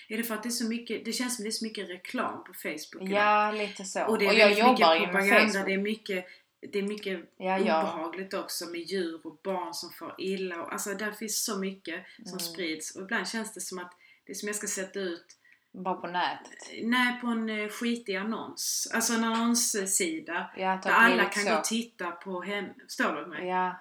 Är 0.10 0.18
det 0.18 0.24
för 0.24 0.36
att 0.36 0.44
det 0.44 0.50
är 0.50 0.52
så 0.52 0.68
mycket, 0.70 1.06
det 1.06 1.14
känns 1.14 1.36
som 1.36 1.44
det 1.44 1.50
är 1.50 1.52
så 1.52 1.66
mycket 1.66 1.90
reklam 1.90 2.44
på 2.44 2.54
Facebook 2.54 3.10
idag? 3.10 3.20
Ja, 3.22 3.52
lite 3.52 3.84
så. 3.86 4.06
Och 4.06 4.18
det 4.20 4.26
är 4.26 4.34
jag 4.34 4.48
väldigt 4.48 4.60
jobbar 4.60 4.96
ju 4.96 5.08
med 5.12 5.30
Facebook. 5.30 5.66
det 5.66 5.74
är 5.74 5.78
mycket, 5.78 6.26
det 6.72 6.80
är 6.80 6.84
mycket 6.84 7.20
Ja, 7.38 7.60
ja. 7.60 7.82
obehagligt 7.82 8.34
också 8.34 8.66
med 8.66 8.82
djur 8.82 9.22
och 9.28 9.40
barn 9.44 9.74
som 9.74 9.90
får 9.92 10.16
illa. 10.18 10.62
Och, 10.62 10.74
alltså 10.74 10.94
där 10.94 11.12
finns 11.12 11.46
så 11.46 11.58
mycket 11.60 12.06
som 12.16 12.28
Mm. 12.28 12.40
sprids 12.40 12.96
och 12.96 13.02
ibland 13.02 13.28
känns 13.28 13.54
det 13.54 13.62
som 13.62 13.80
att 13.80 13.94
det 14.26 14.36
som 14.36 14.48
jag 14.48 14.56
ska 14.56 14.68
sätta 14.68 15.00
ut 15.00 15.26
Bara 15.72 15.96
på 15.96 16.08
nätet. 16.08 16.70
Nej, 16.84 17.20
på 17.22 17.28
en 17.28 17.50
eh, 17.50 17.70
skitig 17.70 18.16
annons. 18.16 18.92
Alltså 18.94 19.14
en 19.14 19.24
annonssida. 19.24 20.50
Ja, 20.58 20.80
Där 20.84 20.92
alla 20.92 21.26
kan 21.26 21.44
så. 21.44 21.50
gå 21.50 21.56
och 21.58 21.64
titta 21.64 22.12
på 22.12 22.42
henne. 22.42 22.74
Förstår 22.88 23.14
du 23.16 23.22
med 23.22 23.30
mig? 23.30 23.48
Ja, 23.48 23.76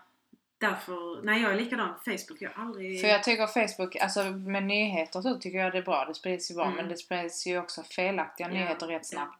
Därför, 0.58 1.22
nej 1.22 1.42
jag 1.42 1.52
är 1.52 1.56
likadan 1.56 1.94
på 1.94 2.00
Facebook. 2.10 2.36
Jag 2.42 2.50
har 2.50 2.64
aldrig... 2.64 3.00
för 3.00 3.08
jag 3.08 3.22
tycker 3.22 3.46
Facebook, 3.46 3.96
alltså 3.96 4.22
med 4.24 4.62
nyheter 4.62 5.20
så 5.22 5.34
tycker 5.38 5.58
jag 5.58 5.72
det 5.72 5.78
är 5.78 5.82
bra. 5.82 6.04
Det 6.04 6.14
sprids 6.14 6.50
ju 6.50 6.54
bra, 6.54 6.64
Mm. 6.64 6.76
men 6.76 6.88
det 6.88 6.96
sprids 6.96 7.46
ju 7.46 7.58
också 7.58 7.82
felaktiga 7.82 8.46
Ja, 8.46 8.52
nyheter 8.54 8.86
rätt 8.86 9.02
ja. 9.12 9.18
snabbt. 9.18 9.38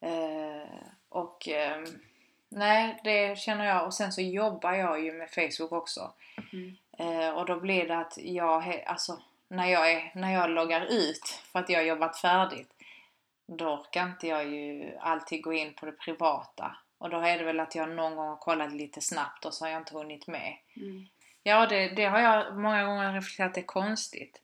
Eh, 0.00 0.78
och 1.08 1.48
ehm, 1.48 1.84
nej, 2.48 3.00
det 3.04 3.38
känner 3.38 3.64
jag. 3.64 3.86
Och 3.86 3.94
sen 3.94 4.12
så 4.12 4.20
jobbar 4.20 4.72
jag 4.72 5.04
ju 5.04 5.12
med 5.12 5.30
Facebook 5.30 5.72
också. 5.72 6.12
Mm. 6.52 6.76
Eh, 6.98 7.28
och 7.30 7.46
då 7.46 7.60
blir 7.60 7.88
det 7.88 7.98
att 7.98 8.18
jag, 8.22 8.82
alltså 8.86 9.22
när 9.48 9.66
jag, 9.66 9.92
är, 9.92 10.12
när 10.14 10.32
jag 10.32 10.50
loggar 10.50 10.86
ut 10.90 11.42
för 11.52 11.58
att 11.58 11.68
jag 11.68 11.78
har 11.78 11.84
jobbat 11.84 12.20
färdigt, 12.20 12.70
då 13.46 13.64
orkar 13.64 14.06
inte 14.06 14.26
jag 14.26 14.48
ju 14.48 14.96
alltid 15.00 15.42
gå 15.42 15.52
in 15.52 15.74
på 15.74 15.86
det 15.86 15.92
privata. 15.92 16.76
Och 16.98 17.10
då 17.10 17.16
är 17.20 17.38
det 17.38 17.44
väl 17.44 17.60
att 17.60 17.74
jag 17.74 17.88
någon 17.88 18.16
gång 18.16 18.28
har 18.28 18.36
kollat 18.36 18.72
lite 18.72 19.00
snabbt 19.00 19.44
och 19.44 19.54
så 19.54 19.64
har 19.64 19.70
jag 19.70 19.80
inte 19.80 19.94
hunnit 19.94 20.26
med. 20.26 20.56
Mm. 20.76 21.06
Ja, 21.42 21.66
det, 21.66 21.88
det 21.88 22.04
har 22.04 22.20
jag 22.20 22.58
många 22.58 22.84
gånger 22.84 23.12
reflekterat 23.12 23.54
det 23.54 23.60
är 23.60 23.64
konstigt. 23.64 24.42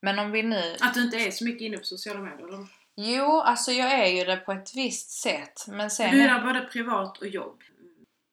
Men 0.00 0.18
om 0.18 0.30
vi 0.30 0.42
nu... 0.42 0.76
Att 0.80 0.94
du 0.94 1.04
inte 1.04 1.16
är 1.16 1.30
så 1.30 1.44
mycket 1.44 1.60
inne 1.60 1.76
på 1.76 1.84
sociala 1.84 2.20
medier? 2.20 2.48
Eller? 2.48 2.66
Jo, 2.94 3.40
alltså 3.40 3.72
jag 3.72 3.92
är 3.92 4.06
ju 4.06 4.24
det 4.24 4.36
på 4.36 4.52
ett 4.52 4.74
visst 4.74 5.10
sätt. 5.10 5.64
Men 5.68 5.90
sen... 5.90 6.10
Du 6.10 6.22
är 6.22 6.28
där 6.28 6.42
både 6.42 6.60
privat 6.60 7.18
och 7.18 7.26
jobb. 7.26 7.62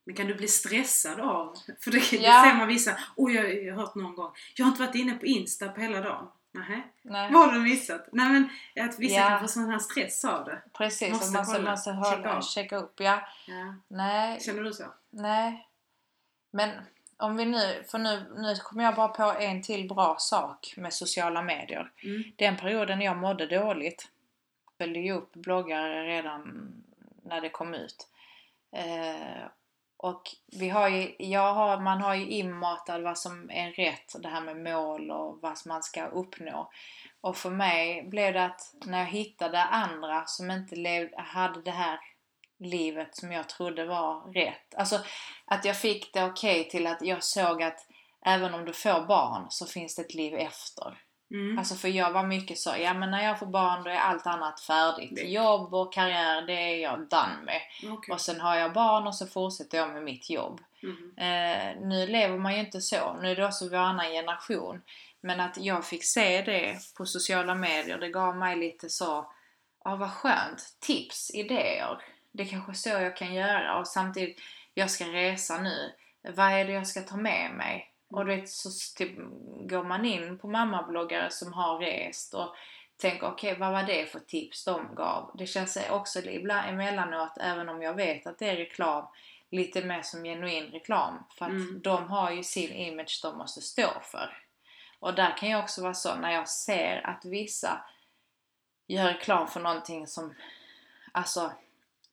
Men 0.07 0.15
kan 0.15 0.27
du 0.27 0.35
bli 0.35 0.47
stressad 0.47 1.19
av? 1.19 1.55
För 1.79 1.91
det, 1.91 1.97
det 2.11 2.17
Ja. 2.17 2.43
ser 2.43 2.57
man 2.57 2.67
vissa. 2.67 2.97
Oh, 3.15 3.33
jag, 3.35 3.63
jag 3.63 3.75
har 3.75 3.81
hört 3.81 3.95
någon 3.95 4.15
gång. 4.15 4.31
Jag 4.55 4.65
har 4.65 4.71
inte 4.71 4.81
varit 4.83 4.95
inne 4.95 5.13
på 5.13 5.25
Insta 5.25 5.69
på 5.69 5.81
hela 5.81 6.01
dagen. 6.01 6.27
Nähä? 6.51 6.81
Nej, 7.01 7.31
Vad 7.31 7.45
har 7.45 7.53
du 7.53 7.59
missat? 7.59 8.07
Nej 8.11 8.29
men 8.29 8.49
att 8.85 8.99
vissa 8.99 9.15
Ja. 9.15 9.27
kan 9.27 9.39
få 9.39 9.47
sån 9.47 9.69
här 9.69 9.79
stress 9.79 10.25
av 10.25 10.45
det. 10.45 10.61
precis. 10.73 11.09
Måste 11.13 11.37
Måste 11.37 11.61
man 11.61 11.71
måste 11.71 11.89
checka 11.89 12.09
höra, 12.17 12.35
av. 12.37 12.41
checka 12.41 12.77
upp. 12.77 12.93
Ja, 12.99 13.27
Ja. 13.47 13.73
nej, 13.87 14.39
Känner 14.41 14.63
du 14.63 14.73
så? 14.73 14.83
nej. 15.09 15.67
Men 16.51 16.69
om 17.17 17.37
vi 17.37 17.45
nu, 17.45 17.83
för 17.91 17.97
nu, 17.97 18.25
nu 18.37 18.55
kommer 18.55 18.83
jag 18.83 18.95
bara 18.95 19.07
på 19.07 19.23
en 19.23 19.61
till 19.63 19.87
bra 19.87 20.15
sak 20.19 20.73
med 20.77 20.93
sociala 20.93 21.41
medier. 21.41 21.91
Mm. 22.03 22.23
Den 22.35 22.57
perioden 22.57 23.01
jag 23.01 23.17
mådde 23.17 23.45
dåligt 23.47 24.07
följde 24.77 24.99
ju 24.99 25.11
upp 25.13 25.33
bloggare 25.33 26.03
redan 26.03 26.71
när 27.23 27.41
det 27.41 27.49
kom 27.49 27.73
ut. 27.73 28.07
Eh, 28.71 29.47
och 29.97 30.21
vi 30.59 30.69
har 30.69 30.89
ju, 30.89 31.15
jag 31.19 31.53
har, 31.53 31.79
man 31.79 32.01
har 32.01 32.15
ju 32.15 32.29
inmatad 32.29 33.03
vad 33.03 33.17
som 33.17 33.49
är 33.49 33.71
rätt, 33.71 34.15
det 34.19 34.27
här 34.27 34.41
med 34.41 34.57
mål 34.57 35.11
och 35.11 35.39
vad 35.41 35.57
man 35.65 35.83
ska 35.83 36.05
uppnå. 36.05 36.71
Och 37.21 37.37
för 37.37 37.49
mig 37.49 38.03
blev 38.03 38.33
det 38.33 38.45
att 38.45 38.73
när 38.85 38.99
jag 38.99 39.05
hittade 39.05 39.63
andra 39.63 40.25
som 40.25 40.51
inte 40.51 40.75
lev, 40.75 41.09
hade 41.17 41.61
det 41.61 41.71
här 41.71 41.99
livet 42.59 43.15
som 43.15 43.31
jag 43.31 43.49
trodde 43.49 43.85
var 43.85 44.33
rätt. 44.33 44.75
Alltså 44.75 44.99
att 45.45 45.65
jag 45.65 45.81
fick 45.81 46.13
det 46.13 46.25
okej 46.25 46.69
till 46.69 46.87
att 46.87 47.01
jag 47.01 47.23
såg 47.23 47.63
att 47.63 47.87
även 48.25 48.53
om 48.53 48.65
du 48.65 48.73
får 48.73 49.07
barn 49.07 49.45
så 49.49 49.65
finns 49.65 49.95
det 49.95 50.01
ett 50.01 50.13
liv 50.13 50.35
efter. 50.35 50.97
Mm. 51.31 51.57
Alltså 51.59 51.75
för 51.75 51.87
jag 51.87 52.11
var 52.11 52.23
mycket 52.23 52.57
så, 52.57 52.73
ja 52.79 52.93
men 52.93 53.11
när 53.11 53.23
jag 53.23 53.39
får 53.39 53.45
barn 53.45 53.83
då 53.83 53.89
är 53.89 53.95
allt 53.97 54.27
annat 54.27 54.59
färdigt. 54.61 55.15
Det- 55.15 55.21
Jobb 55.21 55.73
och 55.73 55.93
karriär, 55.93 56.41
det 56.41 56.53
är 56.53 56.77
jag 56.81 56.99
done 56.99 57.37
med. 57.45 57.61
Okej. 57.93 58.13
Och 58.13 58.21
sen 58.21 58.41
har 58.41 58.55
jag 58.55 58.73
barn 58.73 59.07
och 59.07 59.15
så 59.15 59.27
fortsätter 59.27 59.77
jag 59.77 59.89
med 59.89 60.03
mitt 60.03 60.29
jobb. 60.29 60.61
Mm. 60.83 61.13
Eh, 61.17 61.87
nu 61.87 62.07
lever 62.07 62.37
man 62.37 62.53
ju 62.53 62.59
inte 62.59 62.81
så. 62.81 63.13
Nu 63.21 63.31
är 63.31 63.35
det 63.35 63.45
också 63.45 63.69
vår 63.69 63.77
annan 63.77 64.05
generation. 64.11 64.81
Men 65.21 65.39
att 65.39 65.57
jag 65.57 65.85
fick 65.85 66.03
se 66.03 66.41
det 66.41 66.77
på 66.97 67.05
sociala 67.05 67.55
medier, 67.55 67.97
det 67.97 68.09
gav 68.09 68.37
mig 68.37 68.55
lite 68.55 68.89
så, 68.89 69.31
ja 69.83 69.95
vad 69.95 70.11
skönt, 70.11 70.63
tips, 70.79 71.31
idéer. 71.33 71.97
Det 72.31 72.43
är 72.43 72.47
kanske 72.47 72.73
så 72.73 72.89
jag 72.89 73.17
kan 73.17 73.33
göra 73.33 73.79
och 73.79 73.87
samtidigt, 73.87 74.39
jag 74.73 74.89
ska 74.91 75.05
resa 75.05 75.57
nu. 75.61 75.91
Vad 76.35 76.51
är 76.51 76.65
det 76.65 76.71
jag 76.73 76.87
ska 76.87 77.01
ta 77.01 77.17
med 77.17 77.51
mig? 77.51 77.91
Och 78.09 78.25
du 78.25 78.35
vet, 78.35 78.49
så 78.49 78.69
typ, 78.97 79.17
går 79.69 79.83
man 79.83 80.05
in 80.05 80.37
på 80.37 80.47
mammabloggare 80.47 81.29
som 81.29 81.53
har 81.53 81.79
rest 81.79 82.33
och 82.33 82.55
tänker 82.97 83.27
okej, 83.27 83.57
vad 83.59 83.71
var 83.71 83.83
det 83.83 84.05
för 84.11 84.19
tips 84.19 84.65
de 84.65 84.95
gav? 84.95 85.31
Det 85.33 85.45
känns 85.47 85.77
också 85.89 86.19
ibland 86.19 86.69
emellanåt, 86.69 87.37
även 87.41 87.69
om 87.69 87.81
jag 87.81 87.93
vet 87.93 88.27
att 88.27 88.39
det 88.39 88.49
är 88.49 88.55
reklam, 88.55 89.05
lite 89.49 89.85
mer 89.85 90.01
som 90.01 90.23
genuin 90.23 90.71
reklam. 90.71 91.23
För 91.37 91.45
att 91.45 91.51
Mm. 91.51 91.81
de 91.81 92.07
har 92.09 92.31
ju 92.31 92.43
sin 92.43 92.71
image 92.71 93.19
de 93.23 93.37
måste 93.37 93.61
stå 93.61 93.89
för. 94.01 94.43
Och 94.99 95.13
där 95.13 95.37
kan 95.37 95.49
jag 95.49 95.63
också 95.63 95.81
vara 95.81 95.93
så, 95.93 96.15
när 96.15 96.31
jag 96.31 96.49
ser 96.49 97.07
att 97.07 97.25
vissa 97.25 97.81
gör 98.87 99.05
reklam 99.05 99.47
för 99.47 99.59
någonting 99.59 100.07
som, 100.07 100.35
alltså, 101.11 101.51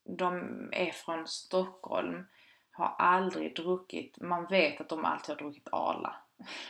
de 0.04 0.68
är 0.72 0.90
från 0.90 1.28
Stockholm, 1.28 2.26
har 2.74 2.94
aldrig 2.98 3.56
druckit, 3.56 4.20
man 4.20 4.46
vet 4.46 4.80
att 4.80 4.88
de 4.88 5.04
alltid 5.04 5.28
har 5.28 5.42
druckit 5.42 5.68
Arla. 5.72 6.16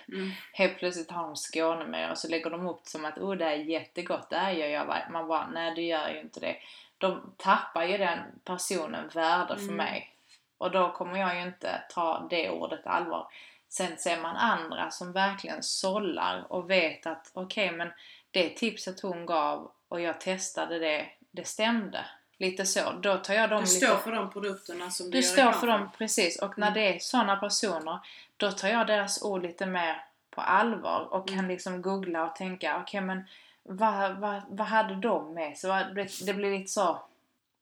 Mm. 0.08 0.30
Helt 0.52 0.78
plötsligt 0.78 1.10
har 1.10 1.22
de 1.26 1.36
Skåne 1.36 1.84
med 1.84 2.10
och 2.10 2.18
så 2.18 2.28
lägger 2.28 2.50
de 2.50 2.66
upp 2.66 2.84
det 2.84 2.90
som 2.90 3.04
att 3.04 3.18
oh 3.18 3.34
det 3.36 3.44
är 3.44 3.56
jättegott, 3.56 4.30
det 4.30 4.36
här 4.36 4.52
gör 4.52 4.66
jag 4.66 4.86
varje-" 4.86 5.10
Man 5.10 5.28
bara, 5.28 5.46
nej 5.46 5.74
du 5.74 5.82
gör 5.82 6.08
ju 6.08 6.20
inte 6.20 6.40
det. 6.40 6.56
De 6.98 7.32
tappar 7.36 7.84
ju 7.84 7.98
den 7.98 8.18
personen 8.44 9.08
värde 9.08 9.56
för 9.56 9.62
Mm. 9.62 9.76
mig. 9.76 10.10
Och 10.58 10.70
då 10.70 10.92
kommer 10.92 11.18
jag 11.18 11.36
ju 11.36 11.42
inte 11.42 11.82
ta 11.90 12.26
det 12.30 12.50
ordet 12.50 12.86
allvar. 12.86 13.28
Sen 13.68 13.96
ser 13.98 14.20
man 14.20 14.36
andra 14.36 14.90
som 14.90 15.12
verkligen 15.12 15.62
sållar 15.62 16.52
och 16.52 16.70
vet 16.70 17.06
att 17.06 17.30
okej 17.34 17.72
men 17.72 17.92
det 18.30 18.48
tipset 18.48 19.00
hon 19.00 19.26
gav 19.26 19.70
och 19.88 20.00
jag 20.00 20.20
testade 20.20 20.78
det, 20.78 21.06
det 21.30 21.46
stämde. 21.46 22.06
Lite 22.38 22.66
så. 22.66 22.92
Då 22.92 23.16
tar 23.16 23.34
jag 23.34 23.50
dem 23.50 23.58
Du 23.64 23.64
lite... 23.74 23.86
står 23.86 23.96
för 23.96 24.12
de 24.12 24.30
produkterna 24.30 24.90
som 24.90 25.06
du, 25.06 25.10
Du 25.20 25.26
gör 25.26 25.32
står 25.32 25.52
för 25.52 25.66
dem, 25.66 25.90
precis. 25.98 26.38
Och 26.42 26.58
när 26.58 26.66
Mm. 26.66 26.74
det 26.80 26.94
är 26.94 26.98
sådana 26.98 27.36
personer, 27.36 27.98
då 28.36 28.50
tar 28.52 28.68
jag 28.68 28.86
deras 28.86 29.22
ord 29.22 29.42
lite 29.42 29.66
mer 29.66 30.04
på 30.30 30.40
allvar 30.40 31.08
och 31.10 31.28
kan 31.28 31.38
Mm. 31.38 31.50
liksom 31.50 31.82
googla 31.82 32.24
och 32.24 32.36
tänka, 32.36 32.78
okej 32.80 33.00
men 33.00 33.22
vad, 33.62 34.16
vad, 34.16 34.42
vad 34.48 34.66
hade 34.66 34.94
de 34.94 35.34
med 35.34 35.58
sig? 35.58 35.70
Det, 35.94 36.26
det 36.26 36.34
blir 36.34 36.58
lite 36.58 36.70
så, 36.70 37.02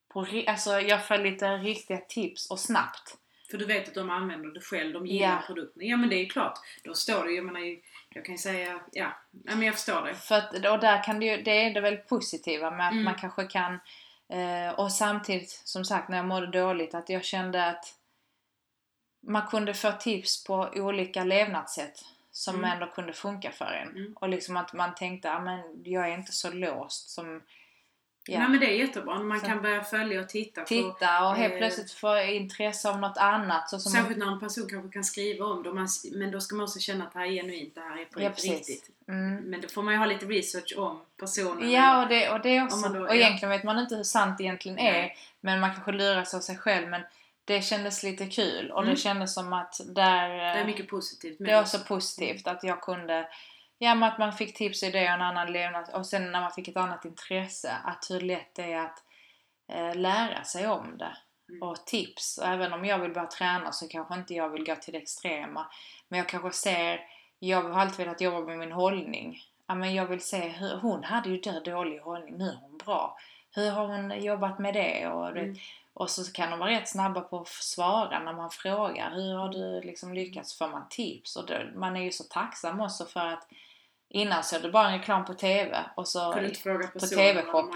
på, 0.09 0.25
alltså 0.47 0.79
jag 0.79 1.07
får 1.07 1.17
lite 1.17 1.57
riktiga 1.57 1.97
tips 1.97 2.51
och 2.51 2.59
snabbt. 2.59 3.17
För 3.51 3.57
du 3.57 3.65
vet 3.65 3.87
att 3.87 3.93
de 3.93 4.09
använder 4.09 4.49
det 4.53 4.61
själv, 4.61 4.93
de 4.93 5.07
gillar 5.07 5.27
Ja. 5.29 5.43
produkten. 5.47 5.87
Ja 5.87 5.97
men 5.97 6.09
det 6.09 6.15
är 6.15 6.29
klart. 6.29 6.59
Då 6.83 6.93
står 6.93 7.23
det 7.23 7.29
ju, 7.29 7.35
jag 7.35 7.45
menar, 7.45 7.61
jag 8.09 8.25
kan 8.25 8.33
ju 8.35 8.39
säga, 8.39 8.79
ja, 8.91 9.07
men 9.31 9.61
jag 9.61 9.75
förstår 9.75 10.01
det. 10.01 10.13
För 10.15 10.35
att, 10.35 10.53
och 10.53 10.79
där 10.79 11.03
kan 11.03 11.19
det 11.19 11.25
ju, 11.25 11.41
det 11.41 11.51
är 11.51 11.73
det 11.73 11.81
väldigt 11.81 12.09
positiva 12.09 12.71
med 12.71 12.85
att 12.87 12.91
Mm. 12.91 13.03
man 13.03 13.15
kanske 13.15 13.43
kan 13.43 13.79
och 14.77 14.91
samtidigt 14.91 15.49
som 15.49 15.85
sagt 15.85 16.09
när 16.09 16.17
jag 16.17 16.25
mådde 16.25 16.47
dåligt 16.47 16.95
att 16.95 17.09
jag 17.09 17.23
kände 17.23 17.65
att 17.65 17.85
man 19.27 19.47
kunde 19.47 19.73
få 19.73 19.91
tips 19.91 20.43
på 20.43 20.69
olika 20.75 21.23
levnadssätt 21.23 22.05
som 22.31 22.55
Mm. 22.55 22.71
ändå 22.71 22.87
kunde 22.87 23.13
funka 23.13 23.51
för 23.51 23.65
en. 23.65 23.89
Mm. 23.89 24.13
Och 24.13 24.29
liksom 24.29 24.57
att 24.57 24.73
man 24.73 24.95
tänkte, 24.95 25.27
ja 25.27 25.39
men 25.39 25.83
jag 25.83 26.09
är 26.09 26.13
inte 26.13 26.31
så 26.31 26.51
låst 26.51 27.09
som 27.09 27.41
ja, 28.27 28.39
Nej 28.39 28.49
men 28.49 28.59
det 28.59 28.65
är 28.65 28.75
jättebra. 28.75 29.19
Man 29.19 29.39
Så- 29.39 29.45
kan 29.45 29.61
börja 29.61 29.83
följa 29.83 30.19
och 30.21 30.29
titta 30.29 30.61
på 30.61 30.67
titta 30.67 31.27
och 31.29 31.35
helt 31.35 31.53
eh, 31.53 31.57
plötsligt 31.57 31.91
få 31.91 32.17
intresse 32.21 32.89
av 32.89 32.99
något 32.99 33.17
annat. 33.17 33.69
Så 33.69 33.79
som 33.79 33.91
Särskilt 33.91 34.17
när 34.19 34.31
en 34.31 34.39
person 34.39 34.67
kanske 34.69 34.89
kan 34.93 35.03
skriva 35.03 35.45
om 35.45 35.63
det. 35.63 35.73
man- 35.73 35.87
Men 36.11 36.31
då 36.31 36.39
ska 36.39 36.55
man 36.55 36.63
också 36.63 36.79
känna 36.79 37.05
att 37.05 37.13
det 37.13 37.19
här 37.19 37.25
är 37.25 37.31
genuint, 37.31 37.75
det 37.75 37.81
här 37.81 38.01
är 38.01 38.05
på 38.05 38.21
Ja, 38.21 38.29
riktigt. 38.29 38.89
Mm. 39.07 39.35
Men 39.35 39.61
då 39.61 39.67
får 39.67 39.81
man 39.83 39.93
ju 39.93 39.97
ha 39.99 40.05
lite 40.05 40.25
research 40.25 40.73
om 40.77 41.01
personen. 41.19 41.71
Ja, 41.71 42.03
och 42.03 42.09
det, 42.09 42.29
och 42.29 42.41
det 42.41 42.57
är 42.57 42.63
också, 42.65 42.89
då- 42.89 42.99
och 42.99 43.09
ja. 43.09 43.13
egentligen 43.13 43.49
vet 43.49 43.63
man 43.63 43.79
inte 43.79 43.95
hur 43.95 44.03
sant 44.03 44.37
det 44.37 44.43
egentligen 44.43 44.79
är. 44.79 44.91
Nej. 44.91 45.17
Men 45.41 45.59
man 45.59 45.73
kanske 45.73 45.91
luras 45.91 46.33
av 46.33 46.39
sig 46.39 46.57
själv. 46.57 46.87
Men 46.89 47.01
det 47.45 47.61
kändes 47.61 48.03
lite 48.03 48.25
kul 48.25 48.71
och 48.71 48.81
Mm. 48.81 48.93
det 48.95 48.99
kändes 49.01 49.33
som 49.33 49.53
att 49.53 49.81
där... 49.85 50.29
Det 50.29 50.43
är 50.43 50.65
mycket 50.65 50.87
positivt 50.87 51.39
med 51.39 51.49
det 51.49 51.55
var 51.55 51.63
så 51.63 51.79
positivt 51.79 52.47
att 52.47 52.63
jag 52.63 52.81
kunde... 52.81 53.27
Ja, 53.83 53.95
men 53.95 54.09
att 54.09 54.17
man 54.17 54.33
fick 54.33 54.55
tips 54.57 54.83
och 54.83 54.89
idéer 54.89 55.07
och 55.07 55.13
en 55.13 55.21
annan 55.21 55.51
levnad. 55.51 55.89
Och 55.93 56.05
sen 56.05 56.31
när 56.31 56.41
man 56.41 56.51
fick 56.51 56.67
ett 56.67 56.77
annat 56.77 57.05
intresse. 57.05 57.77
Att 57.83 58.07
hur 58.09 58.19
lätt 58.19 58.55
det 58.55 58.73
är 58.73 58.79
att 58.79 59.03
eh, 59.67 59.95
lära 59.95 60.43
sig 60.43 60.67
om 60.67 60.97
det. 60.97 61.17
Mm. 61.49 61.63
Och 61.63 61.85
tips. 61.85 62.37
Och 62.37 62.47
även 62.47 62.73
om 62.73 62.85
jag 62.85 62.99
vill 62.99 63.13
börja 63.13 63.27
träna 63.27 63.71
så 63.71 63.87
kanske 63.87 64.15
inte 64.15 64.33
jag 64.33 64.49
vill 64.49 64.65
gå 64.65 64.75
till 64.75 64.93
det 64.93 64.99
extrema. 64.99 65.67
Men 66.07 66.17
jag 66.17 66.27
kanske 66.29 66.51
ser... 66.51 67.01
Jag 67.39 67.61
har 67.63 67.81
alltid 67.81 67.97
velat 68.05 68.21
jobba 68.21 68.39
med 68.39 68.57
min 68.59 68.71
hållning. 68.71 69.41
Ja, 69.67 69.75
men 69.75 69.93
jag 69.93 70.05
vill 70.05 70.21
se 70.21 70.47
hur... 70.47 70.77
Hon 70.77 71.03
hade 71.03 71.29
ju 71.29 71.39
där 71.39 71.61
dålig 71.61 71.99
hållning. 71.99 72.37
Nu 72.37 72.49
är 72.49 72.57
hon 72.61 72.77
bra. 72.77 73.17
Hur 73.51 73.71
har 73.71 73.87
hon 73.87 74.21
jobbat 74.21 74.59
med 74.59 74.73
det? 74.73 75.07
Och, 75.07 75.29
Mm. 75.29 75.55
och 75.93 76.09
så 76.09 76.31
kan 76.31 76.49
de 76.49 76.59
vara 76.59 76.69
rätt 76.69 76.89
snabba 76.89 77.21
på 77.21 77.39
att 77.39 77.47
svara 77.47 78.19
när 78.19 78.33
man 78.33 78.49
frågar. 78.49 79.11
Hur 79.11 79.35
har 79.35 79.49
du 79.49 79.81
liksom 79.81 80.13
lyckats? 80.13 80.57
Får 80.57 80.67
man 80.67 80.89
tips? 80.89 81.35
Och 81.35 81.45
då, 81.45 81.53
man 81.75 81.95
är 81.95 82.01
ju 82.01 82.11
så 82.11 82.23
tacksam 82.23 82.81
också 82.81 83.05
för 83.05 83.25
att 83.25 83.47
innan 84.13 84.43
såg 84.43 84.61
du 84.61 84.71
bara 84.71 84.87
en 84.89 84.99
reklam 84.99 85.25
på 85.25 85.33
TV 85.33 85.77
och 85.95 86.07
så 86.07 86.31
Kunde 86.33 86.49
inte 86.49 86.59
fråga 86.61 86.87
på 86.87 86.99
TV-shop. 86.99 87.69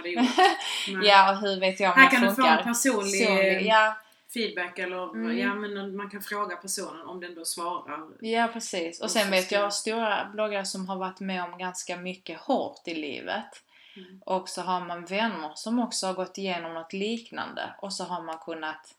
ja, 1.03 1.31
och 1.31 1.37
hur 1.37 1.59
vet 1.59 1.79
jag 1.79 1.93
om 1.93 2.01
Här 2.01 2.11
kan 2.11 2.21
du 2.21 2.35
få 2.35 2.47
en 2.47 2.63
personlig 2.63 3.27
Personlig, 3.27 3.65
ja, 3.65 3.97
feedback 4.33 4.79
eller 4.79 5.15
Mm. 5.15 5.37
ja, 5.37 5.53
men 5.53 5.95
man 5.97 6.09
kan 6.09 6.21
fråga 6.21 6.55
personen 6.55 7.07
om 7.07 7.19
den 7.19 7.35
då 7.35 7.45
svarar. 7.45 8.07
ja, 8.19 8.49
precis. 8.53 9.01
Och 9.01 9.11
sen 9.11 9.31
vet 9.31 9.51
jag 9.51 9.73
stora 9.73 10.29
bloggare 10.33 10.65
som 10.65 10.89
har 10.89 10.95
varit 10.97 11.19
med 11.19 11.43
om 11.43 11.57
ganska 11.57 11.97
mycket 11.97 12.39
hårt 12.39 12.81
i 12.87 12.93
livet. 12.93 13.63
Mm. 13.97 14.21
Och 14.25 14.49
så 14.49 14.61
har 14.61 14.81
man 14.81 15.05
vänner 15.05 15.51
som 15.55 15.79
också 15.79 16.07
har 16.07 16.13
gått 16.13 16.37
igenom 16.37 16.73
något 16.73 16.93
liknande. 16.93 17.73
Och 17.81 17.93
så 17.93 18.03
har 18.03 18.21
man 18.21 18.37
kunnat 18.37 18.93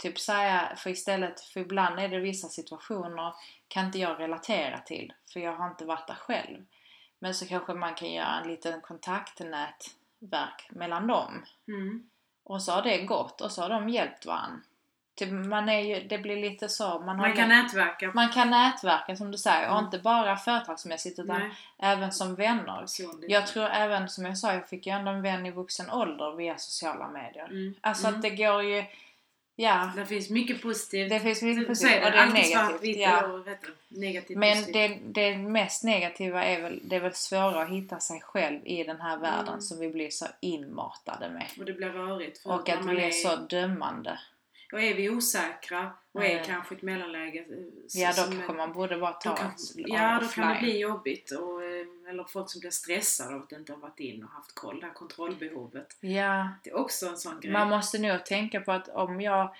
typ 0.00 0.18
säga, 0.18 0.72
för 0.76 0.90
istället, 0.90 1.40
för 1.40 1.60
ibland 1.60 1.98
är 1.98 2.08
det 2.08 2.20
vissa 2.20 2.48
situationer 2.48 3.34
kan 3.68 3.86
inte 3.86 3.98
jag 3.98 4.20
relatera 4.20 4.78
till, 4.78 5.12
för 5.32 5.40
jag 5.40 5.56
har 5.56 5.68
inte 5.68 5.84
varit 5.84 6.06
där 6.06 6.14
själv. 6.14 6.64
Men 7.18 7.34
så 7.34 7.46
kanske 7.46 7.74
man 7.74 7.94
kan 7.94 8.12
göra 8.12 8.40
en 8.42 8.48
liten 8.48 8.80
kontaktnätverk 8.80 10.68
mellan 10.70 11.06
dem. 11.06 11.44
Mm. 11.68 12.10
Och 12.44 12.62
så 12.62 12.72
har 12.72 12.82
det 12.82 13.04
gått 13.04 13.40
och 13.40 13.52
så 13.52 13.62
har 13.62 13.68
de 13.68 13.88
hjälpt 13.88 14.26
varandra. 14.26 14.60
Typ 15.14 15.30
man 15.30 15.68
är 15.68 15.80
ju, 15.80 16.08
det 16.08 16.18
blir 16.18 16.36
lite 16.36 16.68
så, 16.68 16.98
man, 16.98 17.18
har 17.18 17.28
Man 17.28 17.36
kan 17.36 17.48
nätverka 17.48 18.10
man 18.14 18.28
kan 18.28 18.50
nätverka 18.50 19.16
som 19.16 19.30
du 19.30 19.38
säger 19.38 19.68
och 19.68 19.72
Mm. 19.72 19.84
inte 19.84 19.98
bara 19.98 20.36
företagsmässigt 20.36 21.18
utan 21.18 21.38
Nej, 21.38 21.50
även 21.78 22.12
som 22.12 22.34
vänner. 22.34 22.84
Jag 23.28 23.46
tror 23.46 23.64
även, 23.64 24.08
som 24.08 24.24
jag 24.24 24.38
sa, 24.38 24.52
jag 24.54 24.68
fick 24.68 24.86
ju 24.86 24.92
ändå 24.92 25.10
en 25.10 25.22
vän 25.22 25.46
i 25.46 25.50
vuxen 25.50 25.90
ålder 25.90 26.36
via 26.36 26.58
sociala 26.58 27.08
medier. 27.08 27.44
Mm. 27.44 27.74
Alltså 27.80 28.06
mm. 28.06 28.16
att 28.16 28.22
det 28.22 28.30
går 28.30 28.62
ju, 28.62 28.84
ja, 29.62 29.90
Det 29.96 30.06
finns 30.06 30.30
mycket 30.30 30.62
positivt. 30.62 31.10
det 31.10 31.20
finns 31.20 31.42
mycket 31.42 31.66
positivt 31.66 32.04
och 32.04 32.10
det 32.10 32.18
är 32.18 32.26
negativt. 32.32 32.96
Ja. 32.96 33.42
heter 33.46 33.66
det? 33.88 34.00
negativt 34.00 34.38
Men 34.38 34.72
det, 34.72 34.98
det 35.02 35.36
mest 35.36 35.84
negativa 35.84 36.44
är 36.44 36.62
väl, 36.62 36.80
det 36.84 36.96
är 36.96 37.00
väl 37.00 37.14
svårare 37.14 37.62
att 37.62 37.70
hitta 37.70 38.00
sig 38.00 38.20
själv 38.20 38.66
i 38.66 38.84
den 38.84 39.00
här 39.00 39.18
världen 39.18 39.48
Mm. 39.48 39.60
som 39.60 39.78
vi 39.78 39.88
blir 39.88 40.10
så 40.10 40.26
inmatade 40.40 41.30
med. 41.30 41.46
Och 41.58 41.64
det 41.64 41.72
blir 41.72 41.88
rörigt. 41.88 42.40
Och 42.44 42.68
att 42.68 42.84
man 42.84 42.96
vi 42.96 43.02
är 43.02 43.10
så 43.10 43.36
dömande. 43.36 44.18
Och 44.72 44.82
är 44.82 44.94
vi 44.94 45.10
osäkra 45.10 45.90
och 46.12 46.24
är 46.24 46.32
Mm. 46.32 46.44
kanske 46.44 46.74
ett 46.74 46.82
mellanläge. 46.82 47.38
eh, 47.38 47.56
Ja, 48.00 48.12
då 48.16 48.22
kanske 48.22 48.52
är- 48.52 48.56
man 48.56 48.72
borde 48.72 48.98
bara 48.98 49.12
ta 49.12 49.36
kan, 49.36 49.50
ja, 49.74 50.18
då 50.22 50.28
kan 50.28 50.48
det 50.54 50.60
bli 50.60 50.78
jobbigt. 50.78 51.30
Och, 51.30 51.64
eh, 51.64 51.86
eller 52.08 52.24
folk 52.24 52.50
som 52.50 52.60
blir 52.60 52.70
stressade 52.70 53.34
av 53.34 53.42
att 53.42 53.52
inte 53.52 53.72
ha 53.72 53.78
varit 53.80 54.00
in 54.00 54.24
och 54.24 54.30
haft 54.30 54.54
koll. 54.54 54.80
Det 54.80 54.86
här 54.86 54.92
kontrollbehovet. 54.94 55.96
Ja, 56.00 56.48
Det 56.64 56.70
är 56.70 56.76
också 56.76 57.06
en 57.08 57.16
sån 57.16 57.40
grej. 57.40 57.52
Man 57.52 57.68
måste 57.68 57.98
nog 57.98 58.24
tänka 58.26 58.60
på 58.60 58.72
att 58.72 58.88
om 58.88 59.20
jag, 59.20 59.54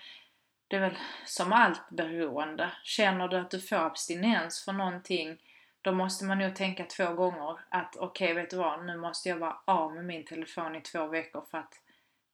det 0.68 0.76
är 0.76 0.80
väl 0.80 0.98
som 1.26 1.53
allt 1.53 1.80
beroende, 1.90 2.72
känner 2.84 3.28
du 3.28 3.36
att 3.36 3.51
du 3.51 3.61
får 3.61 3.76
abstinens 3.76 4.64
för 4.64 4.72
någonting, 4.72 5.38
då 5.82 5.92
måste 5.92 6.24
man 6.24 6.38
nog 6.38 6.57
tänka 6.57 6.84
två 6.84 7.12
gånger 7.14 7.59
att 7.68 7.96
okej, 7.96 8.34
vet 8.34 8.51
du 8.51 8.57
vad, 8.57 8.84
nu 8.84 8.96
måste 8.96 9.28
jag 9.28 9.36
vara 9.36 9.57
av 9.64 9.94
med 9.94 10.05
min 10.05 10.24
telefon 10.24 10.74
i 10.76 10.80
två 10.80 11.07
veckor 11.07 11.44
för 11.51 11.59
att 11.59 11.74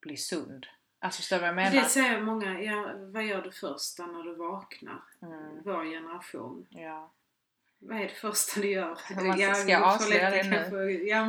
bli 0.01 0.17
sund. 0.17 0.67
Alltså 1.07 1.21
förstår 1.21 1.37
du 1.37 1.41
vad 1.41 1.49
jag 1.49 1.57
menar? 1.57 1.71
Det 1.83 1.89
säger 1.89 2.21
många, 2.21 2.61
ja, 2.61 2.91
vad 2.97 3.25
gör 3.25 3.43
du 3.43 3.51
första 3.51 4.07
när 4.07 4.23
du 4.23 4.35
vaknar? 4.35 5.03
Mm, 5.23 5.63
Vår 5.65 5.85
generation. 5.85 6.67
ja. 6.71 7.11
Vad 7.79 7.99
är 7.99 8.03
det 8.03 8.09
första 8.09 8.61
du 8.61 8.71
gör? 8.71 8.99
Man 9.25 9.39
ska- 9.39 9.55
ska 9.55 9.73
jag 9.73 9.83
avslöja 9.83 10.31
det 10.31 10.43
nu? 10.43 10.57
kanske- 10.57 10.93
Ja, 11.09 11.25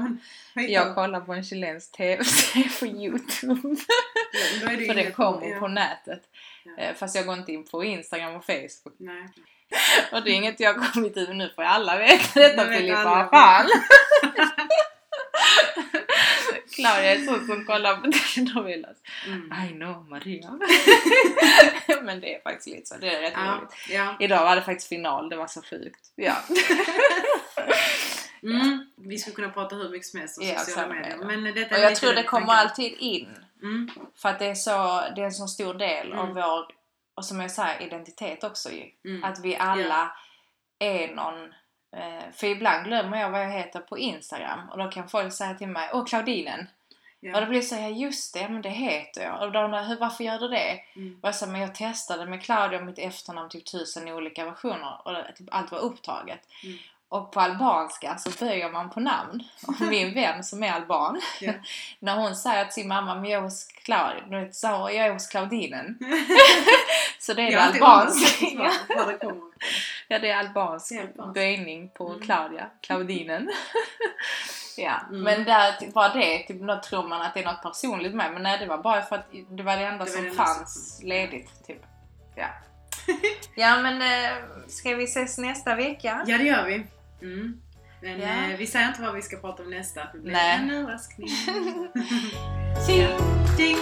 men, 0.53 0.71
Jag 0.71 0.95
kollar 0.95 1.21
på 1.21 1.33
en 1.33 1.43
chilensk 1.43 1.91
TV-serie 1.91 2.69
på 2.79 2.85
Youtube. 2.85 3.75
Du 4.61 4.85
för 4.85 4.93
det 4.95 5.11
kommer 5.11 5.47
ja. 5.49 5.59
på 5.59 5.67
nätet. 5.67 6.21
Ja. 6.63 6.77
Eh, 6.83 6.95
Fast 6.95 7.15
jag 7.15 7.25
går 7.25 7.37
inte 7.37 7.51
in 7.51 7.63
på 7.63 7.83
Instagram 7.83 8.35
och 8.35 8.45
Facebook. 8.45 8.95
Nej. 8.97 9.29
Och 10.11 10.23
det 10.23 10.31
är 10.31 10.33
inget 10.35 10.59
jag 10.59 10.73
har 10.73 10.91
kommit 10.93 11.17
ur 11.17 11.33
nu 11.33 11.49
för 11.55 11.63
alla 11.63 11.97
veta 11.97 12.39
detta 12.39 12.65
vet 12.65 12.77
Filippa, 12.77 13.27
fan! 13.31 13.65
Claudia 16.77 17.11
är 17.15 17.25
så 17.25 17.45
som 17.45 17.65
kollar 17.65 17.95
på 17.97 18.11
telenovelas. 18.11 18.97
Mm. 19.27 19.53
I 19.67 19.69
know 19.73 20.09
Maria. 20.09 20.59
Men 22.03 22.19
det 22.21 22.35
är 22.35 22.41
faktiskt 22.41 22.67
lite 22.67 22.85
så, 22.85 22.95
det 23.01 23.15
är 23.15 23.21
rätt 23.21 23.33
Ja, 23.35 23.57
roligt. 23.61 23.73
ja. 23.89 24.15
Idag 24.19 24.43
var 24.45 24.55
det 24.55 24.61
faktiskt 24.61 24.87
final, 24.89 25.29
det 25.29 25.35
var 25.35 25.47
så 25.47 25.61
sjukt. 25.61 26.11
Ja. 26.15 26.35
Mm. 28.43 28.85
Vi 28.95 29.17
skulle 29.17 29.35
kunna 29.35 29.49
prata 29.49 29.75
hur 29.75 29.89
mycket 29.89 30.07
som 30.07 30.19
helst 30.19 30.37
om 30.37 30.47
Ja, 30.47 30.57
sociala 30.59 30.93
medier. 30.93 31.17
Men 31.17 31.43
detta 31.43 31.75
Och 31.75 31.81
jag 31.81 31.95
tror 31.95 32.13
det 32.13 32.23
kommer 32.23 32.45
tanken. 32.47 32.59
alltid 32.69 32.93
in. 32.99 33.29
Mm. 33.61 33.89
För 34.15 34.29
att 34.29 34.39
det 34.39 34.45
är, 34.45 34.55
så, 34.55 35.01
det 35.15 35.21
är 35.21 35.25
en 35.25 35.31
så 35.31 35.47
stor 35.47 35.73
del 35.73 36.13
av 36.13 36.23
Mm. 36.29 36.35
vår, 36.35 36.65
och 37.15 37.25
som 37.25 37.39
jag 37.41 37.51
säger, 37.51 37.81
identitet 37.87 38.43
också 38.43 38.69
ju. 38.71 38.83
Mm. 39.05 39.23
Att 39.23 39.39
vi 39.43 39.55
alla 39.57 40.11
är 40.79 41.15
någon 41.15 41.53
för 42.35 42.47
ibland 42.47 42.85
glömmer 42.85 43.21
jag 43.21 43.29
vad 43.29 43.41
jag 43.43 43.49
heter 43.51 43.79
på 43.79 43.97
Instagram 43.97 44.69
och 44.71 44.77
då 44.77 44.91
kan 44.91 45.09
folk 45.09 45.33
säga 45.33 45.53
till 45.53 45.67
mig 45.67 45.89
Åh 45.93 46.05
Claudinen! 46.05 46.67
Ja. 47.19 47.35
Och 47.35 47.41
då 47.41 47.47
blir 47.47 47.59
det 47.59 47.65
så 47.65 47.75
här, 47.75 47.89
just 47.89 48.33
det, 48.33 48.49
men 48.49 48.61
det 48.61 48.69
heter 48.69 49.23
jag. 49.23 49.41
Och 49.41 49.51
då 49.51 49.59
undrar 49.59 49.79
jag, 49.79 49.85
"Hur- 49.87 49.97
varför 49.99 50.23
gör 50.23 50.39
du 50.39 50.47
det? 50.47 50.79
Mm. 50.95 51.19
Och 51.21 51.27
jag 51.27 51.35
sa, 51.35 51.45
men 51.45 51.61
jag 51.61 51.75
testade 51.75 52.25
med 52.25 52.43
Claudia 52.43 52.79
och 52.79 52.85
mitt 52.85 52.99
efternamn 52.99 53.49
typ 53.49 53.65
tusen 53.65 54.07
olika 54.07 54.45
versioner 54.45 55.01
och 55.05 55.13
det- 55.13 55.33
typ 55.37 55.47
allt 55.51 55.71
var 55.71 55.79
upptaget. 55.79 56.39
Mm. 56.63 56.77
Och 57.09 57.31
på 57.31 57.39
albanska 57.41 58.17
så 58.17 58.45
böjer 58.45 58.69
man 58.69 58.89
på 58.89 58.99
namn. 58.99 59.43
Och 59.67 59.81
min 59.89 60.13
vän 60.13 60.43
som 60.43 60.63
är 60.63 60.71
alban, 60.71 61.21
Ja. 61.41 61.53
när 61.99 62.15
hon 62.15 62.35
säger 62.35 62.65
till 62.65 62.73
sin 62.73 62.87
mamma, 62.87 63.15
men 63.15 63.25
jag 63.25 63.37
är 63.39 63.43
hos 63.43 63.63
Claudia, 63.67 64.51
så 64.51 64.67
jag 64.67 64.95
är 64.95 65.13
hos 65.13 65.27
Claudinen. 65.27 65.97
så 67.19 67.33
det 67.33 67.41
är 67.41 67.51
det 67.51 67.61
albanska. 67.61 68.71
Var. 69.61 69.69
Ja, 70.07 70.19
det 70.19 70.29
är 70.29 70.37
albansk 70.37 70.91
böjning 71.33 71.89
på 71.89 72.07
Mm. 72.09 72.21
Claudia, 72.21 72.69
Claudinen. 72.81 73.51
ja, 74.77 75.01
Mm. 75.09 75.21
men 75.23 75.43
där, 75.43 75.91
bara 75.93 76.13
det, 76.13 76.37
typ, 76.39 76.61
då 76.61 76.81
tror 76.81 77.07
man 77.07 77.21
att 77.21 77.33
det 77.33 77.39
är 77.39 77.45
något 77.45 77.61
personligt 77.63 78.13
med 78.15 78.33
men 78.33 78.43
nej 78.43 78.57
det 78.59 78.65
var 78.65 78.77
bara 78.77 79.01
för 79.01 79.15
att 79.15 79.25
det 79.49 79.63
var 79.63 79.77
det 79.77 79.85
enda 79.85 80.05
Det 80.05 80.11
var 80.11 80.17
som 80.17 80.23
det 80.23 80.29
enda 80.29 80.45
som 80.45 80.55
fanns 80.55 80.99
ledigt. 81.03 81.49
Typ. 81.67 81.81
Ja. 82.35 82.47
ja 83.55 83.81
men 83.81 84.01
äh, 84.01 84.37
ska 84.67 84.95
vi 84.95 85.03
ses 85.03 85.37
nästa 85.37 85.75
vecka? 85.75 86.23
Ja, 86.27 86.37
det 86.37 86.43
gör 86.43 86.65
vi. 86.65 86.85
Mm. 87.21 87.61
Men 88.01 88.19
Ja. 88.21 88.27
eh, 88.27 88.57
vi 88.57 88.67
säger 88.67 88.87
inte 88.87 89.01
vad 89.01 89.15
vi 89.15 89.21
ska 89.21 89.37
prata 89.37 89.63
om 89.63 89.69
nästa. 89.69 90.07
Det 90.13 90.19
blir 90.19 90.33
Nej. 90.33 90.55
en 90.61 90.71
överraskning. 90.71 91.27
Tjing! 92.87 93.17
Ding! 93.57 93.77